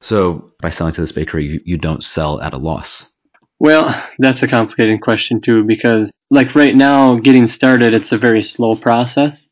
So 0.00 0.52
by 0.62 0.70
selling 0.70 0.94
to 0.94 1.02
this 1.02 1.12
bakery, 1.12 1.44
you, 1.44 1.60
you 1.64 1.78
don't 1.78 2.02
sell 2.02 2.40
at 2.40 2.54
a 2.54 2.58
loss. 2.58 3.04
Well, 3.58 4.02
that's 4.18 4.42
a 4.42 4.48
complicated 4.48 5.00
question 5.02 5.40
too, 5.40 5.64
because 5.64 6.10
like 6.30 6.54
right 6.54 6.74
now, 6.74 7.16
getting 7.16 7.48
started, 7.48 7.94
it's 7.94 8.12
a 8.12 8.18
very 8.18 8.42
slow 8.42 8.76
process. 8.76 9.46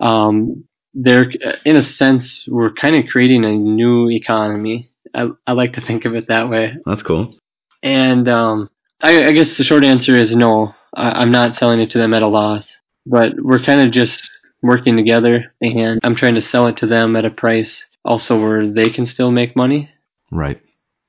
Um, 0.00 0.64
there, 1.00 1.30
in 1.64 1.76
a 1.76 1.82
sense, 1.82 2.44
we're 2.48 2.72
kind 2.72 2.96
of 2.96 3.06
creating 3.06 3.44
a 3.44 3.52
new 3.52 4.10
economy. 4.10 4.90
I, 5.14 5.28
I 5.46 5.52
like 5.52 5.74
to 5.74 5.80
think 5.80 6.04
of 6.04 6.14
it 6.14 6.28
that 6.28 6.50
way. 6.50 6.76
That's 6.84 7.02
cool. 7.02 7.34
And 7.82 8.28
um, 8.28 8.68
I, 9.00 9.26
I 9.26 9.32
guess 9.32 9.56
the 9.56 9.64
short 9.64 9.84
answer 9.84 10.16
is 10.16 10.34
no. 10.34 10.74
I, 10.94 11.22
I'm 11.22 11.30
not 11.30 11.54
selling 11.54 11.80
it 11.80 11.90
to 11.90 11.98
them 11.98 12.14
at 12.14 12.22
a 12.22 12.26
loss, 12.28 12.80
but 13.06 13.34
we're 13.38 13.62
kind 13.62 13.80
of 13.80 13.92
just 13.92 14.28
working 14.60 14.96
together, 14.96 15.54
and 15.62 16.00
I'm 16.02 16.16
trying 16.16 16.34
to 16.34 16.40
sell 16.42 16.66
it 16.66 16.78
to 16.78 16.86
them 16.86 17.14
at 17.14 17.24
a 17.24 17.30
price 17.30 17.86
also 18.04 18.40
where 18.40 18.66
they 18.66 18.90
can 18.90 19.06
still 19.06 19.30
make 19.30 19.54
money 19.54 19.90
Right. 20.32 20.60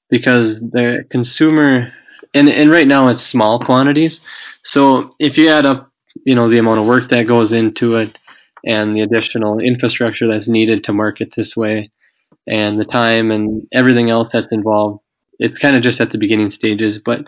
because 0.09 0.59
the 0.59 1.05
consumer 1.09 1.91
and 2.33 2.47
and 2.49 2.69
right 2.69 2.87
now 2.87 3.07
it's 3.07 3.23
small 3.23 3.59
quantities. 3.59 4.21
So 4.63 5.15
if 5.19 5.37
you 5.37 5.49
add 5.49 5.65
up, 5.65 5.91
you 6.25 6.35
know, 6.35 6.49
the 6.49 6.59
amount 6.59 6.79
of 6.81 6.85
work 6.85 7.09
that 7.09 7.23
goes 7.23 7.51
into 7.51 7.95
it 7.95 8.17
and 8.65 8.95
the 8.95 9.01
additional 9.01 9.59
infrastructure 9.59 10.27
that's 10.27 10.47
needed 10.47 10.83
to 10.83 10.93
market 10.93 11.33
this 11.35 11.55
way 11.55 11.91
and 12.47 12.79
the 12.79 12.85
time 12.85 13.31
and 13.31 13.67
everything 13.71 14.09
else 14.09 14.29
that's 14.31 14.51
involved, 14.51 15.01
it's 15.37 15.59
kind 15.59 15.75
of 15.75 15.83
just 15.83 16.01
at 16.01 16.11
the 16.11 16.17
beginning 16.17 16.51
stages, 16.51 16.97
but 16.97 17.25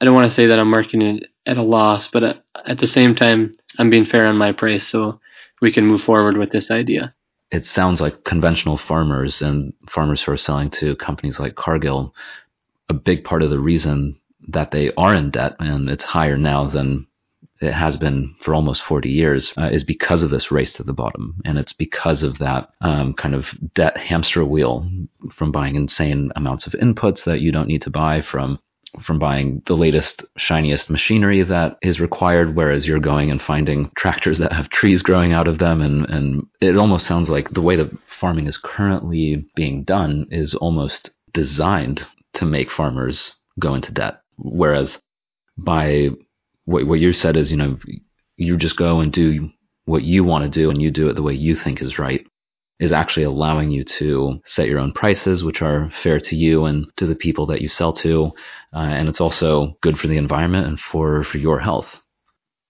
I 0.00 0.04
don't 0.04 0.14
want 0.14 0.28
to 0.28 0.34
say 0.34 0.46
that 0.46 0.58
I'm 0.58 0.70
marketing 0.70 1.18
it 1.18 1.30
at 1.46 1.58
a 1.58 1.62
loss, 1.62 2.08
but 2.08 2.22
at, 2.24 2.44
at 2.66 2.78
the 2.78 2.86
same 2.86 3.14
time, 3.14 3.54
I'm 3.78 3.90
being 3.90 4.06
fair 4.06 4.26
on 4.26 4.36
my 4.36 4.52
price 4.52 4.86
so 4.86 5.20
we 5.60 5.72
can 5.72 5.86
move 5.86 6.02
forward 6.02 6.36
with 6.36 6.50
this 6.50 6.70
idea. 6.70 7.14
It 7.50 7.66
sounds 7.66 8.00
like 8.00 8.24
conventional 8.24 8.78
farmers 8.78 9.42
and 9.42 9.74
farmers 9.88 10.22
who 10.22 10.32
are 10.32 10.38
selling 10.38 10.70
to 10.70 10.96
companies 10.96 11.38
like 11.38 11.54
Cargill, 11.54 12.14
a 12.88 12.94
big 12.94 13.24
part 13.24 13.42
of 13.42 13.50
the 13.50 13.60
reason 13.60 14.18
that 14.48 14.70
they 14.70 14.92
are 14.94 15.14
in 15.14 15.30
debt 15.30 15.54
and 15.60 15.88
it's 15.88 16.04
higher 16.04 16.36
now 16.36 16.66
than 16.66 17.06
it 17.62 17.72
has 17.72 17.96
been 17.96 18.34
for 18.40 18.54
almost 18.54 18.82
40 18.82 19.08
years, 19.08 19.52
uh, 19.56 19.70
is 19.72 19.84
because 19.84 20.22
of 20.22 20.30
this 20.30 20.50
race 20.50 20.72
to 20.74 20.82
the 20.82 20.92
bottom. 20.92 21.36
And 21.44 21.58
it's 21.58 21.72
because 21.72 22.22
of 22.22 22.38
that 22.38 22.70
um, 22.80 23.14
kind 23.14 23.34
of 23.34 23.46
debt 23.74 23.96
hamster 23.96 24.44
wheel 24.44 24.88
from 25.32 25.52
buying 25.52 25.76
insane 25.76 26.32
amounts 26.36 26.66
of 26.66 26.72
inputs 26.74 27.24
that 27.24 27.40
you 27.40 27.52
don't 27.52 27.68
need 27.68 27.82
to 27.82 27.90
buy, 27.90 28.22
from 28.22 28.58
from 29.00 29.18
buying 29.18 29.62
the 29.66 29.76
latest, 29.76 30.24
shiniest 30.36 30.90
machinery 30.90 31.42
that 31.42 31.78
is 31.80 32.00
required, 32.00 32.54
whereas 32.54 32.86
you're 32.86 33.00
going 33.00 33.30
and 33.30 33.40
finding 33.40 33.90
tractors 33.96 34.38
that 34.38 34.52
have 34.52 34.68
trees 34.68 35.02
growing 35.02 35.32
out 35.32 35.48
of 35.48 35.58
them. 35.58 35.80
And, 35.80 36.08
and 36.10 36.46
it 36.60 36.76
almost 36.76 37.06
sounds 37.06 37.30
like 37.30 37.50
the 37.50 37.62
way 37.62 37.76
that 37.76 37.90
farming 38.20 38.46
is 38.46 38.58
currently 38.58 39.46
being 39.54 39.84
done 39.84 40.26
is 40.30 40.54
almost 40.54 41.10
designed 41.32 42.06
to 42.34 42.44
make 42.44 42.70
farmers 42.70 43.34
go 43.58 43.74
into 43.74 43.92
debt. 43.92 44.20
Whereas 44.36 44.98
by 45.56 46.10
what, 46.64 46.86
what 46.86 47.00
you 47.00 47.12
said 47.12 47.36
is, 47.36 47.50
you 47.50 47.56
know, 47.56 47.78
you 48.36 48.56
just 48.56 48.76
go 48.76 49.00
and 49.00 49.12
do 49.12 49.50
what 49.84 50.02
you 50.02 50.24
want 50.24 50.44
to 50.44 50.50
do 50.60 50.70
and 50.70 50.80
you 50.80 50.90
do 50.90 51.08
it 51.08 51.14
the 51.14 51.22
way 51.22 51.34
you 51.34 51.54
think 51.54 51.82
is 51.82 51.98
right 51.98 52.24
is 52.82 52.90
actually 52.90 53.22
allowing 53.22 53.70
you 53.70 53.84
to 53.84 54.40
set 54.44 54.66
your 54.66 54.80
own 54.80 54.92
prices, 54.92 55.44
which 55.44 55.62
are 55.62 55.92
fair 56.02 56.18
to 56.18 56.34
you 56.34 56.64
and 56.64 56.86
to 56.96 57.06
the 57.06 57.14
people 57.14 57.46
that 57.46 57.60
you 57.60 57.68
sell 57.68 57.92
to. 57.92 58.32
Uh, 58.74 58.78
and 58.78 59.08
it's 59.08 59.20
also 59.20 59.76
good 59.82 59.96
for 59.96 60.08
the 60.08 60.16
environment 60.16 60.66
and 60.66 60.80
for, 60.80 61.22
for 61.22 61.38
your 61.38 61.60
health. 61.60 61.86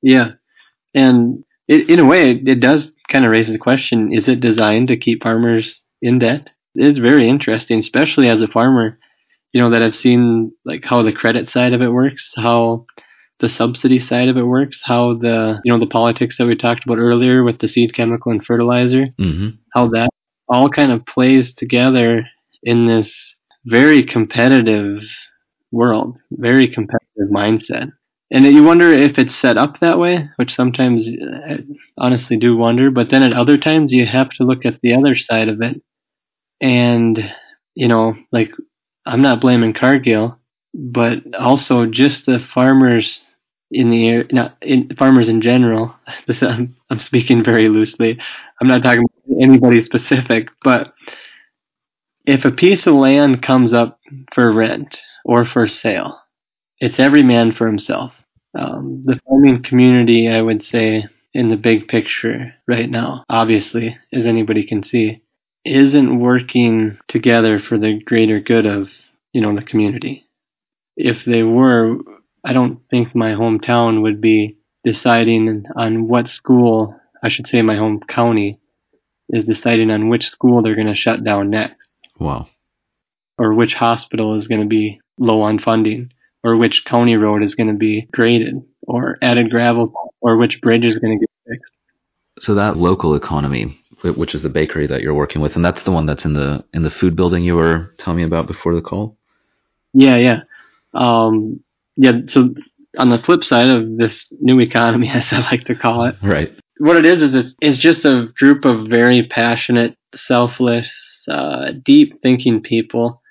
Yeah. 0.03 0.33
And 0.95 1.45
it, 1.67 1.89
in 1.89 1.99
a 1.99 2.05
way, 2.05 2.33
it 2.33 2.61
does 2.61 2.93
kind 3.09 3.25
of 3.25 3.31
raise 3.31 3.49
the 3.49 3.59
question 3.59 4.13
is 4.13 4.29
it 4.29 4.41
designed 4.41 4.89
to 4.89 4.99
keep 4.99 5.23
farmers 5.23 5.83
in 6.03 6.19
debt? 6.19 6.51
It's 6.75 6.99
very 6.99 7.29
interesting, 7.29 7.79
especially 7.79 8.29
as 8.29 8.43
a 8.43 8.49
farmer, 8.49 8.99
you 9.53 9.63
know, 9.63 9.71
that 9.71 9.83
I've 9.83 9.95
seen 9.95 10.53
like 10.65 10.85
how 10.85 11.03
the 11.03 11.13
credit 11.13 11.49
side 11.49 11.73
of 11.73 11.81
it 11.81 11.89
works, 11.89 12.33
how 12.37 12.85
the 13.43 13.49
subsidy 13.49 13.99
side 13.99 14.29
of 14.29 14.39
it 14.39 14.47
works, 14.47 14.81
how 14.83 15.15
the 15.15 15.61
you 15.65 15.73
know 15.73 15.79
the 15.79 15.87
politics 15.87 16.39
that 16.39 16.47
we 16.47 16.57
talked 16.57 16.85
about 16.85 16.99
earlier 16.99 17.45
with 17.45 17.59
the 17.59 17.69
seed 17.69 17.93
chemical 17.93 18.33
and 18.33 18.43
fertilizer, 18.43 19.07
mm-hmm. 19.21 19.49
how 19.75 19.89
that 19.89 20.09
all 20.49 20.71
kind 20.71 20.93
of 20.93 21.05
plays 21.05 21.55
together 21.55 22.25
in 22.63 22.87
this 22.87 23.37
very 23.67 24.05
competitive 24.05 25.03
world, 25.73 26.19
very 26.31 26.69
competitive 26.69 27.31
mindset. 27.31 27.91
And 28.31 28.47
you 28.47 28.63
wonder 28.63 28.91
if 28.93 29.19
it's 29.19 29.35
set 29.35 29.59
up 29.59 29.81
that 29.81 29.99
way, 29.99 30.31
which 30.37 30.55
sometimes 30.55 31.07
I 31.07 31.59
honestly 31.99 32.39
do 32.39 32.57
wonder. 32.57 32.91
But 32.91 33.11
then 33.11 33.23
at 33.23 33.35
other 33.35 33.59
times, 33.59 33.93
you 33.93 34.07
have 34.07 34.31
to 34.31 34.45
look 34.45 34.65
at 34.65 34.81
the 34.83 34.95
other 34.95 35.17
side 35.17 35.51
of 35.51 35.61
it. 35.61 35.83
And, 36.61 37.31
you 37.75 37.89
know, 37.89 38.17
like, 38.31 38.53
I'm 39.05 39.21
not 39.21 39.43
blaming 39.43 39.75
Cargill, 39.75 40.39
but 40.73 41.35
also 41.39 41.85
just 41.85 42.25
the 42.25 42.39
farmers 42.39 43.25
in 43.73 43.91
the 43.91 44.09
air, 44.09 44.25
not 44.33 44.57
in 44.63 44.95
farmers 44.97 45.29
in 45.29 45.41
general. 45.41 45.95
This 46.27 46.43
I'm, 46.43 46.77
I'm 46.91 47.01
speaking 47.01 47.45
very 47.45 47.69
loosely. 47.69 48.19
I'm 48.61 48.69
not 48.69 48.83
talking 48.83 49.05
about 49.05 49.43
anybody 49.43 49.83
specific, 49.83 50.49
but 50.63 50.95
if 52.27 52.45
a 52.45 52.51
piece 52.53 52.87
of 52.87 52.95
land 52.95 53.43
comes 53.43 53.73
up 53.73 54.01
for 54.33 54.53
rent 54.53 55.01
or 55.25 55.45
for 55.45 55.69
sale, 55.69 56.19
it's 56.79 57.01
every 57.01 57.23
man 57.23 57.53
for 57.53 57.67
himself. 57.67 58.13
Um, 58.59 59.03
the 59.07 59.21
farming 59.29 59.63
community, 59.63 60.29
I 60.29 60.43
would 60.43 60.63
say, 60.63 61.07
in 61.35 61.49
the 61.49 61.57
big 61.57 61.89
picture 61.89 62.55
right 62.69 62.91
now, 62.91 63.25
obviously, 63.31 63.97
as 64.13 64.27
anybody 64.27 64.67
can 64.67 64.83
see, 64.83 65.23
isn't 65.65 66.21
working 66.21 66.99
together 67.09 67.59
for 67.61 67.79
the 67.79 68.01
greater 68.05 68.41
good 68.41 68.67
of 68.67 68.89
you 69.33 69.41
know 69.41 69.55
the 69.55 69.63
community. 69.63 70.29
If 70.97 71.25
they 71.25 71.43
were, 71.43 71.99
I 72.45 72.53
don't 72.53 72.81
think 72.91 73.15
my 73.15 73.33
hometown 73.33 74.03
would 74.03 74.21
be 74.21 74.57
deciding 74.85 75.65
on 75.77 76.09
what 76.09 76.29
school, 76.29 76.99
I 77.23 77.29
should 77.29 77.47
say 77.47 77.63
my 77.63 77.77
home 77.77 78.01
county, 78.01 78.59
is 79.29 79.45
deciding 79.45 79.91
on 79.91 80.09
which 80.09 80.29
school 80.29 80.63
they're 80.63 80.75
going 80.75 80.89
to 80.89 80.95
shut 80.95 81.25
down 81.25 81.51
next. 81.51 81.91
Wow. 82.19 82.49
Or 83.39 83.55
which 83.55 83.75
hospital 83.75 84.37
is 84.37 84.49
going 84.49 84.61
to 84.61 84.67
be 84.67 85.01
low 85.19 85.43
on 85.43 85.59
funding, 85.59 86.13
or 86.43 86.57
which 86.57 86.85
county 86.85 87.17
road 87.17 87.43
is 87.43 87.55
going 87.55 87.69
to 87.69 87.79
be 87.79 88.09
graded, 88.13 88.63
or 88.83 89.19
added 89.23 89.51
gravel, 89.51 89.93
or 90.21 90.37
which 90.37 90.61
bridge 90.61 90.85
is 90.85 90.99
going 90.99 91.19
to 91.19 91.27
get 91.27 91.31
fixed. 91.49 91.73
So 92.41 92.55
that 92.57 92.77
local 92.77 93.15
economy, 93.15 93.79
which 94.03 94.35
is 94.35 94.43
the 94.43 94.49
bakery 94.49 94.87
that 94.89 95.01
you're 95.01 95.15
working 95.15 95.41
with, 95.41 95.55
and 95.55 95.65
that's 95.65 95.85
the 95.85 95.93
one 95.93 96.07
that's 96.07 96.25
in 96.25 96.35
the 96.35 96.65
in 96.75 96.83
the 96.83 96.91
food 96.91 97.15
building 97.15 97.45
you 97.45 97.55
were 97.55 97.95
telling 97.99 98.19
me 98.19 98.25
about 98.25 98.49
before 98.49 98.75
the 98.75 98.83
call. 98.83 99.17
Yeah, 99.93 100.17
yeah. 100.17 100.41
Um, 100.95 101.63
yeah, 101.97 102.13
so 102.29 102.55
on 102.99 103.11
the 103.11 103.19
flip 103.19 103.45
side 103.45 103.69
of 103.69 103.97
this 103.97 104.33
new 104.41 104.61
economy, 104.61 105.09
as 105.13 105.27
I 105.33 105.41
like 105.51 105.65
to 105.65 105.75
call 105.75 106.05
it, 106.05 106.17
right? 106.23 106.53
What 106.79 106.97
it 106.97 107.05
is 107.05 107.23
is 107.23 107.35
it's, 107.35 107.55
it's 107.61 107.79
just 107.79 108.05
a 108.05 108.29
group 108.39 108.65
of 108.65 108.89
very 108.89 109.27
passionate, 109.29 109.97
selfless, 110.15 110.91
uh, 111.29 111.73
deep 111.85 112.21
thinking 112.23 112.61
people 112.63 113.23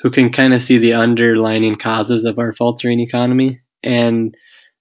who 0.00 0.10
can 0.10 0.32
kind 0.32 0.52
of 0.52 0.62
see 0.62 0.78
the 0.78 0.94
underlining 0.94 1.76
causes 1.76 2.24
of 2.24 2.38
our 2.38 2.52
faltering 2.52 3.00
economy, 3.00 3.60
and 3.82 4.34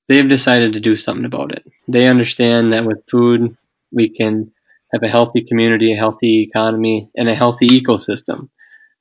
they've 0.07 0.27
decided 0.27 0.73
to 0.73 0.79
do 0.79 0.95
something 0.95 1.25
about 1.25 1.53
it. 1.53 1.63
They 1.87 2.07
understand 2.07 2.73
that 2.73 2.85
with 2.85 3.03
food, 3.09 3.55
we 3.91 4.09
can 4.09 4.51
have 4.91 5.03
a 5.03 5.09
healthy 5.09 5.45
community, 5.47 5.93
a 5.93 5.97
healthy 5.97 6.41
economy, 6.41 7.09
and 7.15 7.29
a 7.29 7.35
healthy 7.35 7.67
ecosystem. 7.69 8.49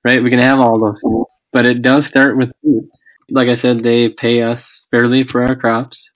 Right? 0.04 0.22
We 0.22 0.30
can 0.30 0.38
have 0.38 0.60
all 0.60 0.78
those 0.78 1.00
things, 1.00 1.26
but 1.52 1.66
it 1.66 1.82
does 1.82 2.06
start 2.06 2.36
with 2.36 2.52
food 2.62 2.88
like 3.30 3.48
I 3.48 3.54
said, 3.54 3.82
they 3.82 4.08
pay 4.08 4.42
us 4.42 4.86
fairly 4.90 5.24
for 5.24 5.42
our 5.42 5.56
crops. 5.56 6.10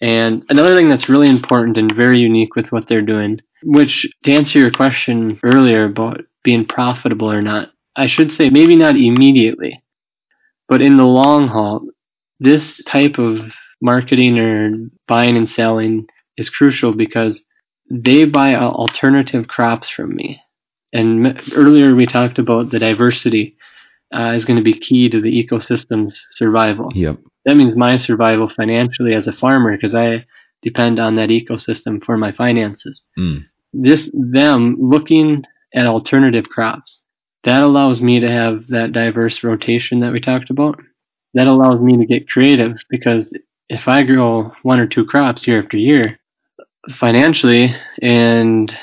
And 0.00 0.44
another 0.48 0.76
thing 0.76 0.88
that's 0.88 1.08
really 1.08 1.28
important 1.28 1.78
and 1.78 1.94
very 1.94 2.18
unique 2.18 2.54
with 2.54 2.70
what 2.72 2.88
they're 2.88 3.02
doing, 3.02 3.40
which 3.62 4.06
to 4.24 4.32
answer 4.32 4.58
your 4.58 4.70
question 4.70 5.38
earlier 5.42 5.84
about 5.84 6.22
being 6.44 6.66
profitable 6.66 7.30
or 7.30 7.42
not, 7.42 7.70
I 7.96 8.06
should 8.06 8.32
say 8.32 8.50
maybe 8.50 8.76
not 8.76 8.96
immediately, 8.96 9.82
but 10.68 10.82
in 10.82 10.96
the 10.98 11.04
long 11.04 11.48
haul, 11.48 11.86
this 12.40 12.82
type 12.84 13.18
of 13.18 13.40
marketing 13.80 14.38
or 14.38 14.72
buying 15.08 15.36
and 15.36 15.48
selling 15.48 16.06
is 16.36 16.50
crucial 16.50 16.92
because 16.92 17.42
they 17.90 18.24
buy 18.24 18.54
alternative 18.54 19.48
crops 19.48 19.88
from 19.88 20.14
me. 20.14 20.40
And 20.92 21.40
earlier 21.54 21.94
we 21.94 22.06
talked 22.06 22.38
about 22.38 22.70
the 22.70 22.78
diversity 22.78 23.55
uh, 24.14 24.32
is 24.34 24.44
going 24.44 24.56
to 24.56 24.62
be 24.62 24.78
key 24.78 25.08
to 25.08 25.20
the 25.20 25.44
ecosystem's 25.44 26.26
survival. 26.30 26.90
Yep. 26.94 27.18
That 27.44 27.56
means 27.56 27.76
my 27.76 27.96
survival 27.96 28.48
financially 28.48 29.14
as 29.14 29.26
a 29.26 29.32
farmer 29.32 29.74
because 29.74 29.94
I 29.94 30.26
depend 30.62 30.98
on 30.98 31.16
that 31.16 31.30
ecosystem 31.30 32.02
for 32.04 32.16
my 32.16 32.32
finances. 32.32 33.02
Mm. 33.18 33.44
This 33.72 34.10
them 34.12 34.76
looking 34.78 35.44
at 35.74 35.86
alternative 35.86 36.48
crops 36.48 37.02
that 37.46 37.62
allows 37.62 38.02
me 38.02 38.18
to 38.18 38.28
have 38.28 38.66
that 38.68 38.92
diverse 38.92 39.44
rotation 39.44 40.00
that 40.00 40.12
we 40.12 40.20
talked 40.20 40.50
about. 40.50 40.80
That 41.34 41.46
allows 41.46 41.80
me 41.80 41.96
to 41.96 42.04
get 42.04 42.28
creative 42.28 42.78
because 42.90 43.32
if 43.68 43.86
I 43.86 44.02
grow 44.02 44.50
one 44.62 44.80
or 44.80 44.86
two 44.86 45.04
crops 45.04 45.46
year 45.46 45.62
after 45.62 45.76
year, 45.76 46.18
financially 46.98 47.74
and 48.02 48.76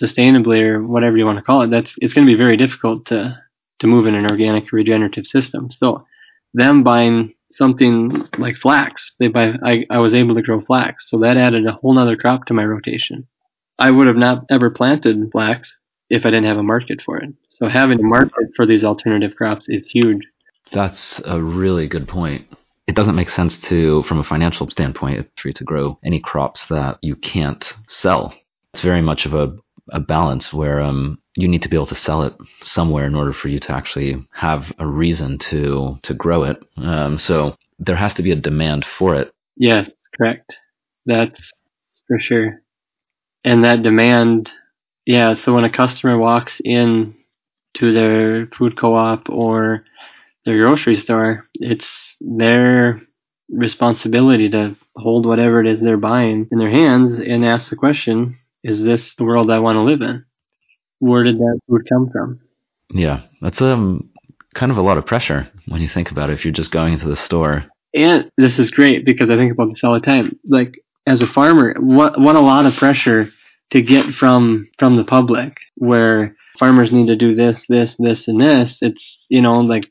sustainably 0.00 0.60
or 0.62 0.86
whatever 0.86 1.16
you 1.16 1.26
want 1.26 1.38
to 1.38 1.44
call 1.44 1.62
it, 1.62 1.70
that's 1.70 1.96
it's 2.00 2.14
going 2.14 2.26
to 2.26 2.32
be 2.32 2.38
very 2.38 2.56
difficult 2.56 3.06
to 3.06 3.36
to 3.80 3.86
move 3.86 4.06
in 4.06 4.14
an 4.14 4.30
organic 4.30 4.72
regenerative 4.72 5.26
system. 5.26 5.70
So 5.70 6.06
them 6.54 6.82
buying 6.82 7.34
something 7.52 8.28
like 8.38 8.56
flax, 8.56 9.14
they 9.18 9.28
buy 9.28 9.54
I, 9.64 9.84
I 9.90 9.98
was 9.98 10.14
able 10.14 10.34
to 10.36 10.42
grow 10.42 10.60
flax. 10.60 11.10
So 11.10 11.18
that 11.18 11.36
added 11.36 11.66
a 11.66 11.72
whole 11.72 11.94
nother 11.94 12.16
crop 12.16 12.46
to 12.46 12.54
my 12.54 12.64
rotation. 12.64 13.26
I 13.78 13.90
would 13.90 14.06
have 14.06 14.16
not 14.16 14.44
ever 14.50 14.70
planted 14.70 15.30
flax 15.32 15.76
if 16.10 16.26
I 16.26 16.30
didn't 16.30 16.46
have 16.46 16.58
a 16.58 16.62
market 16.62 17.02
for 17.02 17.18
it. 17.18 17.30
So 17.50 17.68
having 17.68 17.98
a 18.00 18.04
market 18.04 18.48
for 18.56 18.66
these 18.66 18.84
alternative 18.84 19.36
crops 19.36 19.68
is 19.68 19.86
huge. 19.86 20.22
That's 20.72 21.20
a 21.24 21.40
really 21.40 21.88
good 21.88 22.06
point. 22.06 22.46
It 22.86 22.94
doesn't 22.94 23.14
make 23.14 23.28
sense 23.28 23.56
to, 23.68 24.02
from 24.04 24.18
a 24.18 24.24
financial 24.24 24.68
standpoint, 24.70 25.28
for 25.36 25.48
you 25.48 25.54
to 25.54 25.64
grow 25.64 25.98
any 26.04 26.20
crops 26.20 26.66
that 26.66 26.98
you 27.02 27.16
can't 27.16 27.72
sell. 27.88 28.34
It's 28.74 28.82
very 28.82 29.02
much 29.02 29.26
of 29.26 29.34
a, 29.34 29.56
a 29.90 30.00
balance 30.00 30.52
where 30.52 30.80
um, 30.80 31.18
you 31.36 31.48
need 31.48 31.62
to 31.62 31.68
be 31.68 31.76
able 31.76 31.86
to 31.86 31.94
sell 31.94 32.22
it 32.22 32.34
somewhere 32.62 33.06
in 33.06 33.14
order 33.14 33.32
for 33.32 33.48
you 33.48 33.60
to 33.60 33.72
actually 33.72 34.26
have 34.32 34.72
a 34.78 34.86
reason 34.86 35.38
to 35.38 35.98
to 36.02 36.14
grow 36.14 36.44
it. 36.44 36.62
Um, 36.76 37.18
so 37.18 37.56
there 37.78 37.96
has 37.96 38.14
to 38.14 38.22
be 38.22 38.32
a 38.32 38.36
demand 38.36 38.84
for 38.84 39.14
it. 39.14 39.32
Yes, 39.56 39.90
correct. 40.16 40.58
That's 41.06 41.50
for 42.08 42.18
sure. 42.20 42.62
And 43.44 43.64
that 43.64 43.82
demand, 43.82 44.52
yeah. 45.06 45.34
So 45.34 45.54
when 45.54 45.64
a 45.64 45.70
customer 45.70 46.18
walks 46.18 46.60
in 46.64 47.14
to 47.74 47.92
their 47.92 48.46
food 48.46 48.78
co-op 48.78 49.30
or 49.30 49.84
their 50.44 50.58
grocery 50.58 50.96
store, 50.96 51.46
it's 51.54 52.16
their 52.20 53.00
responsibility 53.50 54.50
to 54.50 54.76
hold 54.96 55.26
whatever 55.26 55.60
it 55.60 55.66
is 55.66 55.80
they're 55.80 55.96
buying 55.96 56.48
in 56.52 56.58
their 56.58 56.70
hands 56.70 57.18
and 57.20 57.44
ask 57.44 57.70
the 57.70 57.76
question, 57.76 58.38
is 58.62 58.82
this 58.82 59.14
the 59.16 59.24
world 59.24 59.50
I 59.50 59.58
want 59.58 59.76
to 59.76 59.82
live 59.82 60.02
in? 60.02 60.24
where 61.00 61.24
did 61.24 61.38
that 61.38 61.60
food 61.66 61.88
come 61.88 62.10
from? 62.10 62.40
Yeah, 62.92 63.22
that's 63.42 63.60
um 63.60 64.10
kind 64.54 64.70
of 64.70 64.78
a 64.78 64.82
lot 64.82 64.98
of 64.98 65.06
pressure 65.06 65.48
when 65.66 65.80
you 65.80 65.88
think 65.88 66.10
about 66.10 66.30
it. 66.30 66.34
If 66.34 66.44
you're 66.44 66.52
just 66.52 66.70
going 66.70 66.92
into 66.92 67.08
the 67.08 67.16
store, 67.16 67.64
and 67.94 68.30
this 68.36 68.58
is 68.58 68.70
great 68.70 69.04
because 69.04 69.28
I 69.30 69.36
think 69.36 69.52
about 69.52 69.70
this 69.70 69.82
all 69.82 69.94
the 69.94 70.00
time. 70.00 70.38
Like 70.48 70.80
as 71.06 71.22
a 71.22 71.26
farmer, 71.26 71.74
what 71.80 72.20
what 72.20 72.36
a 72.36 72.40
lot 72.40 72.66
of 72.66 72.76
pressure 72.76 73.30
to 73.70 73.82
get 73.82 74.14
from 74.14 74.68
from 74.78 74.96
the 74.96 75.04
public 75.04 75.56
where 75.76 76.36
farmers 76.58 76.92
need 76.92 77.06
to 77.06 77.16
do 77.16 77.34
this, 77.34 77.64
this, 77.68 77.96
this, 77.98 78.28
and 78.28 78.40
this. 78.40 78.78
It's 78.82 79.26
you 79.28 79.40
know 79.40 79.60
like 79.60 79.90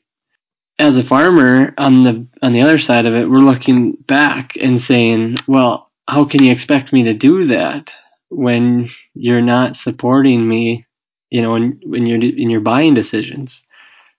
as 0.78 0.96
a 0.96 1.04
farmer 1.04 1.74
on 1.76 2.04
the 2.04 2.26
on 2.42 2.52
the 2.52 2.62
other 2.62 2.78
side 2.78 3.06
of 3.06 3.14
it, 3.14 3.28
we're 3.28 3.38
looking 3.38 3.92
back 4.06 4.52
and 4.56 4.80
saying, 4.80 5.38
well, 5.48 5.90
how 6.06 6.24
can 6.24 6.44
you 6.44 6.52
expect 6.52 6.92
me 6.92 7.04
to 7.04 7.14
do 7.14 7.48
that 7.48 7.90
when 8.30 8.88
you're 9.14 9.42
not 9.42 9.76
supporting 9.76 10.48
me? 10.48 10.86
You 11.30 11.42
know, 11.42 11.52
when 11.52 12.06
you're 12.06 12.22
in 12.22 12.50
your 12.50 12.60
buying 12.60 12.94
decisions. 12.94 13.62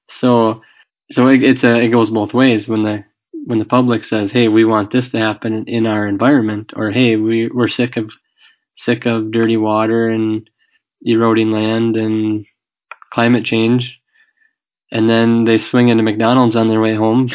So 0.09 0.61
so 1.11 1.27
it, 1.27 1.43
it's 1.43 1.63
a 1.63 1.77
it 1.79 1.89
goes 1.89 2.09
both 2.09 2.33
ways 2.33 2.67
when 2.67 2.83
the 2.83 3.03
when 3.45 3.59
the 3.59 3.65
public 3.65 4.03
says, 4.03 4.31
"Hey, 4.31 4.47
we 4.47 4.65
want 4.65 4.91
this 4.91 5.09
to 5.11 5.19
happen 5.19 5.65
in 5.67 5.85
our 5.85 6.07
environment," 6.07 6.73
or 6.75 6.91
"Hey, 6.91 7.15
we 7.15 7.49
we're 7.49 7.67
sick 7.67 7.97
of 7.97 8.11
sick 8.77 9.05
of 9.05 9.31
dirty 9.31 9.57
water 9.57 10.09
and 10.09 10.49
eroding 11.03 11.51
land 11.51 11.97
and 11.97 12.45
climate 13.11 13.45
change," 13.45 13.99
and 14.91 15.09
then 15.09 15.45
they 15.45 15.57
swing 15.57 15.89
into 15.89 16.03
McDonald's 16.03 16.55
on 16.55 16.69
their 16.69 16.81
way 16.81 16.95
home. 16.95 17.29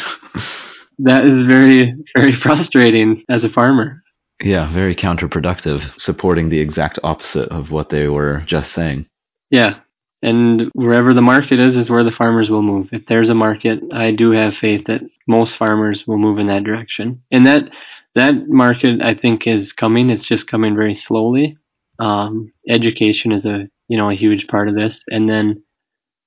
that 0.99 1.25
is 1.25 1.43
very 1.43 1.95
very 2.15 2.35
frustrating 2.35 3.23
as 3.29 3.43
a 3.43 3.49
farmer. 3.49 4.03
Yeah, 4.41 4.71
very 4.71 4.95
counterproductive, 4.95 5.99
supporting 5.99 6.49
the 6.49 6.59
exact 6.59 6.99
opposite 7.03 7.49
of 7.49 7.71
what 7.71 7.89
they 7.89 8.07
were 8.07 8.43
just 8.45 8.71
saying. 8.71 9.07
Yeah, 9.49 9.79
and 10.21 10.69
wherever 10.73 11.13
the 11.13 11.21
market 11.21 11.59
is, 11.59 11.75
is 11.75 11.89
where 11.89 12.03
the 12.03 12.11
farmers 12.11 12.49
will 12.49 12.61
move. 12.61 12.89
If 12.91 13.05
there's 13.07 13.29
a 13.29 13.35
market, 13.35 13.79
I 13.91 14.11
do 14.11 14.31
have 14.31 14.55
faith 14.55 14.85
that 14.85 15.01
most 15.27 15.57
farmers 15.57 16.05
will 16.07 16.17
move 16.17 16.39
in 16.39 16.47
that 16.47 16.63
direction. 16.63 17.21
And 17.31 17.45
that 17.45 17.69
that 18.15 18.47
market, 18.47 19.01
I 19.01 19.13
think, 19.13 19.45
is 19.45 19.73
coming. 19.73 20.09
It's 20.09 20.27
just 20.27 20.47
coming 20.47 20.75
very 20.75 20.95
slowly. 20.95 21.57
Um, 21.99 22.51
education 22.67 23.31
is 23.31 23.45
a 23.45 23.67
you 23.87 23.97
know 23.97 24.09
a 24.09 24.15
huge 24.15 24.47
part 24.47 24.69
of 24.69 24.75
this. 24.75 25.01
And 25.07 25.29
then, 25.29 25.63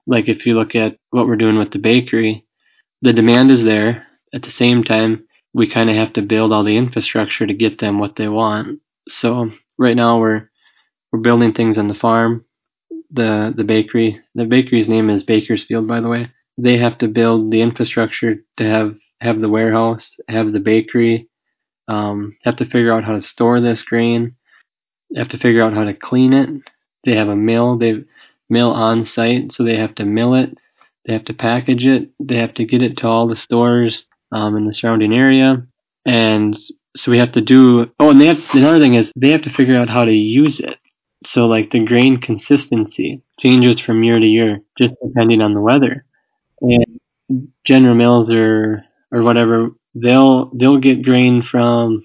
like 0.06 0.28
if 0.28 0.46
you 0.46 0.54
look 0.54 0.74
at 0.74 0.96
what 1.10 1.26
we're 1.26 1.36
doing 1.36 1.58
with 1.58 1.72
the 1.72 1.78
bakery, 1.78 2.44
the 3.02 3.12
demand 3.12 3.50
is 3.50 3.64
there. 3.64 4.06
At 4.32 4.42
the 4.42 4.52
same 4.52 4.84
time, 4.84 5.26
we 5.52 5.68
kind 5.68 5.90
of 5.90 5.96
have 5.96 6.12
to 6.14 6.22
build 6.22 6.52
all 6.52 6.64
the 6.64 6.76
infrastructure 6.76 7.46
to 7.46 7.54
get 7.54 7.78
them 7.78 7.98
what 7.98 8.16
they 8.16 8.28
want. 8.28 8.80
So 9.08 9.50
right 9.78 9.96
now 9.96 10.18
we're 10.20 10.50
we're 11.12 11.20
building 11.20 11.52
things 11.52 11.78
on 11.78 11.88
the 11.88 11.94
farm 11.94 12.44
the 13.10 13.52
the 13.56 13.64
bakery. 13.64 14.20
The 14.34 14.44
bakery's 14.44 14.88
name 14.88 15.10
is 15.10 15.22
Baker's 15.22 15.64
Field, 15.64 15.86
by 15.86 16.00
the 16.00 16.08
way. 16.08 16.30
They 16.58 16.78
have 16.78 16.98
to 16.98 17.08
build 17.08 17.50
the 17.50 17.62
infrastructure 17.62 18.36
to 18.58 18.64
have 18.64 18.96
have 19.20 19.40
the 19.40 19.48
warehouse, 19.48 20.16
have 20.28 20.52
the 20.52 20.60
bakery, 20.60 21.28
um, 21.88 22.36
have 22.44 22.56
to 22.56 22.64
figure 22.64 22.92
out 22.92 23.04
how 23.04 23.12
to 23.12 23.20
store 23.20 23.60
this 23.60 23.82
grain, 23.82 24.36
have 25.16 25.28
to 25.28 25.38
figure 25.38 25.62
out 25.62 25.74
how 25.74 25.84
to 25.84 25.94
clean 25.94 26.32
it. 26.32 26.48
They 27.04 27.16
have 27.16 27.28
a 27.28 27.36
mill. 27.36 27.78
They 27.78 28.04
mill 28.48 28.70
on 28.72 29.04
site, 29.04 29.52
so 29.52 29.64
they 29.64 29.76
have 29.76 29.94
to 29.96 30.04
mill 30.04 30.34
it. 30.34 30.56
They 31.06 31.12
have 31.12 31.24
to 31.26 31.34
package 31.34 31.86
it. 31.86 32.10
They 32.20 32.36
have 32.36 32.54
to 32.54 32.64
get 32.64 32.82
it 32.82 32.98
to 32.98 33.06
all 33.06 33.26
the 33.26 33.36
stores 33.36 34.06
um, 34.32 34.56
in 34.56 34.66
the 34.66 34.74
surrounding 34.74 35.12
area, 35.12 35.66
and 36.06 36.56
so 36.96 37.10
we 37.10 37.18
have 37.18 37.32
to 37.32 37.40
do. 37.40 37.90
Oh, 37.98 38.10
and 38.10 38.20
they 38.20 38.26
have 38.26 38.40
another 38.52 38.80
thing 38.80 38.94
is 38.94 39.12
they 39.16 39.30
have 39.30 39.42
to 39.42 39.52
figure 39.52 39.76
out 39.76 39.88
how 39.88 40.04
to 40.04 40.12
use 40.12 40.60
it. 40.60 40.76
So 41.26 41.46
like 41.46 41.70
the 41.70 41.84
grain 41.84 42.18
consistency 42.18 43.22
changes 43.38 43.78
from 43.78 44.02
year 44.02 44.18
to 44.18 44.26
year, 44.26 44.60
just 44.78 44.94
depending 45.04 45.40
on 45.42 45.54
the 45.54 45.60
weather. 45.60 46.04
And 46.60 47.00
General 47.64 47.94
Mills 47.94 48.30
or 48.30 48.84
or 49.12 49.22
whatever, 49.22 49.70
they'll 49.94 50.50
they'll 50.54 50.78
get 50.78 51.04
grain 51.04 51.42
from 51.42 52.02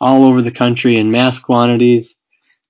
all 0.00 0.24
over 0.24 0.42
the 0.42 0.50
country 0.50 0.96
in 0.98 1.10
mass 1.10 1.38
quantities, 1.38 2.14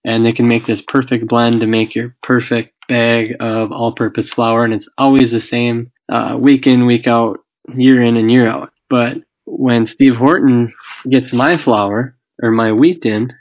and 0.04 0.24
they 0.24 0.32
can 0.32 0.48
make 0.48 0.66
this 0.66 0.82
perfect 0.82 1.28
blend 1.28 1.60
to 1.60 1.66
make 1.66 1.94
your 1.94 2.16
perfect 2.22 2.74
bag 2.88 3.36
of 3.38 3.70
all-purpose 3.70 4.32
flour, 4.32 4.64
and 4.64 4.72
it's 4.72 4.88
always 4.96 5.30
the 5.30 5.40
same 5.40 5.92
uh, 6.08 6.36
week 6.40 6.66
in, 6.66 6.86
week 6.86 7.06
out, 7.06 7.38
year 7.74 8.02
in 8.02 8.16
and 8.16 8.30
year 8.30 8.48
out. 8.48 8.72
But 8.90 9.18
when 9.44 9.86
Steve 9.86 10.16
Horton 10.16 10.72
gets 11.08 11.32
my 11.32 11.58
flour 11.58 12.16
or 12.42 12.50
my 12.50 12.72
wheat 12.72 13.04
in, 13.04 13.32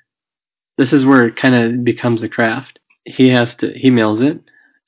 this 0.77 0.93
is 0.93 1.05
where 1.05 1.25
it 1.25 1.35
kind 1.35 1.55
of 1.55 1.83
becomes 1.83 2.23
a 2.23 2.29
craft. 2.29 2.79
He 3.05 3.29
has 3.29 3.55
to 3.55 3.71
he 3.71 3.89
mails 3.89 4.21
it, 4.21 4.39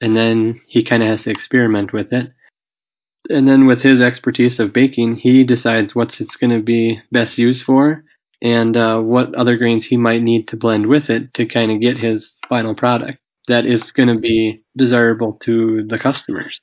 and 0.02 0.16
then 0.16 0.62
he 0.68 0.84
kind 0.84 1.04
of 1.04 1.10
has 1.10 1.24
to 1.24 1.32
experiment 1.32 1.94
with 1.94 2.14
it. 2.14 2.32
And 3.30 3.48
then 3.48 3.68
with 3.68 3.82
his 3.82 4.02
expertise 4.02 4.60
of 4.60 4.74
baking, 4.74 5.18
he 5.18 5.44
decides 5.44 5.94
what's 5.94 6.20
it's 6.20 6.36
going 6.36 6.56
to 6.56 6.64
be 6.64 7.02
best 7.12 7.38
used 7.38 7.64
for, 7.64 8.04
and 8.42 8.76
uh, 8.76 9.00
what 9.00 9.36
other 9.36 9.58
grains 9.58 9.86
he 9.86 9.98
might 9.98 10.22
need 10.22 10.48
to 10.50 10.58
blend 10.58 10.88
with 10.88 11.10
it 11.10 11.34
to 11.36 11.46
kind 11.46 11.72
of 11.72 11.82
get 11.82 11.98
his 11.98 12.36
final 12.48 12.76
product 12.76 13.20
that 13.48 13.66
is 13.66 13.92
going 13.92 14.10
to 14.10 14.20
be 14.20 14.64
desirable 14.78 15.34
to 15.42 15.86
the 15.88 16.00
customers. 16.00 16.62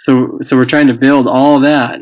So, 0.00 0.38
so 0.44 0.56
we're 0.56 0.64
trying 0.64 0.86
to 0.88 0.94
build 0.94 1.26
all 1.26 1.60
that, 1.60 2.00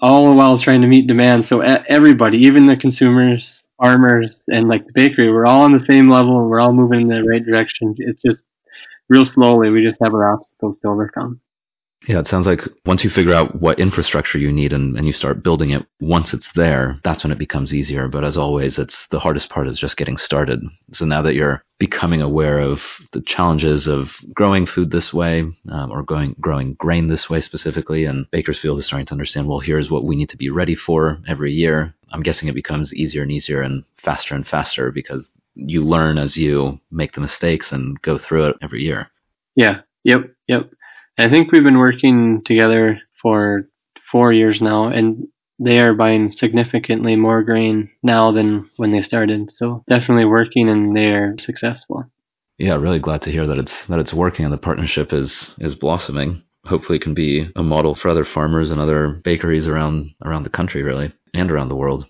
all 0.00 0.34
while 0.34 0.58
trying 0.58 0.82
to 0.82 0.86
meet 0.86 1.06
demand. 1.06 1.46
So 1.46 1.60
everybody, 1.60 2.38
even 2.38 2.66
the 2.66 2.76
consumers, 2.76 3.62
farmers 3.80 4.34
and 4.48 4.68
like 4.68 4.86
the 4.86 4.92
bakery, 4.94 5.30
we're 5.30 5.46
all 5.46 5.62
on 5.62 5.72
the 5.72 5.84
same 5.84 6.08
level. 6.08 6.48
We're 6.48 6.60
all 6.60 6.72
moving 6.72 7.02
in 7.02 7.08
the 7.08 7.24
right 7.24 7.44
direction. 7.44 7.94
It's 7.98 8.22
just 8.22 8.42
real 9.08 9.26
slowly. 9.26 9.70
We 9.70 9.84
just 9.84 9.98
have 10.02 10.14
our 10.14 10.34
obstacles 10.34 10.78
to 10.82 10.88
overcome. 10.88 11.40
Yeah, 12.08 12.18
it 12.18 12.26
sounds 12.26 12.46
like 12.46 12.62
once 12.84 13.04
you 13.04 13.10
figure 13.10 13.34
out 13.34 13.60
what 13.60 13.78
infrastructure 13.78 14.38
you 14.38 14.50
need 14.50 14.72
and, 14.72 14.96
and 14.96 15.06
you 15.06 15.12
start 15.12 15.44
building 15.44 15.70
it, 15.70 15.86
once 16.00 16.32
it's 16.34 16.48
there, 16.54 16.98
that's 17.04 17.22
when 17.22 17.32
it 17.32 17.38
becomes 17.38 17.72
easier. 17.72 18.08
But 18.08 18.24
as 18.24 18.36
always, 18.36 18.78
it's 18.78 19.06
the 19.10 19.20
hardest 19.20 19.50
part 19.50 19.68
is 19.68 19.78
just 19.78 19.96
getting 19.96 20.16
started. 20.16 20.60
So 20.92 21.04
now 21.04 21.22
that 21.22 21.34
you're 21.34 21.62
becoming 21.78 22.20
aware 22.20 22.58
of 22.58 22.82
the 23.12 23.20
challenges 23.20 23.86
of 23.86 24.10
growing 24.34 24.66
food 24.66 24.90
this 24.90 25.12
way, 25.12 25.40
um, 25.70 25.90
or 25.90 26.02
growing 26.02 26.34
growing 26.40 26.74
grain 26.74 27.08
this 27.08 27.30
way 27.30 27.40
specifically, 27.40 28.04
and 28.04 28.28
Baker's 28.30 28.58
Field 28.58 28.78
is 28.80 28.86
starting 28.86 29.06
to 29.06 29.14
understand, 29.14 29.48
well, 29.48 29.60
here's 29.60 29.90
what 29.90 30.04
we 30.04 30.16
need 30.16 30.30
to 30.30 30.36
be 30.36 30.50
ready 30.50 30.74
for 30.74 31.18
every 31.28 31.52
year. 31.52 31.94
I'm 32.10 32.22
guessing 32.22 32.48
it 32.48 32.54
becomes 32.54 32.92
easier 32.92 33.22
and 33.22 33.30
easier 33.30 33.62
and 33.62 33.84
faster 33.96 34.34
and 34.34 34.46
faster 34.46 34.90
because 34.90 35.30
you 35.54 35.84
learn 35.84 36.18
as 36.18 36.36
you 36.36 36.80
make 36.90 37.12
the 37.12 37.20
mistakes 37.20 37.72
and 37.72 38.00
go 38.02 38.18
through 38.18 38.48
it 38.48 38.56
every 38.60 38.82
year. 38.82 39.08
Yeah. 39.54 39.82
Yep. 40.04 40.32
Yep. 40.48 40.70
I 41.18 41.28
think 41.28 41.52
we've 41.52 41.64
been 41.64 41.78
working 41.78 42.42
together 42.44 43.00
for 43.20 43.68
four 44.10 44.32
years 44.32 44.60
now, 44.60 44.88
and 44.88 45.28
they 45.58 45.78
are 45.78 45.94
buying 45.94 46.30
significantly 46.30 47.16
more 47.16 47.42
grain 47.42 47.90
now 48.02 48.32
than 48.32 48.70
when 48.76 48.92
they 48.92 49.02
started. 49.02 49.50
So 49.52 49.84
definitely 49.88 50.24
working, 50.24 50.68
and 50.68 50.96
they're 50.96 51.34
successful. 51.38 52.04
Yeah, 52.58 52.76
really 52.76 52.98
glad 52.98 53.22
to 53.22 53.30
hear 53.30 53.46
that 53.46 53.58
it's 53.58 53.86
that 53.86 53.98
it's 53.98 54.14
working 54.14 54.44
and 54.44 54.54
the 54.54 54.58
partnership 54.58 55.12
is 55.12 55.54
is 55.58 55.74
blossoming. 55.74 56.42
Hopefully, 56.64 56.98
it 56.98 57.02
can 57.02 57.14
be 57.14 57.48
a 57.56 57.62
model 57.62 57.94
for 57.94 58.08
other 58.08 58.24
farmers 58.24 58.70
and 58.70 58.80
other 58.80 59.20
bakeries 59.24 59.66
around 59.66 60.10
around 60.24 60.44
the 60.44 60.50
country, 60.50 60.82
really, 60.82 61.12
and 61.34 61.50
around 61.50 61.68
the 61.68 61.76
world. 61.76 62.06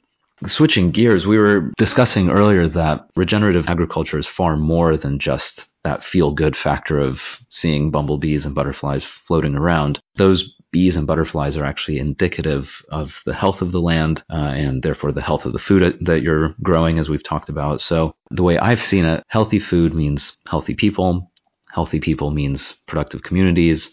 Switching 0.47 0.91
gears, 0.91 1.27
we 1.27 1.39
were 1.39 1.73
discussing 1.79 2.29
earlier 2.29 2.67
that 2.69 3.09
regenerative 3.15 3.67
agriculture 3.69 4.19
is 4.19 4.27
far 4.27 4.57
more 4.57 4.97
than 4.97 5.19
just 5.19 5.69
that 5.85 6.05
feel 6.05 6.33
good 6.33 6.57
factor 6.57 6.99
of 6.99 7.21
seeing 7.51 7.91
bumblebees 7.91 8.45
and 8.45 8.55
butterflies 8.55 9.05
floating 9.27 9.55
around. 9.55 10.01
Those 10.17 10.55
bees 10.71 10.97
and 10.97 11.07
butterflies 11.07 11.57
are 11.57 11.65
actually 11.65 11.99
indicative 11.99 12.71
of 12.89 13.21
the 13.27 13.35
health 13.35 13.61
of 13.61 13.73
the 13.73 13.81
land 13.81 14.25
uh, 14.31 14.53
and 14.57 14.83
therefore 14.83 15.13
the 15.13 15.21
health 15.21 15.45
of 15.45 15.53
the 15.53 15.59
food 15.59 15.99
that 16.01 16.23
you're 16.23 16.55
growing, 16.63 16.99
as 16.99 17.09
we've 17.09 17.23
talked 17.23 17.49
about. 17.49 17.81
So, 17.81 18.15
the 18.31 18.43
way 18.43 18.59
I've 18.59 18.81
seen 18.81 19.05
it, 19.05 19.23
healthy 19.29 19.61
food 19.61 19.95
means 19.95 20.37
healthy 20.47 20.75
people. 20.75 21.31
Healthy 21.71 22.01
people 22.01 22.31
means 22.31 22.75
productive 22.87 23.23
communities. 23.23 23.91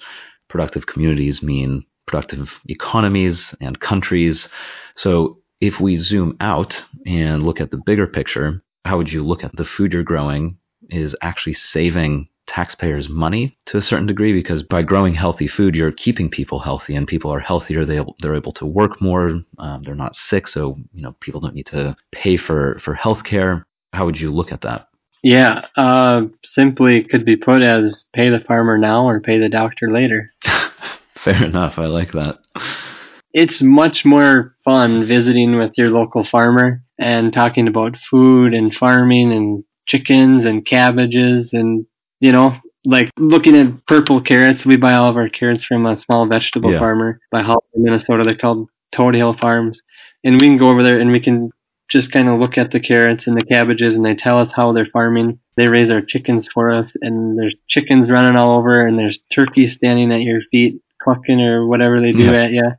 Productive 0.47 0.85
communities 0.85 1.43
mean 1.43 1.85
productive 2.07 2.59
economies 2.67 3.53
and 3.61 3.79
countries. 3.79 4.47
So, 4.95 5.39
if 5.59 5.79
we 5.81 5.97
zoom 5.97 6.37
out 6.39 6.81
and 7.05 7.43
look 7.43 7.59
at 7.59 7.71
the 7.71 7.81
bigger 7.85 8.07
picture, 8.07 8.63
how 8.85 8.97
would 8.97 9.11
you 9.11 9.25
look 9.25 9.43
at 9.43 9.55
the 9.55 9.65
food 9.65 9.91
you're 9.91 10.03
growing 10.03 10.58
is 10.89 11.15
actually 11.21 11.53
saving 11.53 12.27
taxpayers 12.49 13.07
money 13.07 13.55
to 13.65 13.77
a 13.77 13.81
certain 13.81 14.07
degree 14.07 14.33
because 14.33 14.63
by 14.63 14.81
growing 14.81 15.13
healthy 15.13 15.47
food, 15.47 15.75
you're 15.75 15.91
keeping 15.91 16.29
people 16.29 16.59
healthy, 16.59 16.95
and 16.95 17.07
people 17.07 17.31
are 17.31 17.39
healthier. 17.39 17.85
They 17.85 18.03
they're 18.19 18.35
able 18.35 18.53
to 18.53 18.65
work 18.65 19.01
more. 19.01 19.41
Um, 19.57 19.83
they're 19.83 19.95
not 19.95 20.15
sick, 20.15 20.47
so 20.47 20.77
you 20.93 21.01
know 21.01 21.15
people 21.19 21.41
don't 21.41 21.55
need 21.55 21.67
to 21.67 21.95
pay 22.11 22.37
for 22.37 22.79
for 22.79 22.93
health 22.93 23.23
care. 23.23 23.65
How 23.93 24.05
would 24.05 24.19
you 24.19 24.33
look 24.33 24.51
at 24.51 24.61
that? 24.61 24.87
Yeah, 25.21 25.65
uh, 25.75 26.23
simply 26.43 27.03
could 27.03 27.25
be 27.25 27.35
put 27.35 27.61
as 27.61 28.05
pay 28.13 28.29
the 28.29 28.39
farmer 28.39 28.77
now 28.77 29.07
or 29.07 29.19
pay 29.19 29.37
the 29.37 29.49
doctor 29.49 29.91
later. 29.91 30.31
Fair 31.15 31.43
enough. 31.43 31.77
I 31.77 31.85
like 31.85 32.13
that. 32.13 32.39
It's 33.33 33.61
much 33.61 34.05
more 34.05 34.55
fun 34.63 35.05
visiting 35.05 35.57
with 35.57 35.73
your 35.77 35.89
local 35.89 36.23
farmer 36.23 36.81
and 36.97 37.31
talking 37.31 37.67
about 37.67 37.97
food 37.97 38.53
and 38.53 38.73
farming 38.73 39.31
and 39.31 39.63
chickens 39.89 40.45
and 40.45 40.65
cabbages 40.65 41.53
and 41.53 41.85
you 42.19 42.31
know 42.31 42.55
like 42.85 43.09
looking 43.17 43.55
at 43.55 43.85
purple 43.87 44.21
carrots 44.21 44.65
we 44.65 44.77
buy 44.77 44.93
all 44.93 45.09
of 45.09 45.17
our 45.17 45.29
carrots 45.29 45.65
from 45.65 45.85
a 45.85 45.99
small 45.99 46.27
vegetable 46.27 46.71
yeah. 46.71 46.79
farmer 46.79 47.19
by 47.31 47.41
Holly, 47.41 47.59
minnesota 47.75 48.23
they're 48.23 48.35
called 48.35 48.69
toad 48.91 49.15
hill 49.15 49.35
farms 49.35 49.81
and 50.23 50.39
we 50.39 50.47
can 50.47 50.57
go 50.57 50.69
over 50.69 50.83
there 50.83 50.99
and 50.99 51.11
we 51.11 51.19
can 51.19 51.49
just 51.89 52.11
kind 52.11 52.29
of 52.29 52.39
look 52.39 52.57
at 52.57 52.71
the 52.71 52.79
carrots 52.79 53.25
and 53.27 53.35
the 53.35 53.43
cabbages 53.43 53.95
and 53.95 54.05
they 54.05 54.15
tell 54.15 54.39
us 54.39 54.51
how 54.53 54.71
they're 54.71 54.85
farming. 54.93 55.39
They 55.57 55.67
raise 55.67 55.89
our 55.89 56.01
chickens 56.01 56.47
for 56.53 56.69
us 56.69 56.91
and 57.01 57.37
there's 57.37 57.55
chickens 57.67 58.09
running 58.09 58.35
all 58.35 58.59
over 58.59 58.85
and 58.85 58.97
there's 58.97 59.19
turkeys 59.31 59.73
standing 59.73 60.11
at 60.11 60.21
your 60.21 60.41
feet 60.51 60.81
clucking 61.01 61.41
or 61.41 61.65
whatever 61.65 61.99
they 61.99 62.11
do 62.11 62.25
Yeah. 62.25 62.43
at 62.43 62.51
you. 62.51 62.71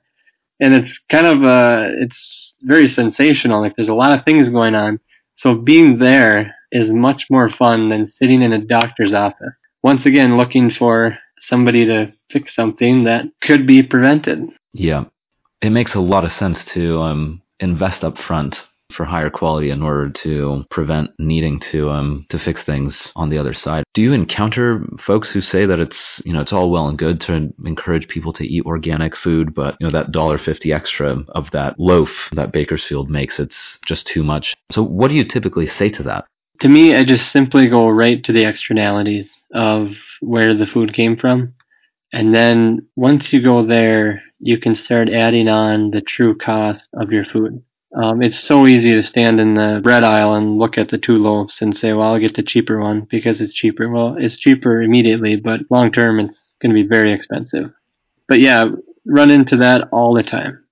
And 0.61 0.75
it's 0.75 1.01
kind 1.11 1.27
of, 1.27 1.43
uh, 1.43 1.89
it's 1.99 2.55
very 2.63 2.87
sensational. 2.87 3.61
Like 3.61 3.75
there's 3.75 3.89
a 3.89 3.95
lot 3.95 4.17
of 4.17 4.25
things 4.25 4.49
going 4.49 4.75
on. 4.75 5.01
So 5.37 5.55
being 5.55 5.99
there 5.99 6.55
is 6.73 6.91
much 6.91 7.27
more 7.31 7.51
fun 7.51 7.89
than 7.89 8.09
sitting 8.09 8.43
in 8.43 8.53
a 8.53 8.65
doctor's 8.65 9.15
office. 9.15 9.55
Once 9.83 10.07
again, 10.07 10.37
looking 10.37 10.71
for 10.71 11.19
somebody 11.41 11.87
to 11.87 12.13
fix 12.31 12.55
something 12.55 13.05
that 13.05 13.27
could 13.43 13.67
be 13.67 13.83
prevented. 13.83 14.49
Yeah. 14.73 15.05
It 15.63 15.71
makes 15.71 15.95
a 15.95 16.01
lot 16.01 16.25
of 16.25 16.33
sense 16.33 16.65
to 16.67 17.01
um, 17.01 17.43
invest 17.61 18.05
up 18.05 18.19
front 18.19 18.65
for 18.93 19.05
higher 19.05 19.31
quality 19.31 19.71
in 19.71 19.83
order 19.83 20.11
to 20.11 20.65
prevent 20.71 21.11
needing 21.19 21.61
to 21.61 21.91
um, 21.91 22.27
to 22.29 22.39
fix 22.39 22.63
things 22.63 23.13
on 23.17 23.31
the 23.31 23.39
other 23.39 23.55
side. 23.55 23.85
Do 23.95 24.03
you 24.03 24.13
encounter 24.13 24.85
folks 24.99 25.31
who 25.31 25.41
say 25.41 25.67
that 25.67 25.79
it's 25.79 26.21
you 26.25 26.33
know 26.33 26.41
it's 26.41 26.53
all 26.53 26.71
well 26.71 26.89
and 26.89 26.99
good 26.99 27.21
to 27.23 27.53
encourage 27.65 28.09
people 28.09 28.33
to 28.35 28.45
eat 28.45 28.67
organic 28.67 29.17
food, 29.17 29.55
but 29.55 29.77
you 29.81 29.87
know 29.87 29.93
that 29.93 30.13
dollar 30.13 30.39
fifty 30.39 30.73
extra 30.73 31.25
of 31.29 31.51
that 31.53 31.79
loaf 31.79 32.11
that 32.33 32.53
Baker's 32.53 32.85
Field 32.85 33.11
makes, 33.11 33.39
it's 33.39 33.79
just 33.85 34.07
too 34.07 34.23
much. 34.23 34.55
So 34.71 34.83
what 34.83 35.09
do 35.09 35.15
you 35.15 35.25
typically 35.25 35.67
say 35.67 35.91
to 35.91 36.03
that? 36.05 36.25
To 36.61 36.69
me, 36.69 36.95
I 36.95 37.05
just 37.05 37.33
simply 37.33 37.69
go 37.69 37.89
right 37.89 38.23
to 38.25 38.33
the 38.33 38.45
externalities 38.45 39.35
of 39.55 39.93
where 40.21 40.55
the 40.55 40.67
food 40.67 40.93
came 40.93 41.17
from. 41.17 41.55
And 42.13 42.35
then 42.35 42.87
once 42.97 43.33
you 43.33 43.43
go 43.43 43.65
there, 43.65 44.23
you 44.41 44.59
can 44.59 44.75
start 44.75 45.09
adding 45.09 45.49
on 45.49 45.91
the 45.91 46.03
true 46.03 46.37
cost 46.37 46.89
of 46.93 47.13
your 47.13 47.25
food. 47.25 47.63
Um, 47.97 48.23
it's 48.23 48.39
so 48.39 48.67
easy 48.67 48.93
to 48.93 49.03
stand 49.03 49.41
in 49.41 49.55
the 49.55 49.81
bread 49.83 50.05
aisle 50.05 50.35
and 50.35 50.59
look 50.59 50.77
at 50.77 50.91
the 50.91 50.99
two 50.99 51.17
loaves 51.17 51.63
and 51.63 51.77
say, 51.77 51.95
well, 51.95 52.13
I'll 52.13 52.21
get 52.21 52.35
the 52.35 52.43
cheaper 52.43 52.79
one 52.79 53.07
because 53.11 53.41
it's 53.41 53.55
cheaper. 53.55 53.89
Well, 53.89 54.17
it's 54.19 54.37
cheaper 54.37 54.83
immediately, 54.83 55.37
but 55.37 55.63
long 55.71 55.91
term, 55.91 56.21
it's 56.21 56.53
going 56.61 56.75
to 56.75 56.83
be 56.83 56.87
very 56.87 57.13
expensive. 57.13 57.73
But 58.29 58.41
yeah, 58.41 58.69
run 59.07 59.31
into 59.31 59.57
that 59.57 59.89
all 59.93 60.13
the 60.13 60.23
time. 60.23 60.63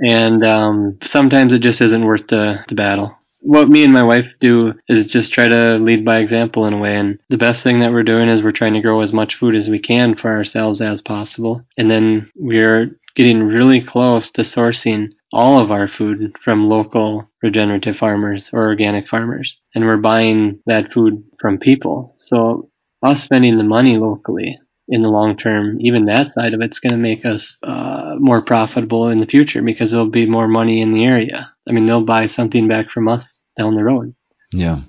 And 0.00 0.44
um, 0.44 0.98
sometimes 1.02 1.52
it 1.52 1.60
just 1.60 1.82
isn't 1.82 2.04
worth 2.04 2.28
the, 2.28 2.64
the 2.66 2.74
battle 2.74 3.16
what 3.44 3.68
me 3.68 3.84
and 3.84 3.92
my 3.92 4.02
wife 4.02 4.26
do 4.40 4.72
is 4.88 5.12
just 5.12 5.32
try 5.32 5.46
to 5.46 5.76
lead 5.76 6.02
by 6.02 6.18
example 6.18 6.64
in 6.64 6.72
a 6.72 6.78
way. 6.78 6.96
And 6.96 7.18
the 7.28 7.36
best 7.36 7.62
thing 7.62 7.80
that 7.80 7.92
we're 7.92 8.02
doing 8.02 8.28
is 8.28 8.42
we're 8.42 8.52
trying 8.52 8.72
to 8.72 8.80
grow 8.80 9.02
as 9.02 9.12
much 9.12 9.34
food 9.34 9.54
as 9.54 9.68
we 9.68 9.78
can 9.78 10.16
for 10.16 10.30
ourselves 10.30 10.80
as 10.80 11.02
possible. 11.02 11.62
And 11.76 11.90
then 11.90 12.30
we're 12.34 12.98
getting 13.14 13.42
really 13.42 13.82
close 13.82 14.30
to 14.30 14.42
sourcing 14.42 15.08
all 15.30 15.58
of 15.58 15.70
our 15.70 15.86
food 15.86 16.34
from 16.42 16.70
local 16.70 17.28
regenerative 17.42 17.96
farmers 17.96 18.48
or 18.52 18.66
organic 18.66 19.08
farmers. 19.08 19.54
And 19.74 19.84
we're 19.84 19.98
buying 19.98 20.60
that 20.64 20.92
food 20.92 21.22
from 21.38 21.58
people. 21.58 22.16
So 22.20 22.70
us 23.02 23.22
spending 23.22 23.58
the 23.58 23.64
money 23.64 23.98
locally 23.98 24.58
in 24.88 25.02
the 25.02 25.08
long 25.08 25.36
term, 25.36 25.78
even 25.80 26.06
that 26.06 26.32
side 26.32 26.54
of 26.54 26.62
it's 26.62 26.78
going 26.78 26.92
to 26.92 26.98
make 26.98 27.26
us 27.26 27.58
uh, 27.62 28.14
more 28.18 28.42
profitable 28.42 29.08
in 29.08 29.20
the 29.20 29.26
future 29.26 29.60
because 29.60 29.90
there'll 29.90 30.10
be 30.10 30.26
more 30.26 30.48
money 30.48 30.80
in 30.80 30.94
the 30.94 31.04
area. 31.04 31.52
I 31.68 31.72
mean, 31.72 31.86
they'll 31.86 32.04
buy 32.04 32.26
something 32.26 32.68
back 32.68 32.90
from 32.90 33.08
us 33.08 33.33
down 33.56 33.74
the 33.74 33.84
road. 33.84 34.14
Yeah. 34.52 34.82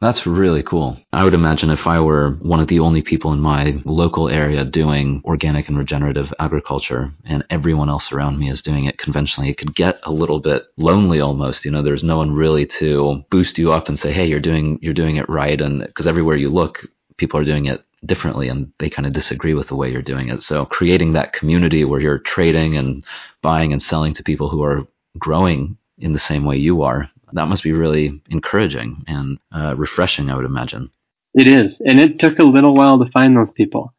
That's 0.00 0.26
really 0.26 0.62
cool. 0.62 0.96
I 1.12 1.24
would 1.24 1.34
imagine 1.34 1.70
if 1.70 1.88
I 1.88 1.98
were 1.98 2.38
one 2.40 2.60
of 2.60 2.68
the 2.68 2.78
only 2.78 3.02
people 3.02 3.32
in 3.32 3.40
my 3.40 3.80
local 3.84 4.28
area 4.28 4.64
doing 4.64 5.22
organic 5.24 5.68
and 5.68 5.76
regenerative 5.76 6.32
agriculture 6.38 7.10
and 7.24 7.44
everyone 7.50 7.88
else 7.88 8.12
around 8.12 8.38
me 8.38 8.48
is 8.48 8.62
doing 8.62 8.84
it 8.84 8.98
conventionally, 8.98 9.50
it 9.50 9.58
could 9.58 9.74
get 9.74 9.98
a 10.04 10.12
little 10.12 10.38
bit 10.38 10.66
lonely 10.76 11.18
almost. 11.18 11.64
You 11.64 11.72
know, 11.72 11.82
there's 11.82 12.04
no 12.04 12.16
one 12.16 12.30
really 12.30 12.64
to 12.78 13.24
boost 13.30 13.58
you 13.58 13.72
up 13.72 13.88
and 13.88 13.98
say, 13.98 14.12
"Hey, 14.12 14.26
you're 14.26 14.38
doing 14.38 14.78
you're 14.80 14.94
doing 14.94 15.16
it 15.16 15.28
right." 15.28 15.60
And 15.60 15.84
because 15.84 16.06
everywhere 16.06 16.36
you 16.36 16.48
look, 16.48 16.86
people 17.16 17.40
are 17.40 17.44
doing 17.44 17.66
it 17.66 17.84
differently 18.06 18.48
and 18.48 18.72
they 18.78 18.88
kind 18.88 19.06
of 19.06 19.12
disagree 19.12 19.54
with 19.54 19.66
the 19.66 19.74
way 19.74 19.90
you're 19.90 20.00
doing 20.00 20.28
it. 20.28 20.42
So 20.42 20.64
creating 20.64 21.14
that 21.14 21.32
community 21.32 21.84
where 21.84 22.00
you're 22.00 22.20
trading 22.20 22.76
and 22.76 23.04
buying 23.42 23.72
and 23.72 23.82
selling 23.82 24.14
to 24.14 24.22
people 24.22 24.48
who 24.48 24.62
are 24.62 24.86
growing 25.18 25.76
in 25.98 26.12
the 26.12 26.20
same 26.20 26.44
way 26.44 26.56
you 26.56 26.82
are 26.82 27.10
that 27.32 27.46
must 27.46 27.62
be 27.62 27.72
really 27.72 28.20
encouraging 28.30 29.04
and 29.06 29.38
uh, 29.52 29.74
refreshing, 29.76 30.30
I 30.30 30.36
would 30.36 30.44
imagine. 30.44 30.90
It 31.34 31.46
is, 31.46 31.80
and 31.84 32.00
it 32.00 32.18
took 32.18 32.38
a 32.38 32.44
little 32.44 32.74
while 32.74 32.98
to 33.02 33.10
find 33.10 33.36
those 33.36 33.52
people, 33.52 33.94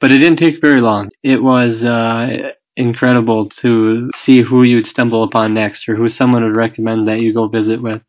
but 0.00 0.10
it 0.10 0.18
didn't 0.18 0.38
take 0.38 0.60
very 0.60 0.80
long. 0.80 1.10
It 1.22 1.42
was 1.42 1.82
uh, 1.82 2.52
incredible 2.76 3.48
to 3.60 4.10
see 4.16 4.42
who 4.42 4.62
you'd 4.62 4.86
stumble 4.86 5.24
upon 5.24 5.54
next, 5.54 5.88
or 5.88 5.96
who 5.96 6.08
someone 6.08 6.44
would 6.44 6.56
recommend 6.56 7.08
that 7.08 7.20
you 7.20 7.34
go 7.34 7.48
visit 7.48 7.82
with, 7.82 8.02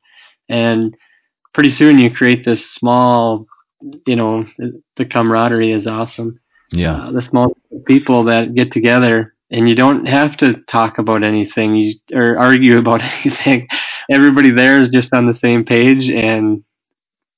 and 0.47 0.95
pretty 1.53 1.72
soon 1.72 1.97
you 1.97 2.13
create 2.13 2.45
this 2.45 2.70
small, 2.72 3.47
you 4.05 4.15
know, 4.15 4.45
the 4.95 5.05
camaraderie 5.05 5.72
is 5.72 5.88
awesome. 5.88 6.39
Yeah, 6.72 7.07
uh, 7.07 7.11
the 7.11 7.24
small 7.24 7.57
people 7.88 8.26
that 8.26 8.53
get 8.53 8.72
together 8.72 9.34
and 9.51 9.67
you 9.67 9.76
don't 9.76 10.07
have 10.07 10.38
to 10.38 10.61
talk 10.67 10.97
about 10.97 11.24
anything 11.24 11.76
you, 11.76 11.95
or 12.13 12.38
argue 12.38 12.78
about 12.78 13.01
anything. 13.26 13.67
Everybody 14.10 14.51
there 14.51 14.82
is 14.82 14.89
just 14.89 15.14
on 15.14 15.28
the 15.28 15.34
same 15.34 15.66
page, 15.66 16.10
and 16.10 16.64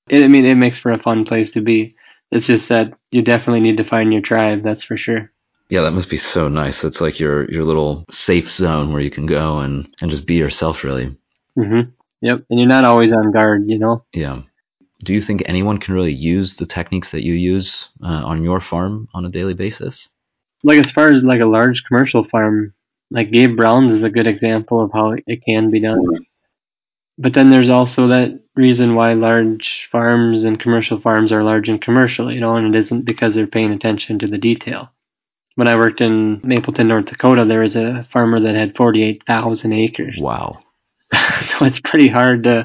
it, 0.09 0.23
I 0.23 0.27
mean, 0.27 0.45
it 0.45 0.55
makes 0.55 0.79
for 0.79 0.91
a 0.91 1.01
fun 1.01 1.25
place 1.25 1.51
to 1.51 1.61
be. 1.61 1.95
It's 2.31 2.47
just 2.47 2.69
that 2.69 2.93
you 3.11 3.21
definitely 3.21 3.59
need 3.59 3.77
to 3.77 3.83
find 3.83 4.13
your 4.13 4.21
tribe. 4.21 4.63
That's 4.63 4.83
for 4.83 4.95
sure. 4.95 5.31
Yeah, 5.69 5.81
that 5.81 5.91
must 5.91 6.09
be 6.09 6.17
so 6.17 6.47
nice. 6.47 6.83
It's 6.83 7.01
like 7.01 7.19
your 7.19 7.49
your 7.51 7.63
little 7.63 8.05
safe 8.09 8.49
zone 8.49 8.91
where 8.91 9.01
you 9.01 9.11
can 9.11 9.25
go 9.25 9.59
and 9.59 9.87
and 10.01 10.11
just 10.11 10.25
be 10.25 10.35
yourself, 10.35 10.83
really. 10.83 11.17
Mm-hmm. 11.57 11.89
Yep, 12.21 12.45
and 12.49 12.59
you're 12.59 12.69
not 12.69 12.85
always 12.85 13.11
on 13.11 13.31
guard, 13.31 13.63
you 13.65 13.79
know. 13.79 14.05
Yeah. 14.13 14.41
Do 15.03 15.13
you 15.13 15.21
think 15.21 15.41
anyone 15.45 15.79
can 15.79 15.95
really 15.95 16.13
use 16.13 16.55
the 16.55 16.67
techniques 16.67 17.09
that 17.09 17.23
you 17.23 17.33
use 17.33 17.89
uh, 18.03 18.21
on 18.23 18.43
your 18.43 18.61
farm 18.61 19.07
on 19.15 19.25
a 19.25 19.29
daily 19.29 19.55
basis? 19.55 20.09
like 20.63 20.83
as 20.83 20.91
far 20.91 21.11
as 21.11 21.23
like 21.23 21.41
a 21.41 21.45
large 21.45 21.83
commercial 21.83 22.23
farm, 22.23 22.73
like 23.09 23.31
Gabe 23.31 23.55
Brown's 23.55 23.93
is 23.93 24.03
a 24.03 24.09
good 24.09 24.27
example 24.27 24.81
of 24.83 24.91
how 24.93 25.15
it 25.25 25.43
can 25.45 25.71
be 25.71 25.81
done. 25.81 25.99
But 27.21 27.35
then 27.35 27.51
there's 27.51 27.69
also 27.69 28.07
that 28.07 28.39
reason 28.55 28.95
why 28.95 29.13
large 29.13 29.87
farms 29.91 30.43
and 30.43 30.59
commercial 30.59 30.99
farms 30.99 31.31
are 31.31 31.43
large 31.43 31.69
and 31.69 31.79
commercial, 31.79 32.31
you 32.31 32.39
know, 32.39 32.55
and 32.55 32.75
it 32.75 32.79
isn't 32.79 33.05
because 33.05 33.35
they're 33.35 33.45
paying 33.45 33.71
attention 33.71 34.17
to 34.19 34.27
the 34.27 34.39
detail. 34.39 34.89
When 35.53 35.67
I 35.67 35.75
worked 35.75 36.01
in 36.01 36.41
Mapleton, 36.43 36.87
North 36.87 37.05
Dakota, 37.05 37.45
there 37.45 37.59
was 37.59 37.75
a 37.75 38.07
farmer 38.11 38.39
that 38.39 38.55
had 38.55 38.75
48,000 38.75 39.71
acres. 39.71 40.15
Wow. 40.19 40.63
so 41.13 41.65
it's 41.65 41.79
pretty 41.79 42.07
hard 42.07 42.43
to 42.45 42.63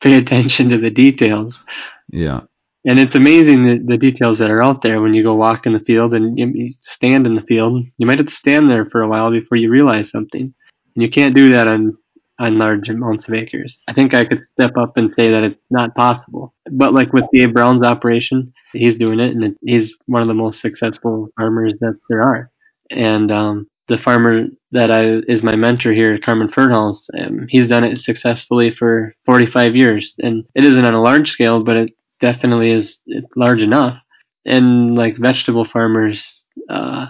pay 0.00 0.14
attention 0.14 0.70
to 0.70 0.78
the 0.78 0.90
details. 0.90 1.60
Yeah. 2.08 2.40
And 2.84 2.98
it's 2.98 3.14
amazing 3.14 3.64
the, 3.64 3.92
the 3.92 3.98
details 3.98 4.40
that 4.40 4.50
are 4.50 4.62
out 4.62 4.82
there 4.82 5.00
when 5.00 5.14
you 5.14 5.22
go 5.22 5.36
walk 5.36 5.66
in 5.66 5.74
the 5.74 5.78
field 5.78 6.14
and 6.14 6.36
you, 6.36 6.50
you 6.52 6.72
stand 6.80 7.24
in 7.26 7.36
the 7.36 7.42
field. 7.42 7.84
You 7.98 8.06
might 8.06 8.18
have 8.18 8.26
to 8.26 8.34
stand 8.34 8.68
there 8.68 8.86
for 8.86 9.02
a 9.02 9.08
while 9.08 9.30
before 9.30 9.58
you 9.58 9.70
realize 9.70 10.10
something. 10.10 10.52
And 10.94 11.02
you 11.02 11.08
can't 11.08 11.36
do 11.36 11.52
that 11.52 11.68
on, 11.68 11.96
on 12.42 12.58
large 12.58 12.88
amounts 12.88 13.28
of 13.28 13.34
acres. 13.34 13.78
I 13.88 13.92
think 13.92 14.14
I 14.14 14.24
could 14.24 14.40
step 14.54 14.72
up 14.76 14.96
and 14.96 15.14
say 15.14 15.30
that 15.30 15.44
it's 15.44 15.62
not 15.70 15.94
possible. 15.94 16.52
But 16.70 16.92
like 16.92 17.12
with 17.12 17.24
Gabe 17.32 17.52
Brown's 17.52 17.82
operation, 17.84 18.52
he's 18.72 18.98
doing 18.98 19.20
it 19.20 19.34
and 19.34 19.56
he's 19.62 19.94
one 20.06 20.22
of 20.22 20.28
the 20.28 20.34
most 20.34 20.60
successful 20.60 21.28
farmers 21.38 21.74
that 21.80 21.98
there 22.08 22.22
are. 22.22 22.50
And, 22.90 23.30
um, 23.30 23.68
the 23.88 23.98
farmer 23.98 24.44
that 24.70 24.90
I 24.90 25.04
is 25.30 25.42
my 25.42 25.56
mentor 25.56 25.92
here, 25.92 26.18
Carmen 26.18 26.48
Fernholz, 26.48 27.08
um, 27.18 27.46
he's 27.48 27.68
done 27.68 27.84
it 27.84 27.98
successfully 27.98 28.70
for 28.70 29.14
45 29.26 29.76
years. 29.76 30.14
And 30.20 30.44
it 30.54 30.64
isn't 30.64 30.84
on 30.84 30.94
a 30.94 31.02
large 31.02 31.30
scale, 31.30 31.62
but 31.62 31.76
it 31.76 31.92
definitely 32.20 32.70
is 32.70 32.98
large 33.36 33.60
enough. 33.60 33.98
And 34.46 34.96
like 34.96 35.18
vegetable 35.18 35.64
farmers, 35.64 36.44
uh, 36.68 37.06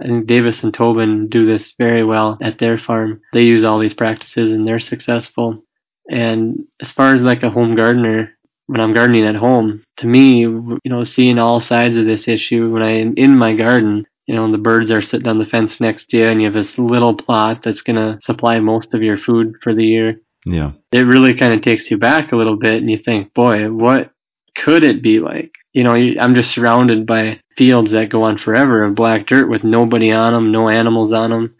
I 0.00 0.06
think 0.06 0.26
Davis 0.26 0.62
and 0.62 0.74
Tobin 0.74 1.28
do 1.28 1.46
this 1.46 1.74
very 1.78 2.04
well 2.04 2.38
at 2.42 2.58
their 2.58 2.78
farm. 2.78 3.20
They 3.32 3.44
use 3.44 3.64
all 3.64 3.78
these 3.78 3.94
practices 3.94 4.52
and 4.52 4.66
they're 4.66 4.78
successful. 4.78 5.64
And 6.08 6.64
as 6.80 6.92
far 6.92 7.14
as 7.14 7.22
like 7.22 7.42
a 7.42 7.50
home 7.50 7.74
gardener, 7.74 8.30
when 8.66 8.80
I'm 8.80 8.92
gardening 8.92 9.24
at 9.24 9.36
home, 9.36 9.84
to 9.98 10.06
me, 10.06 10.40
you 10.40 10.80
know, 10.84 11.04
seeing 11.04 11.38
all 11.38 11.60
sides 11.60 11.96
of 11.96 12.04
this 12.04 12.28
issue 12.28 12.72
when 12.72 12.82
I 12.82 12.90
am 13.00 13.14
in 13.16 13.36
my 13.36 13.54
garden, 13.54 14.06
you 14.26 14.34
know, 14.34 14.50
the 14.50 14.58
birds 14.58 14.90
are 14.90 15.00
sitting 15.00 15.28
on 15.28 15.38
the 15.38 15.46
fence 15.46 15.80
next 15.80 16.10
to 16.10 16.18
you 16.18 16.26
and 16.26 16.40
you 16.42 16.46
have 16.46 16.54
this 16.54 16.78
little 16.78 17.14
plot 17.14 17.62
that's 17.62 17.82
going 17.82 17.96
to 17.96 18.20
supply 18.20 18.58
most 18.58 18.92
of 18.92 19.02
your 19.02 19.18
food 19.18 19.54
for 19.62 19.74
the 19.74 19.84
year. 19.84 20.20
Yeah. 20.44 20.72
It 20.92 21.06
really 21.06 21.34
kind 21.34 21.54
of 21.54 21.62
takes 21.62 21.90
you 21.90 21.96
back 21.96 22.32
a 22.32 22.36
little 22.36 22.56
bit 22.56 22.80
and 22.80 22.90
you 22.90 22.98
think, 22.98 23.32
boy, 23.34 23.70
what 23.70 24.12
could 24.56 24.82
it 24.82 25.02
be 25.02 25.20
like? 25.20 25.52
You 25.76 25.84
know, 25.84 25.92
I'm 25.92 26.34
just 26.34 26.52
surrounded 26.52 27.06
by 27.06 27.38
fields 27.58 27.92
that 27.92 28.08
go 28.08 28.22
on 28.22 28.38
forever 28.38 28.82
of 28.82 28.94
black 28.94 29.26
dirt 29.26 29.50
with 29.50 29.62
nobody 29.62 30.10
on 30.10 30.32
them, 30.32 30.50
no 30.50 30.70
animals 30.70 31.12
on 31.12 31.28
them. 31.28 31.54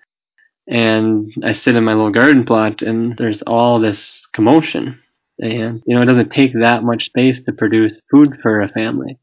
And 0.66 1.30
I 1.44 1.52
sit 1.52 1.76
in 1.76 1.84
my 1.84 1.92
little 1.92 2.10
garden 2.10 2.46
plot 2.46 2.80
and 2.80 3.14
there's 3.18 3.42
all 3.42 3.78
this 3.78 4.26
commotion. 4.32 4.98
And, 5.38 5.82
you 5.86 5.94
know, 5.94 6.00
it 6.00 6.06
doesn't 6.06 6.32
take 6.32 6.54
that 6.54 6.82
much 6.82 7.04
space 7.04 7.42
to 7.42 7.52
produce 7.52 8.00
food 8.10 8.38
for 8.42 8.62
a 8.62 8.70
family. 8.70 9.18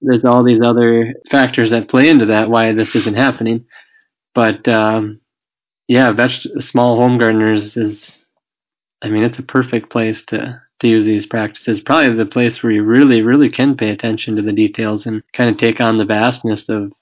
There's 0.00 0.24
all 0.24 0.42
these 0.42 0.62
other 0.62 1.12
factors 1.30 1.70
that 1.72 1.90
play 1.90 2.08
into 2.08 2.24
that, 2.26 2.48
why 2.48 2.72
this 2.72 2.96
isn't 2.96 3.16
happening. 3.16 3.66
But, 4.34 4.66
um, 4.66 5.20
yeah, 5.88 6.12
veg- 6.12 6.62
small 6.62 6.96
home 6.96 7.18
gardeners 7.18 7.76
is 7.76 8.18
I 9.02 9.10
mean, 9.10 9.24
it's 9.24 9.38
a 9.38 9.42
perfect 9.42 9.90
place 9.90 10.24
to 10.28 10.62
to 10.80 10.88
use 10.88 11.06
these 11.06 11.26
practices. 11.26 11.80
Probably 11.80 12.14
the 12.14 12.26
place 12.26 12.62
where 12.62 12.72
you 12.72 12.82
really, 12.82 13.22
really 13.22 13.50
can 13.50 13.76
pay 13.76 13.90
attention 13.90 14.36
to 14.36 14.42
the 14.42 14.52
details 14.52 15.06
and 15.06 15.22
kind 15.32 15.50
of 15.50 15.58
take 15.58 15.80
on 15.80 15.98
the 15.98 16.04
vastness 16.04 16.68
of 16.68 16.92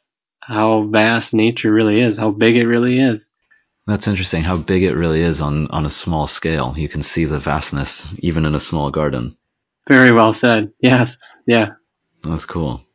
how 0.41 0.85
vast 0.85 1.35
nature 1.35 1.73
really 1.73 2.01
is, 2.01 2.19
how 2.19 2.31
big 2.31 2.57
it 2.57 2.67
really 2.67 3.01
is. 3.01 3.29
That's 3.87 4.09
interesting 4.09 4.43
how 4.43 4.57
big 4.59 4.83
it 4.83 4.95
really 4.95 5.21
is 5.21 5.41
on, 5.41 5.69
on 5.69 5.87
a 5.87 5.91
small 5.91 6.27
scale. 6.27 6.75
You 6.77 6.89
can 6.89 7.03
see 7.03 7.25
the 7.25 7.39
vastness 7.39 8.07
even 8.19 8.45
in 8.45 8.55
a 8.55 8.61
small 8.61 8.91
garden. 8.91 9.37
Very 9.89 10.13
well 10.13 10.35
said. 10.35 10.73
Yes. 10.81 11.17
Yeah. 11.47 11.71
That's 12.25 12.45
cool. 12.45 12.86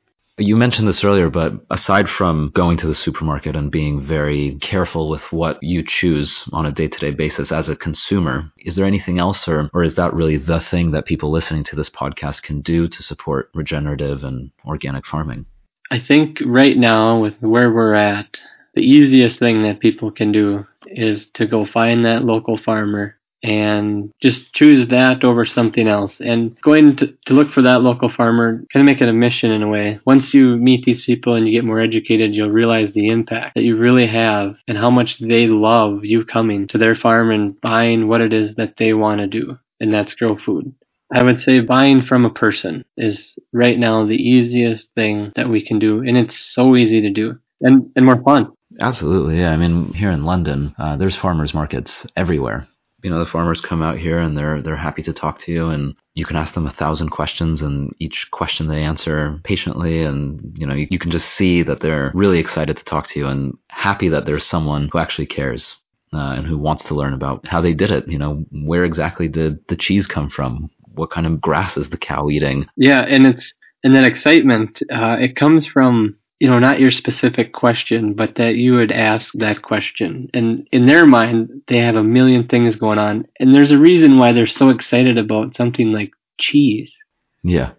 You 0.42 0.56
mentioned 0.56 0.88
this 0.88 1.04
earlier, 1.04 1.30
but 1.30 1.54
aside 1.70 2.10
from 2.10 2.52
going 2.56 2.76
to 2.78 2.88
the 2.88 2.96
supermarket 2.96 3.56
and 3.56 3.72
being 3.72 4.02
very 4.02 4.58
careful 4.60 5.08
with 5.08 5.32
what 5.32 5.62
you 5.62 5.84
choose 5.86 6.50
on 6.52 6.66
a 6.66 6.72
day 6.72 6.88
to 6.88 7.00
day 7.00 7.12
basis 7.12 7.52
as 7.52 7.70
a 7.70 7.76
consumer, 7.76 8.52
is 8.58 8.76
there 8.76 8.88
anything 8.88 9.20
else, 9.20 9.48
or, 9.48 9.70
or 9.72 9.84
is 9.84 9.94
that 9.96 10.16
really 10.16 10.38
the 10.38 10.60
thing 10.60 10.92
that 10.92 11.06
people 11.06 11.30
listening 11.30 11.64
to 11.66 11.76
this 11.76 11.92
podcast 11.92 12.42
can 12.42 12.62
do 12.62 12.88
to 12.88 13.04
support 13.04 13.52
regenerative 13.54 14.24
and 14.24 14.50
organic 14.66 15.06
farming? 15.06 15.46
I 15.92 16.00
think 16.00 16.40
right 16.44 16.76
now, 16.76 17.20
with 17.20 17.36
where 17.42 17.72
we're 17.72 17.94
at, 17.94 18.40
the 18.74 18.82
easiest 18.82 19.38
thing 19.38 19.62
that 19.62 19.80
people 19.80 20.10
can 20.10 20.32
do 20.32 20.66
is 20.88 21.28
to 21.34 21.46
go 21.46 21.68
find 21.68 22.04
that 22.06 22.26
local 22.26 22.58
farmer 22.58 23.16
and 23.44 24.12
just 24.22 24.54
choose 24.54 24.90
that 24.90 25.24
over 25.24 25.46
something 25.46 25.88
else. 25.88 26.20
And 26.20 26.60
going 26.62 26.96
to, 26.98 27.16
to 27.26 27.34
look 27.34 27.52
for 27.52 27.64
that 27.64 27.82
local 27.82 28.10
farmer, 28.10 28.64
kind 28.72 28.82
of 28.82 28.86
make 28.86 29.02
it 29.02 29.10
a 29.10 29.14
mission 29.14 29.52
in 29.52 29.64
a 29.64 29.70
way. 29.70 30.00
Once 30.06 30.34
you 30.34 30.58
meet 30.58 30.86
these 30.86 31.06
people 31.06 31.36
and 31.36 31.48
you 31.48 31.52
get 31.52 31.66
more 31.66 31.80
educated, 31.80 32.34
you'll 32.34 32.50
realize 32.50 32.94
the 32.94 33.10
impact 33.10 33.56
that 33.56 33.64
you 33.64 33.78
really 33.78 34.08
have 34.08 34.56
and 34.68 34.78
how 34.78 34.90
much 34.90 35.20
they 35.20 35.48
love 35.48 36.06
you 36.06 36.24
coming 36.26 36.68
to 36.68 36.78
their 36.78 36.96
farm 36.96 37.32
and 37.32 37.60
buying 37.62 38.08
what 38.08 38.22
it 38.22 38.34
is 38.34 38.56
that 38.56 38.78
they 38.78 38.94
want 38.94 39.20
to 39.22 39.28
do. 39.28 39.58
And 39.80 39.94
that's 39.94 40.14
grow 40.14 40.38
food. 40.38 40.74
I 41.14 41.24
would 41.24 41.42
say 41.42 41.60
buying 41.60 42.04
from 42.04 42.24
a 42.24 42.30
person 42.30 42.86
is 42.96 43.38
right 43.52 43.78
now 43.78 44.06
the 44.06 44.16
easiest 44.16 44.90
thing 44.96 45.34
that 45.36 45.50
we 45.50 45.66
can 45.66 45.78
do. 45.78 46.00
And 46.00 46.16
it's 46.16 46.40
so 46.40 46.76
easy 46.76 47.02
to 47.02 47.10
do 47.10 47.36
and, 47.60 47.92
and 47.96 48.06
more 48.06 48.22
fun. 48.24 48.54
Absolutely, 48.80 49.40
yeah. 49.40 49.52
I 49.52 49.58
mean, 49.58 49.94
here 49.94 50.12
in 50.12 50.24
London, 50.24 50.74
uh, 50.78 50.96
there's 50.96 51.18
farmers 51.18 51.54
markets 51.54 52.06
everywhere. 52.16 52.68
You 53.04 53.10
know, 53.10 53.20
the 53.20 53.30
farmers 53.30 53.62
come 53.62 53.82
out 53.82 53.98
here 53.98 54.20
and 54.20 54.38
they're 54.38 54.62
they're 54.62 54.76
happy 54.76 55.04
to 55.04 55.14
talk 55.14 55.40
to 55.42 55.52
you, 55.52 55.70
and 55.70 55.96
you 56.14 56.26
can 56.26 56.36
ask 56.36 56.54
them 56.54 56.68
a 56.68 56.74
thousand 56.74 57.10
questions, 57.10 57.62
and 57.62 57.94
each 58.00 58.30
question 58.32 58.68
they 58.68 58.84
answer 58.84 59.40
patiently, 59.44 60.04
and 60.04 60.56
you 60.58 60.66
know, 60.68 60.74
you, 60.74 60.88
you 60.92 61.00
can 61.00 61.12
just 61.12 61.34
see 61.34 61.64
that 61.64 61.80
they're 61.80 62.12
really 62.14 62.40
excited 62.40 62.78
to 62.78 62.84
talk 62.84 63.08
to 63.08 63.20
you 63.20 63.28
and 63.28 63.58
happy 63.70 64.10
that 64.10 64.26
there's 64.26 64.46
someone 64.46 64.90
who 64.92 65.00
actually 65.00 65.28
cares. 65.28 65.76
Uh, 66.14 66.34
and 66.36 66.46
who 66.46 66.58
wants 66.58 66.84
to 66.84 66.94
learn 66.94 67.14
about 67.14 67.48
how 67.48 67.62
they 67.62 67.74
did 67.74 67.90
it. 67.90 68.06
You 68.06 68.18
know, 68.18 68.44
where 68.52 68.84
exactly 68.84 69.30
did 69.30 69.66
the 69.70 69.78
cheese 69.78 70.08
come 70.08 70.30
from? 70.30 70.70
What 70.94 71.10
kind 71.10 71.26
of 71.26 71.40
grass 71.40 71.78
is 71.78 71.90
the 71.90 71.96
cow 71.96 72.28
eating? 72.30 72.68
Yeah, 72.76 73.06
and 73.08 73.26
it's 73.26 73.54
and 73.82 73.96
that 73.96 74.04
excitement. 74.04 74.82
Uh, 74.92 75.16
it 75.20 75.38
comes 75.38 75.66
from 75.66 76.18
you 76.42 76.50
know, 76.50 76.58
not 76.58 76.80
your 76.80 76.90
specific 76.90 77.54
question, 77.54 78.16
but 78.16 78.34
that 78.38 78.56
you 78.56 78.74
would 78.74 78.92
ask 78.92 79.32
that 79.36 79.62
question. 79.62 80.28
And 80.34 80.68
in 80.72 80.88
their 80.88 81.06
mind, 81.06 81.62
they 81.68 81.78
have 81.78 81.96
a 81.96 82.02
million 82.04 82.48
things 82.48 82.78
going 82.78 82.98
on. 82.98 83.28
And 83.40 83.54
there's 83.54 83.70
a 83.70 83.78
reason 83.78 84.18
why 84.18 84.32
they're 84.32 84.48
so 84.48 84.70
excited 84.72 85.20
about 85.20 85.56
something 85.56 85.92
like 85.92 86.10
cheese. 86.40 86.96
Yeah. 87.44 87.74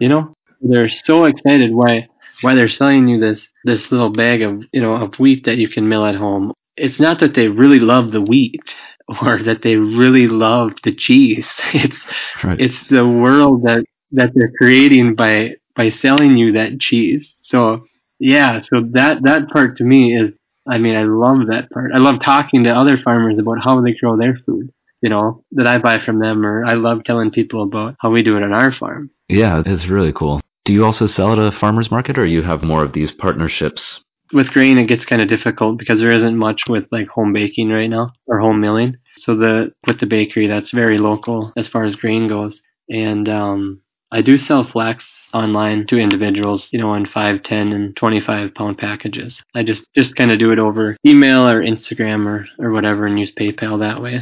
You 0.00 0.08
know, 0.08 0.34
they're 0.60 0.90
so 0.90 1.26
excited 1.26 1.72
why 1.72 2.08
why 2.40 2.56
they're 2.56 2.66
selling 2.66 3.06
you 3.06 3.20
this 3.20 3.46
this 3.62 3.92
little 3.92 4.10
bag 4.10 4.42
of, 4.42 4.64
you 4.72 4.82
know, 4.82 4.94
of 4.94 5.20
wheat 5.20 5.44
that 5.44 5.58
you 5.58 5.68
can 5.68 5.88
mill 5.88 6.04
at 6.04 6.16
home. 6.16 6.52
It's 6.76 6.98
not 6.98 7.20
that 7.20 7.34
they 7.34 7.46
really 7.46 7.78
love 7.78 8.10
the 8.10 8.22
wheat 8.22 8.74
or 9.22 9.38
that 9.38 9.62
they 9.62 9.76
really 9.76 10.26
love 10.26 10.72
the 10.82 10.96
cheese. 10.96 11.46
It's 11.72 12.04
right. 12.42 12.60
it's 12.60 12.88
the 12.88 13.06
world 13.06 13.62
that 13.66 13.84
that 14.10 14.32
they're 14.34 14.52
creating 14.58 15.14
by 15.14 15.58
by 15.76 15.90
selling 15.90 16.36
you 16.36 16.54
that 16.54 16.80
cheese. 16.80 17.33
So 17.44 17.84
yeah, 18.18 18.62
so 18.62 18.82
that 18.92 19.22
that 19.22 19.48
part 19.48 19.76
to 19.78 19.84
me 19.84 20.16
is 20.16 20.32
I 20.68 20.78
mean, 20.78 20.96
I 20.96 21.04
love 21.04 21.48
that 21.50 21.70
part. 21.70 21.92
I 21.94 21.98
love 21.98 22.20
talking 22.20 22.64
to 22.64 22.70
other 22.70 22.96
farmers 22.96 23.38
about 23.38 23.62
how 23.62 23.80
they 23.82 23.92
grow 23.94 24.16
their 24.16 24.38
food, 24.46 24.70
you 25.02 25.10
know, 25.10 25.44
that 25.52 25.66
I 25.66 25.78
buy 25.78 26.00
from 26.04 26.18
them 26.18 26.44
or 26.44 26.64
I 26.64 26.72
love 26.72 27.04
telling 27.04 27.30
people 27.30 27.62
about 27.62 27.96
how 28.00 28.10
we 28.10 28.22
do 28.22 28.36
it 28.36 28.42
on 28.42 28.52
our 28.54 28.72
farm. 28.72 29.10
Yeah, 29.28 29.62
it's 29.64 29.86
really 29.86 30.12
cool. 30.12 30.40
Do 30.64 30.72
you 30.72 30.84
also 30.84 31.06
sell 31.06 31.32
at 31.32 31.38
a 31.38 31.52
farmer's 31.52 31.90
market 31.90 32.18
or 32.18 32.24
you 32.24 32.42
have 32.42 32.62
more 32.62 32.82
of 32.82 32.94
these 32.94 33.12
partnerships? 33.12 34.02
With 34.32 34.50
grain 34.50 34.78
it 34.78 34.86
gets 34.86 35.04
kind 35.04 35.20
of 35.20 35.28
difficult 35.28 35.78
because 35.78 36.00
there 36.00 36.14
isn't 36.14 36.38
much 36.38 36.62
with 36.66 36.86
like 36.90 37.08
home 37.08 37.34
baking 37.34 37.68
right 37.68 37.90
now 37.90 38.12
or 38.26 38.40
home 38.40 38.60
milling. 38.60 38.96
So 39.18 39.36
the 39.36 39.72
with 39.86 40.00
the 40.00 40.06
bakery 40.06 40.46
that's 40.46 40.72
very 40.72 40.96
local 40.96 41.52
as 41.56 41.68
far 41.68 41.84
as 41.84 41.94
grain 41.94 42.26
goes. 42.26 42.62
And 42.88 43.28
um 43.28 43.82
I 44.14 44.22
do 44.22 44.38
sell 44.38 44.64
flax 44.64 45.28
online 45.34 45.88
to 45.88 45.98
individuals, 45.98 46.68
you 46.72 46.78
know, 46.78 46.94
in 46.94 47.04
5, 47.04 47.42
10, 47.42 47.72
and 47.72 47.96
25 47.96 48.54
pound 48.54 48.78
packages. 48.78 49.42
I 49.56 49.64
just, 49.64 49.84
just 49.96 50.14
kind 50.14 50.30
of 50.30 50.38
do 50.38 50.52
it 50.52 50.60
over 50.60 50.96
email 51.04 51.48
or 51.48 51.60
Instagram 51.60 52.24
or, 52.26 52.46
or 52.64 52.70
whatever 52.70 53.06
and 53.06 53.18
use 53.18 53.32
PayPal 53.32 53.80
that 53.80 54.00
way. 54.00 54.20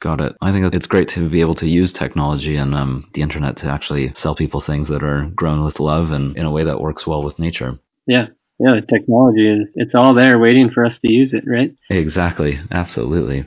Got 0.00 0.22
it. 0.22 0.34
I 0.40 0.50
think 0.50 0.72
it's 0.72 0.86
great 0.86 1.10
to 1.10 1.28
be 1.28 1.42
able 1.42 1.54
to 1.56 1.68
use 1.68 1.92
technology 1.92 2.56
and 2.56 2.74
um, 2.74 3.10
the 3.12 3.20
internet 3.20 3.58
to 3.58 3.66
actually 3.66 4.14
sell 4.14 4.34
people 4.34 4.62
things 4.62 4.88
that 4.88 5.02
are 5.02 5.30
grown 5.36 5.62
with 5.62 5.78
love 5.78 6.10
and 6.10 6.34
in 6.38 6.46
a 6.46 6.50
way 6.50 6.64
that 6.64 6.80
works 6.80 7.06
well 7.06 7.22
with 7.22 7.38
nature. 7.38 7.78
Yeah. 8.06 8.28
Yeah, 8.58 8.76
the 8.76 8.86
technology 8.86 9.46
is, 9.46 9.72
it's 9.74 9.94
all 9.94 10.14
there 10.14 10.38
waiting 10.38 10.70
for 10.70 10.86
us 10.86 10.98
to 11.00 11.12
use 11.12 11.34
it, 11.34 11.44
right? 11.46 11.74
Exactly. 11.90 12.60
Absolutely. 12.70 13.46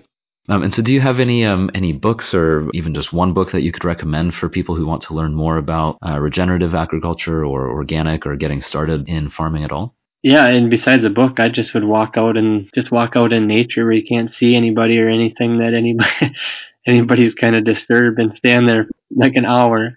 Um, 0.49 0.63
and 0.63 0.73
so, 0.73 0.81
do 0.81 0.93
you 0.93 1.01
have 1.01 1.19
any 1.19 1.45
um, 1.45 1.69
any 1.73 1.91
books, 1.91 2.33
or 2.33 2.69
even 2.73 2.93
just 2.93 3.11
one 3.11 3.33
book 3.33 3.51
that 3.51 3.63
you 3.63 3.71
could 3.71 3.83
recommend 3.83 4.33
for 4.33 4.47
people 4.47 4.75
who 4.75 4.85
want 4.85 5.01
to 5.03 5.13
learn 5.13 5.35
more 5.35 5.57
about 5.57 5.97
uh, 6.05 6.19
regenerative 6.19 6.73
agriculture 6.73 7.45
or 7.45 7.69
organic 7.69 8.25
or 8.25 8.35
getting 8.37 8.61
started 8.61 9.09
in 9.09 9.29
farming 9.29 9.65
at 9.65 9.71
all? 9.71 9.95
Yeah, 10.23 10.47
and 10.47 10.69
besides 10.69 11.03
a 11.03 11.09
book, 11.09 11.39
I 11.39 11.49
just 11.49 11.73
would 11.73 11.83
walk 11.83 12.15
out 12.17 12.37
and 12.37 12.69
just 12.73 12.91
walk 12.91 13.15
out 13.15 13.33
in 13.33 13.47
nature 13.47 13.83
where 13.83 13.93
you 13.93 14.05
can't 14.07 14.33
see 14.33 14.55
anybody 14.55 14.97
or 14.99 15.09
anything 15.09 15.59
that 15.59 15.73
anybody 15.73 16.33
anybody's 16.87 17.35
kind 17.35 17.55
of 17.55 17.65
disturbed 17.65 18.19
and 18.19 18.33
stand 18.33 18.69
there 18.69 18.87
like 19.11 19.35
an 19.35 19.45
hour, 19.45 19.95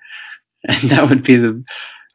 and 0.64 0.90
that 0.90 1.08
would 1.08 1.22
be 1.22 1.36
the 1.36 1.64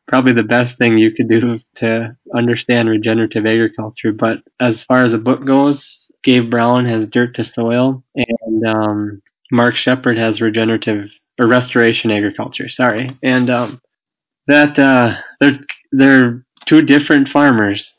probably 0.08 0.34
the 0.34 0.44
best 0.44 0.78
thing 0.78 0.98
you 0.98 1.12
could 1.12 1.30
do 1.30 1.60
to 1.76 2.16
understand 2.36 2.90
regenerative 2.90 3.46
agriculture. 3.46 4.12
But 4.12 4.40
as 4.60 4.84
far 4.84 5.04
as 5.04 5.14
a 5.14 5.18
book 5.18 5.46
goes, 5.46 6.05
Gabe 6.26 6.50
Brown 6.50 6.86
has 6.88 7.08
Dirt 7.08 7.36
to 7.36 7.44
Soil, 7.44 8.04
and 8.16 8.68
um, 8.68 9.22
Mark 9.52 9.76
Shepard 9.76 10.18
has 10.18 10.42
Regenerative 10.42 11.12
or 11.40 11.48
Restoration 11.48 12.10
Agriculture. 12.10 12.68
Sorry, 12.68 13.16
and 13.24 13.50
um, 13.50 13.80
that 14.48 14.78
uh, 14.80 15.18
they're 15.40 15.60
they're 15.92 16.44
two 16.66 16.82
different 16.82 17.30
farmers. 17.30 17.94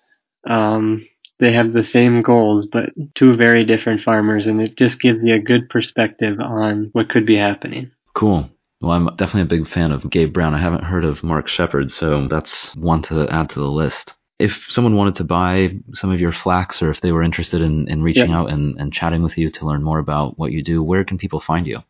Um, 0.44 1.06
they 1.38 1.52
have 1.52 1.72
the 1.72 1.84
same 1.84 2.22
goals, 2.22 2.66
but 2.66 2.90
two 3.14 3.36
very 3.36 3.64
different 3.64 4.02
farmers, 4.02 4.48
and 4.48 4.60
it 4.60 4.76
just 4.76 5.00
gives 5.00 5.20
you 5.22 5.36
a 5.36 5.40
good 5.40 5.68
perspective 5.68 6.40
on 6.40 6.90
what 6.92 7.08
could 7.08 7.26
be 7.26 7.36
happening. 7.36 7.92
Cool. 8.14 8.50
Well, 8.80 8.90
I'm 8.90 9.06
definitely 9.16 9.42
a 9.42 9.60
big 9.60 9.68
fan 9.68 9.92
of 9.92 10.10
Gabe 10.10 10.32
Brown. 10.32 10.52
I 10.52 10.60
haven't 10.60 10.84
heard 10.84 11.04
of 11.04 11.22
Mark 11.22 11.46
Shepard, 11.46 11.92
so 11.92 12.26
that's 12.26 12.74
one 12.74 13.02
to 13.02 13.28
add 13.28 13.50
to 13.50 13.60
the 13.60 13.70
list 13.70 14.15
if 14.38 14.64
someone 14.68 14.96
wanted 14.96 15.16
to 15.16 15.24
buy 15.24 15.76
some 15.94 16.10
of 16.10 16.20
your 16.20 16.32
flax 16.32 16.82
or 16.82 16.90
if 16.90 17.00
they 17.00 17.12
were 17.12 17.22
interested 17.22 17.62
in, 17.62 17.88
in 17.88 18.02
reaching 18.02 18.30
yeah. 18.30 18.38
out 18.38 18.50
and, 18.50 18.78
and 18.78 18.92
chatting 18.92 19.22
with 19.22 19.38
you 19.38 19.50
to 19.50 19.66
learn 19.66 19.82
more 19.82 19.98
about 19.98 20.38
what 20.38 20.52
you 20.52 20.62
do, 20.62 20.82
where 20.82 21.04
can 21.04 21.18
people 21.18 21.40
find 21.40 21.66
you? 21.66 21.82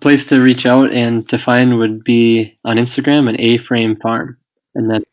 Place 0.00 0.26
to 0.26 0.38
reach 0.38 0.64
out 0.64 0.92
and 0.92 1.28
to 1.28 1.38
find 1.38 1.78
would 1.78 2.04
be 2.04 2.58
on 2.64 2.76
Instagram 2.76 3.32
at 3.32 3.40
A 3.40 3.58
Frame 3.58 3.96
Farm. 3.96 4.38
And 4.74 4.90
that's 4.90 5.04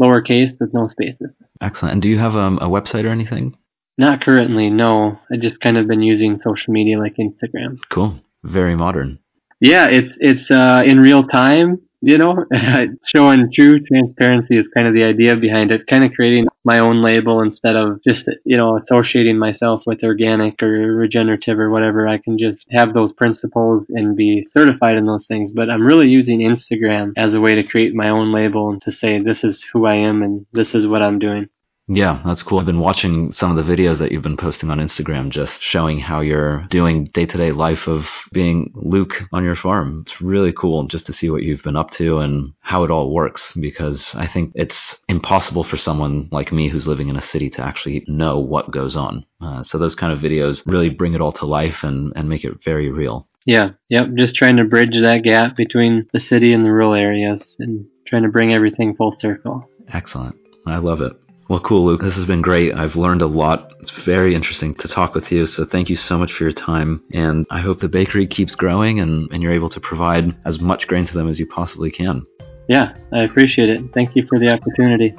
lowercase 0.00 0.58
with 0.60 0.72
no 0.72 0.86
spaces. 0.86 1.36
Excellent. 1.60 1.94
And 1.94 2.02
do 2.02 2.08
you 2.08 2.18
have 2.18 2.36
um, 2.36 2.58
a 2.58 2.68
website 2.68 3.04
or 3.04 3.08
anything? 3.08 3.56
Not 3.98 4.22
currently, 4.22 4.70
no. 4.70 5.18
I 5.32 5.36
just 5.36 5.60
kind 5.60 5.76
of 5.76 5.88
been 5.88 6.02
using 6.02 6.40
social 6.42 6.72
media 6.72 6.98
like 6.98 7.16
Instagram. 7.16 7.78
Cool. 7.90 8.20
Very 8.44 8.76
modern. 8.76 9.18
Yeah, 9.60 9.88
it's 9.88 10.16
it's 10.20 10.50
uh, 10.50 10.82
in 10.86 11.00
real 11.00 11.26
time 11.26 11.82
you 12.02 12.18
know, 12.18 12.44
showing 13.04 13.52
true 13.52 13.80
transparency 13.80 14.56
is 14.56 14.68
kind 14.68 14.86
of 14.86 14.94
the 14.94 15.04
idea 15.04 15.36
behind 15.36 15.70
it, 15.70 15.86
kind 15.86 16.04
of 16.04 16.12
creating 16.12 16.46
my 16.64 16.78
own 16.78 17.02
label 17.02 17.40
instead 17.40 17.76
of 17.76 18.02
just, 18.02 18.28
you 18.44 18.56
know, 18.56 18.76
associating 18.76 19.38
myself 19.38 19.82
with 19.86 20.02
organic 20.02 20.62
or 20.62 20.94
regenerative 20.94 21.58
or 21.58 21.70
whatever. 21.70 22.08
I 22.08 22.18
can 22.18 22.38
just 22.38 22.66
have 22.70 22.94
those 22.94 23.12
principles 23.12 23.86
and 23.90 24.16
be 24.16 24.46
certified 24.52 24.96
in 24.96 25.06
those 25.06 25.26
things. 25.26 25.52
But 25.52 25.70
I'm 25.70 25.86
really 25.86 26.08
using 26.08 26.40
Instagram 26.40 27.12
as 27.16 27.34
a 27.34 27.40
way 27.40 27.54
to 27.54 27.64
create 27.64 27.94
my 27.94 28.08
own 28.08 28.32
label 28.32 28.70
and 28.70 28.80
to 28.82 28.92
say 28.92 29.18
this 29.18 29.44
is 29.44 29.62
who 29.72 29.86
I 29.86 29.94
am 29.96 30.22
and 30.22 30.46
this 30.52 30.74
is 30.74 30.86
what 30.86 31.02
I'm 31.02 31.18
doing. 31.18 31.48
Yeah, 31.92 32.22
that's 32.24 32.44
cool. 32.44 32.60
I've 32.60 32.66
been 32.66 32.78
watching 32.78 33.32
some 33.32 33.56
of 33.56 33.66
the 33.66 33.76
videos 33.76 33.98
that 33.98 34.12
you've 34.12 34.22
been 34.22 34.36
posting 34.36 34.70
on 34.70 34.78
Instagram, 34.78 35.28
just 35.28 35.60
showing 35.60 35.98
how 35.98 36.20
you're 36.20 36.64
doing 36.70 37.06
day 37.06 37.26
to 37.26 37.36
day 37.36 37.50
life 37.50 37.88
of 37.88 38.06
being 38.32 38.70
Luke 38.76 39.14
on 39.32 39.42
your 39.42 39.56
farm. 39.56 40.04
It's 40.06 40.20
really 40.20 40.52
cool 40.52 40.86
just 40.86 41.06
to 41.06 41.12
see 41.12 41.30
what 41.30 41.42
you've 41.42 41.64
been 41.64 41.74
up 41.74 41.90
to 41.92 42.18
and 42.18 42.52
how 42.60 42.84
it 42.84 42.92
all 42.92 43.12
works 43.12 43.52
because 43.60 44.14
I 44.14 44.28
think 44.28 44.52
it's 44.54 44.96
impossible 45.08 45.64
for 45.64 45.76
someone 45.76 46.28
like 46.30 46.52
me 46.52 46.68
who's 46.68 46.86
living 46.86 47.08
in 47.08 47.16
a 47.16 47.20
city 47.20 47.50
to 47.50 47.62
actually 47.62 48.04
know 48.06 48.38
what 48.38 48.70
goes 48.70 48.94
on. 48.94 49.26
Uh, 49.40 49.64
so 49.64 49.76
those 49.76 49.96
kind 49.96 50.12
of 50.12 50.20
videos 50.20 50.62
really 50.66 50.90
bring 50.90 51.14
it 51.14 51.20
all 51.20 51.32
to 51.32 51.44
life 51.44 51.82
and, 51.82 52.12
and 52.14 52.28
make 52.28 52.44
it 52.44 52.62
very 52.62 52.88
real. 52.88 53.26
Yeah, 53.46 53.70
yep. 53.88 54.10
Just 54.14 54.36
trying 54.36 54.58
to 54.58 54.64
bridge 54.64 55.00
that 55.00 55.24
gap 55.24 55.56
between 55.56 56.06
the 56.12 56.20
city 56.20 56.52
and 56.52 56.64
the 56.64 56.70
rural 56.70 56.94
areas 56.94 57.56
and 57.58 57.84
trying 58.06 58.22
to 58.22 58.28
bring 58.28 58.54
everything 58.54 58.94
full 58.94 59.10
circle. 59.10 59.68
Excellent. 59.92 60.36
I 60.66 60.76
love 60.76 61.00
it. 61.00 61.14
Well, 61.50 61.58
cool, 61.58 61.84
Luke. 61.84 62.00
This 62.00 62.14
has 62.14 62.26
been 62.26 62.42
great. 62.42 62.72
I've 62.72 62.94
learned 62.94 63.22
a 63.22 63.26
lot. 63.26 63.74
It's 63.80 63.90
very 63.90 64.36
interesting 64.36 64.72
to 64.76 64.86
talk 64.86 65.16
with 65.16 65.32
you. 65.32 65.48
So 65.48 65.64
thank 65.64 65.90
you 65.90 65.96
so 65.96 66.16
much 66.16 66.32
for 66.32 66.44
your 66.44 66.52
time. 66.52 67.02
And 67.12 67.44
I 67.50 67.58
hope 67.58 67.80
the 67.80 67.88
bakery 67.88 68.28
keeps 68.28 68.54
growing 68.54 69.00
and, 69.00 69.28
and 69.32 69.42
you're 69.42 69.52
able 69.52 69.68
to 69.70 69.80
provide 69.80 70.36
as 70.44 70.60
much 70.60 70.86
grain 70.86 71.08
to 71.08 71.12
them 71.12 71.28
as 71.28 71.40
you 71.40 71.48
possibly 71.48 71.90
can. 71.90 72.24
Yeah, 72.68 72.94
I 73.12 73.24
appreciate 73.24 73.68
it. 73.68 73.80
Thank 73.92 74.14
you 74.14 74.24
for 74.28 74.38
the 74.38 74.48
opportunity. 74.52 75.12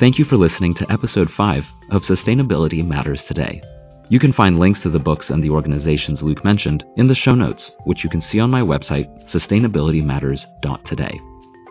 Thank 0.00 0.18
you 0.18 0.24
for 0.24 0.38
listening 0.38 0.72
to 0.76 0.90
episode 0.90 1.30
5 1.30 1.66
of 1.90 2.04
Sustainability 2.04 2.82
Matters 2.82 3.22
Today. 3.22 3.60
You 4.08 4.18
can 4.18 4.32
find 4.32 4.58
links 4.58 4.80
to 4.80 4.88
the 4.88 4.98
books 4.98 5.28
and 5.28 5.44
the 5.44 5.50
organizations 5.50 6.22
Luke 6.22 6.42
mentioned 6.42 6.86
in 6.96 7.06
the 7.06 7.14
show 7.14 7.34
notes, 7.34 7.72
which 7.84 8.02
you 8.02 8.08
can 8.08 8.22
see 8.22 8.40
on 8.40 8.50
my 8.50 8.62
website, 8.62 9.30
sustainabilitymatters.today. 9.30 11.20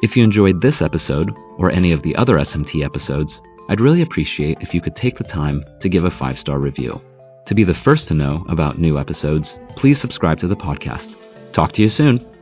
If 0.03 0.17
you 0.17 0.23
enjoyed 0.25 0.59
this 0.59 0.81
episode, 0.81 1.31
or 1.57 1.71
any 1.71 1.93
of 1.93 2.01
the 2.01 2.13
other 2.17 2.35
SMT 2.35 2.83
episodes, 2.83 3.39
I'd 3.69 3.79
really 3.79 4.01
appreciate 4.01 4.57
if 4.59 4.73
you 4.73 4.81
could 4.81 4.97
take 4.97 5.17
the 5.17 5.23
time 5.23 5.63
to 5.79 5.87
give 5.87 6.03
a 6.03 6.11
five 6.11 6.37
star 6.37 6.59
review. 6.59 7.01
To 7.45 7.55
be 7.55 7.63
the 7.63 7.73
first 7.73 8.09
to 8.09 8.13
know 8.13 8.43
about 8.49 8.77
new 8.77 8.99
episodes, 8.99 9.57
please 9.77 10.01
subscribe 10.01 10.39
to 10.39 10.47
the 10.49 10.57
podcast. 10.57 11.15
Talk 11.53 11.71
to 11.71 11.81
you 11.81 11.87
soon. 11.87 12.32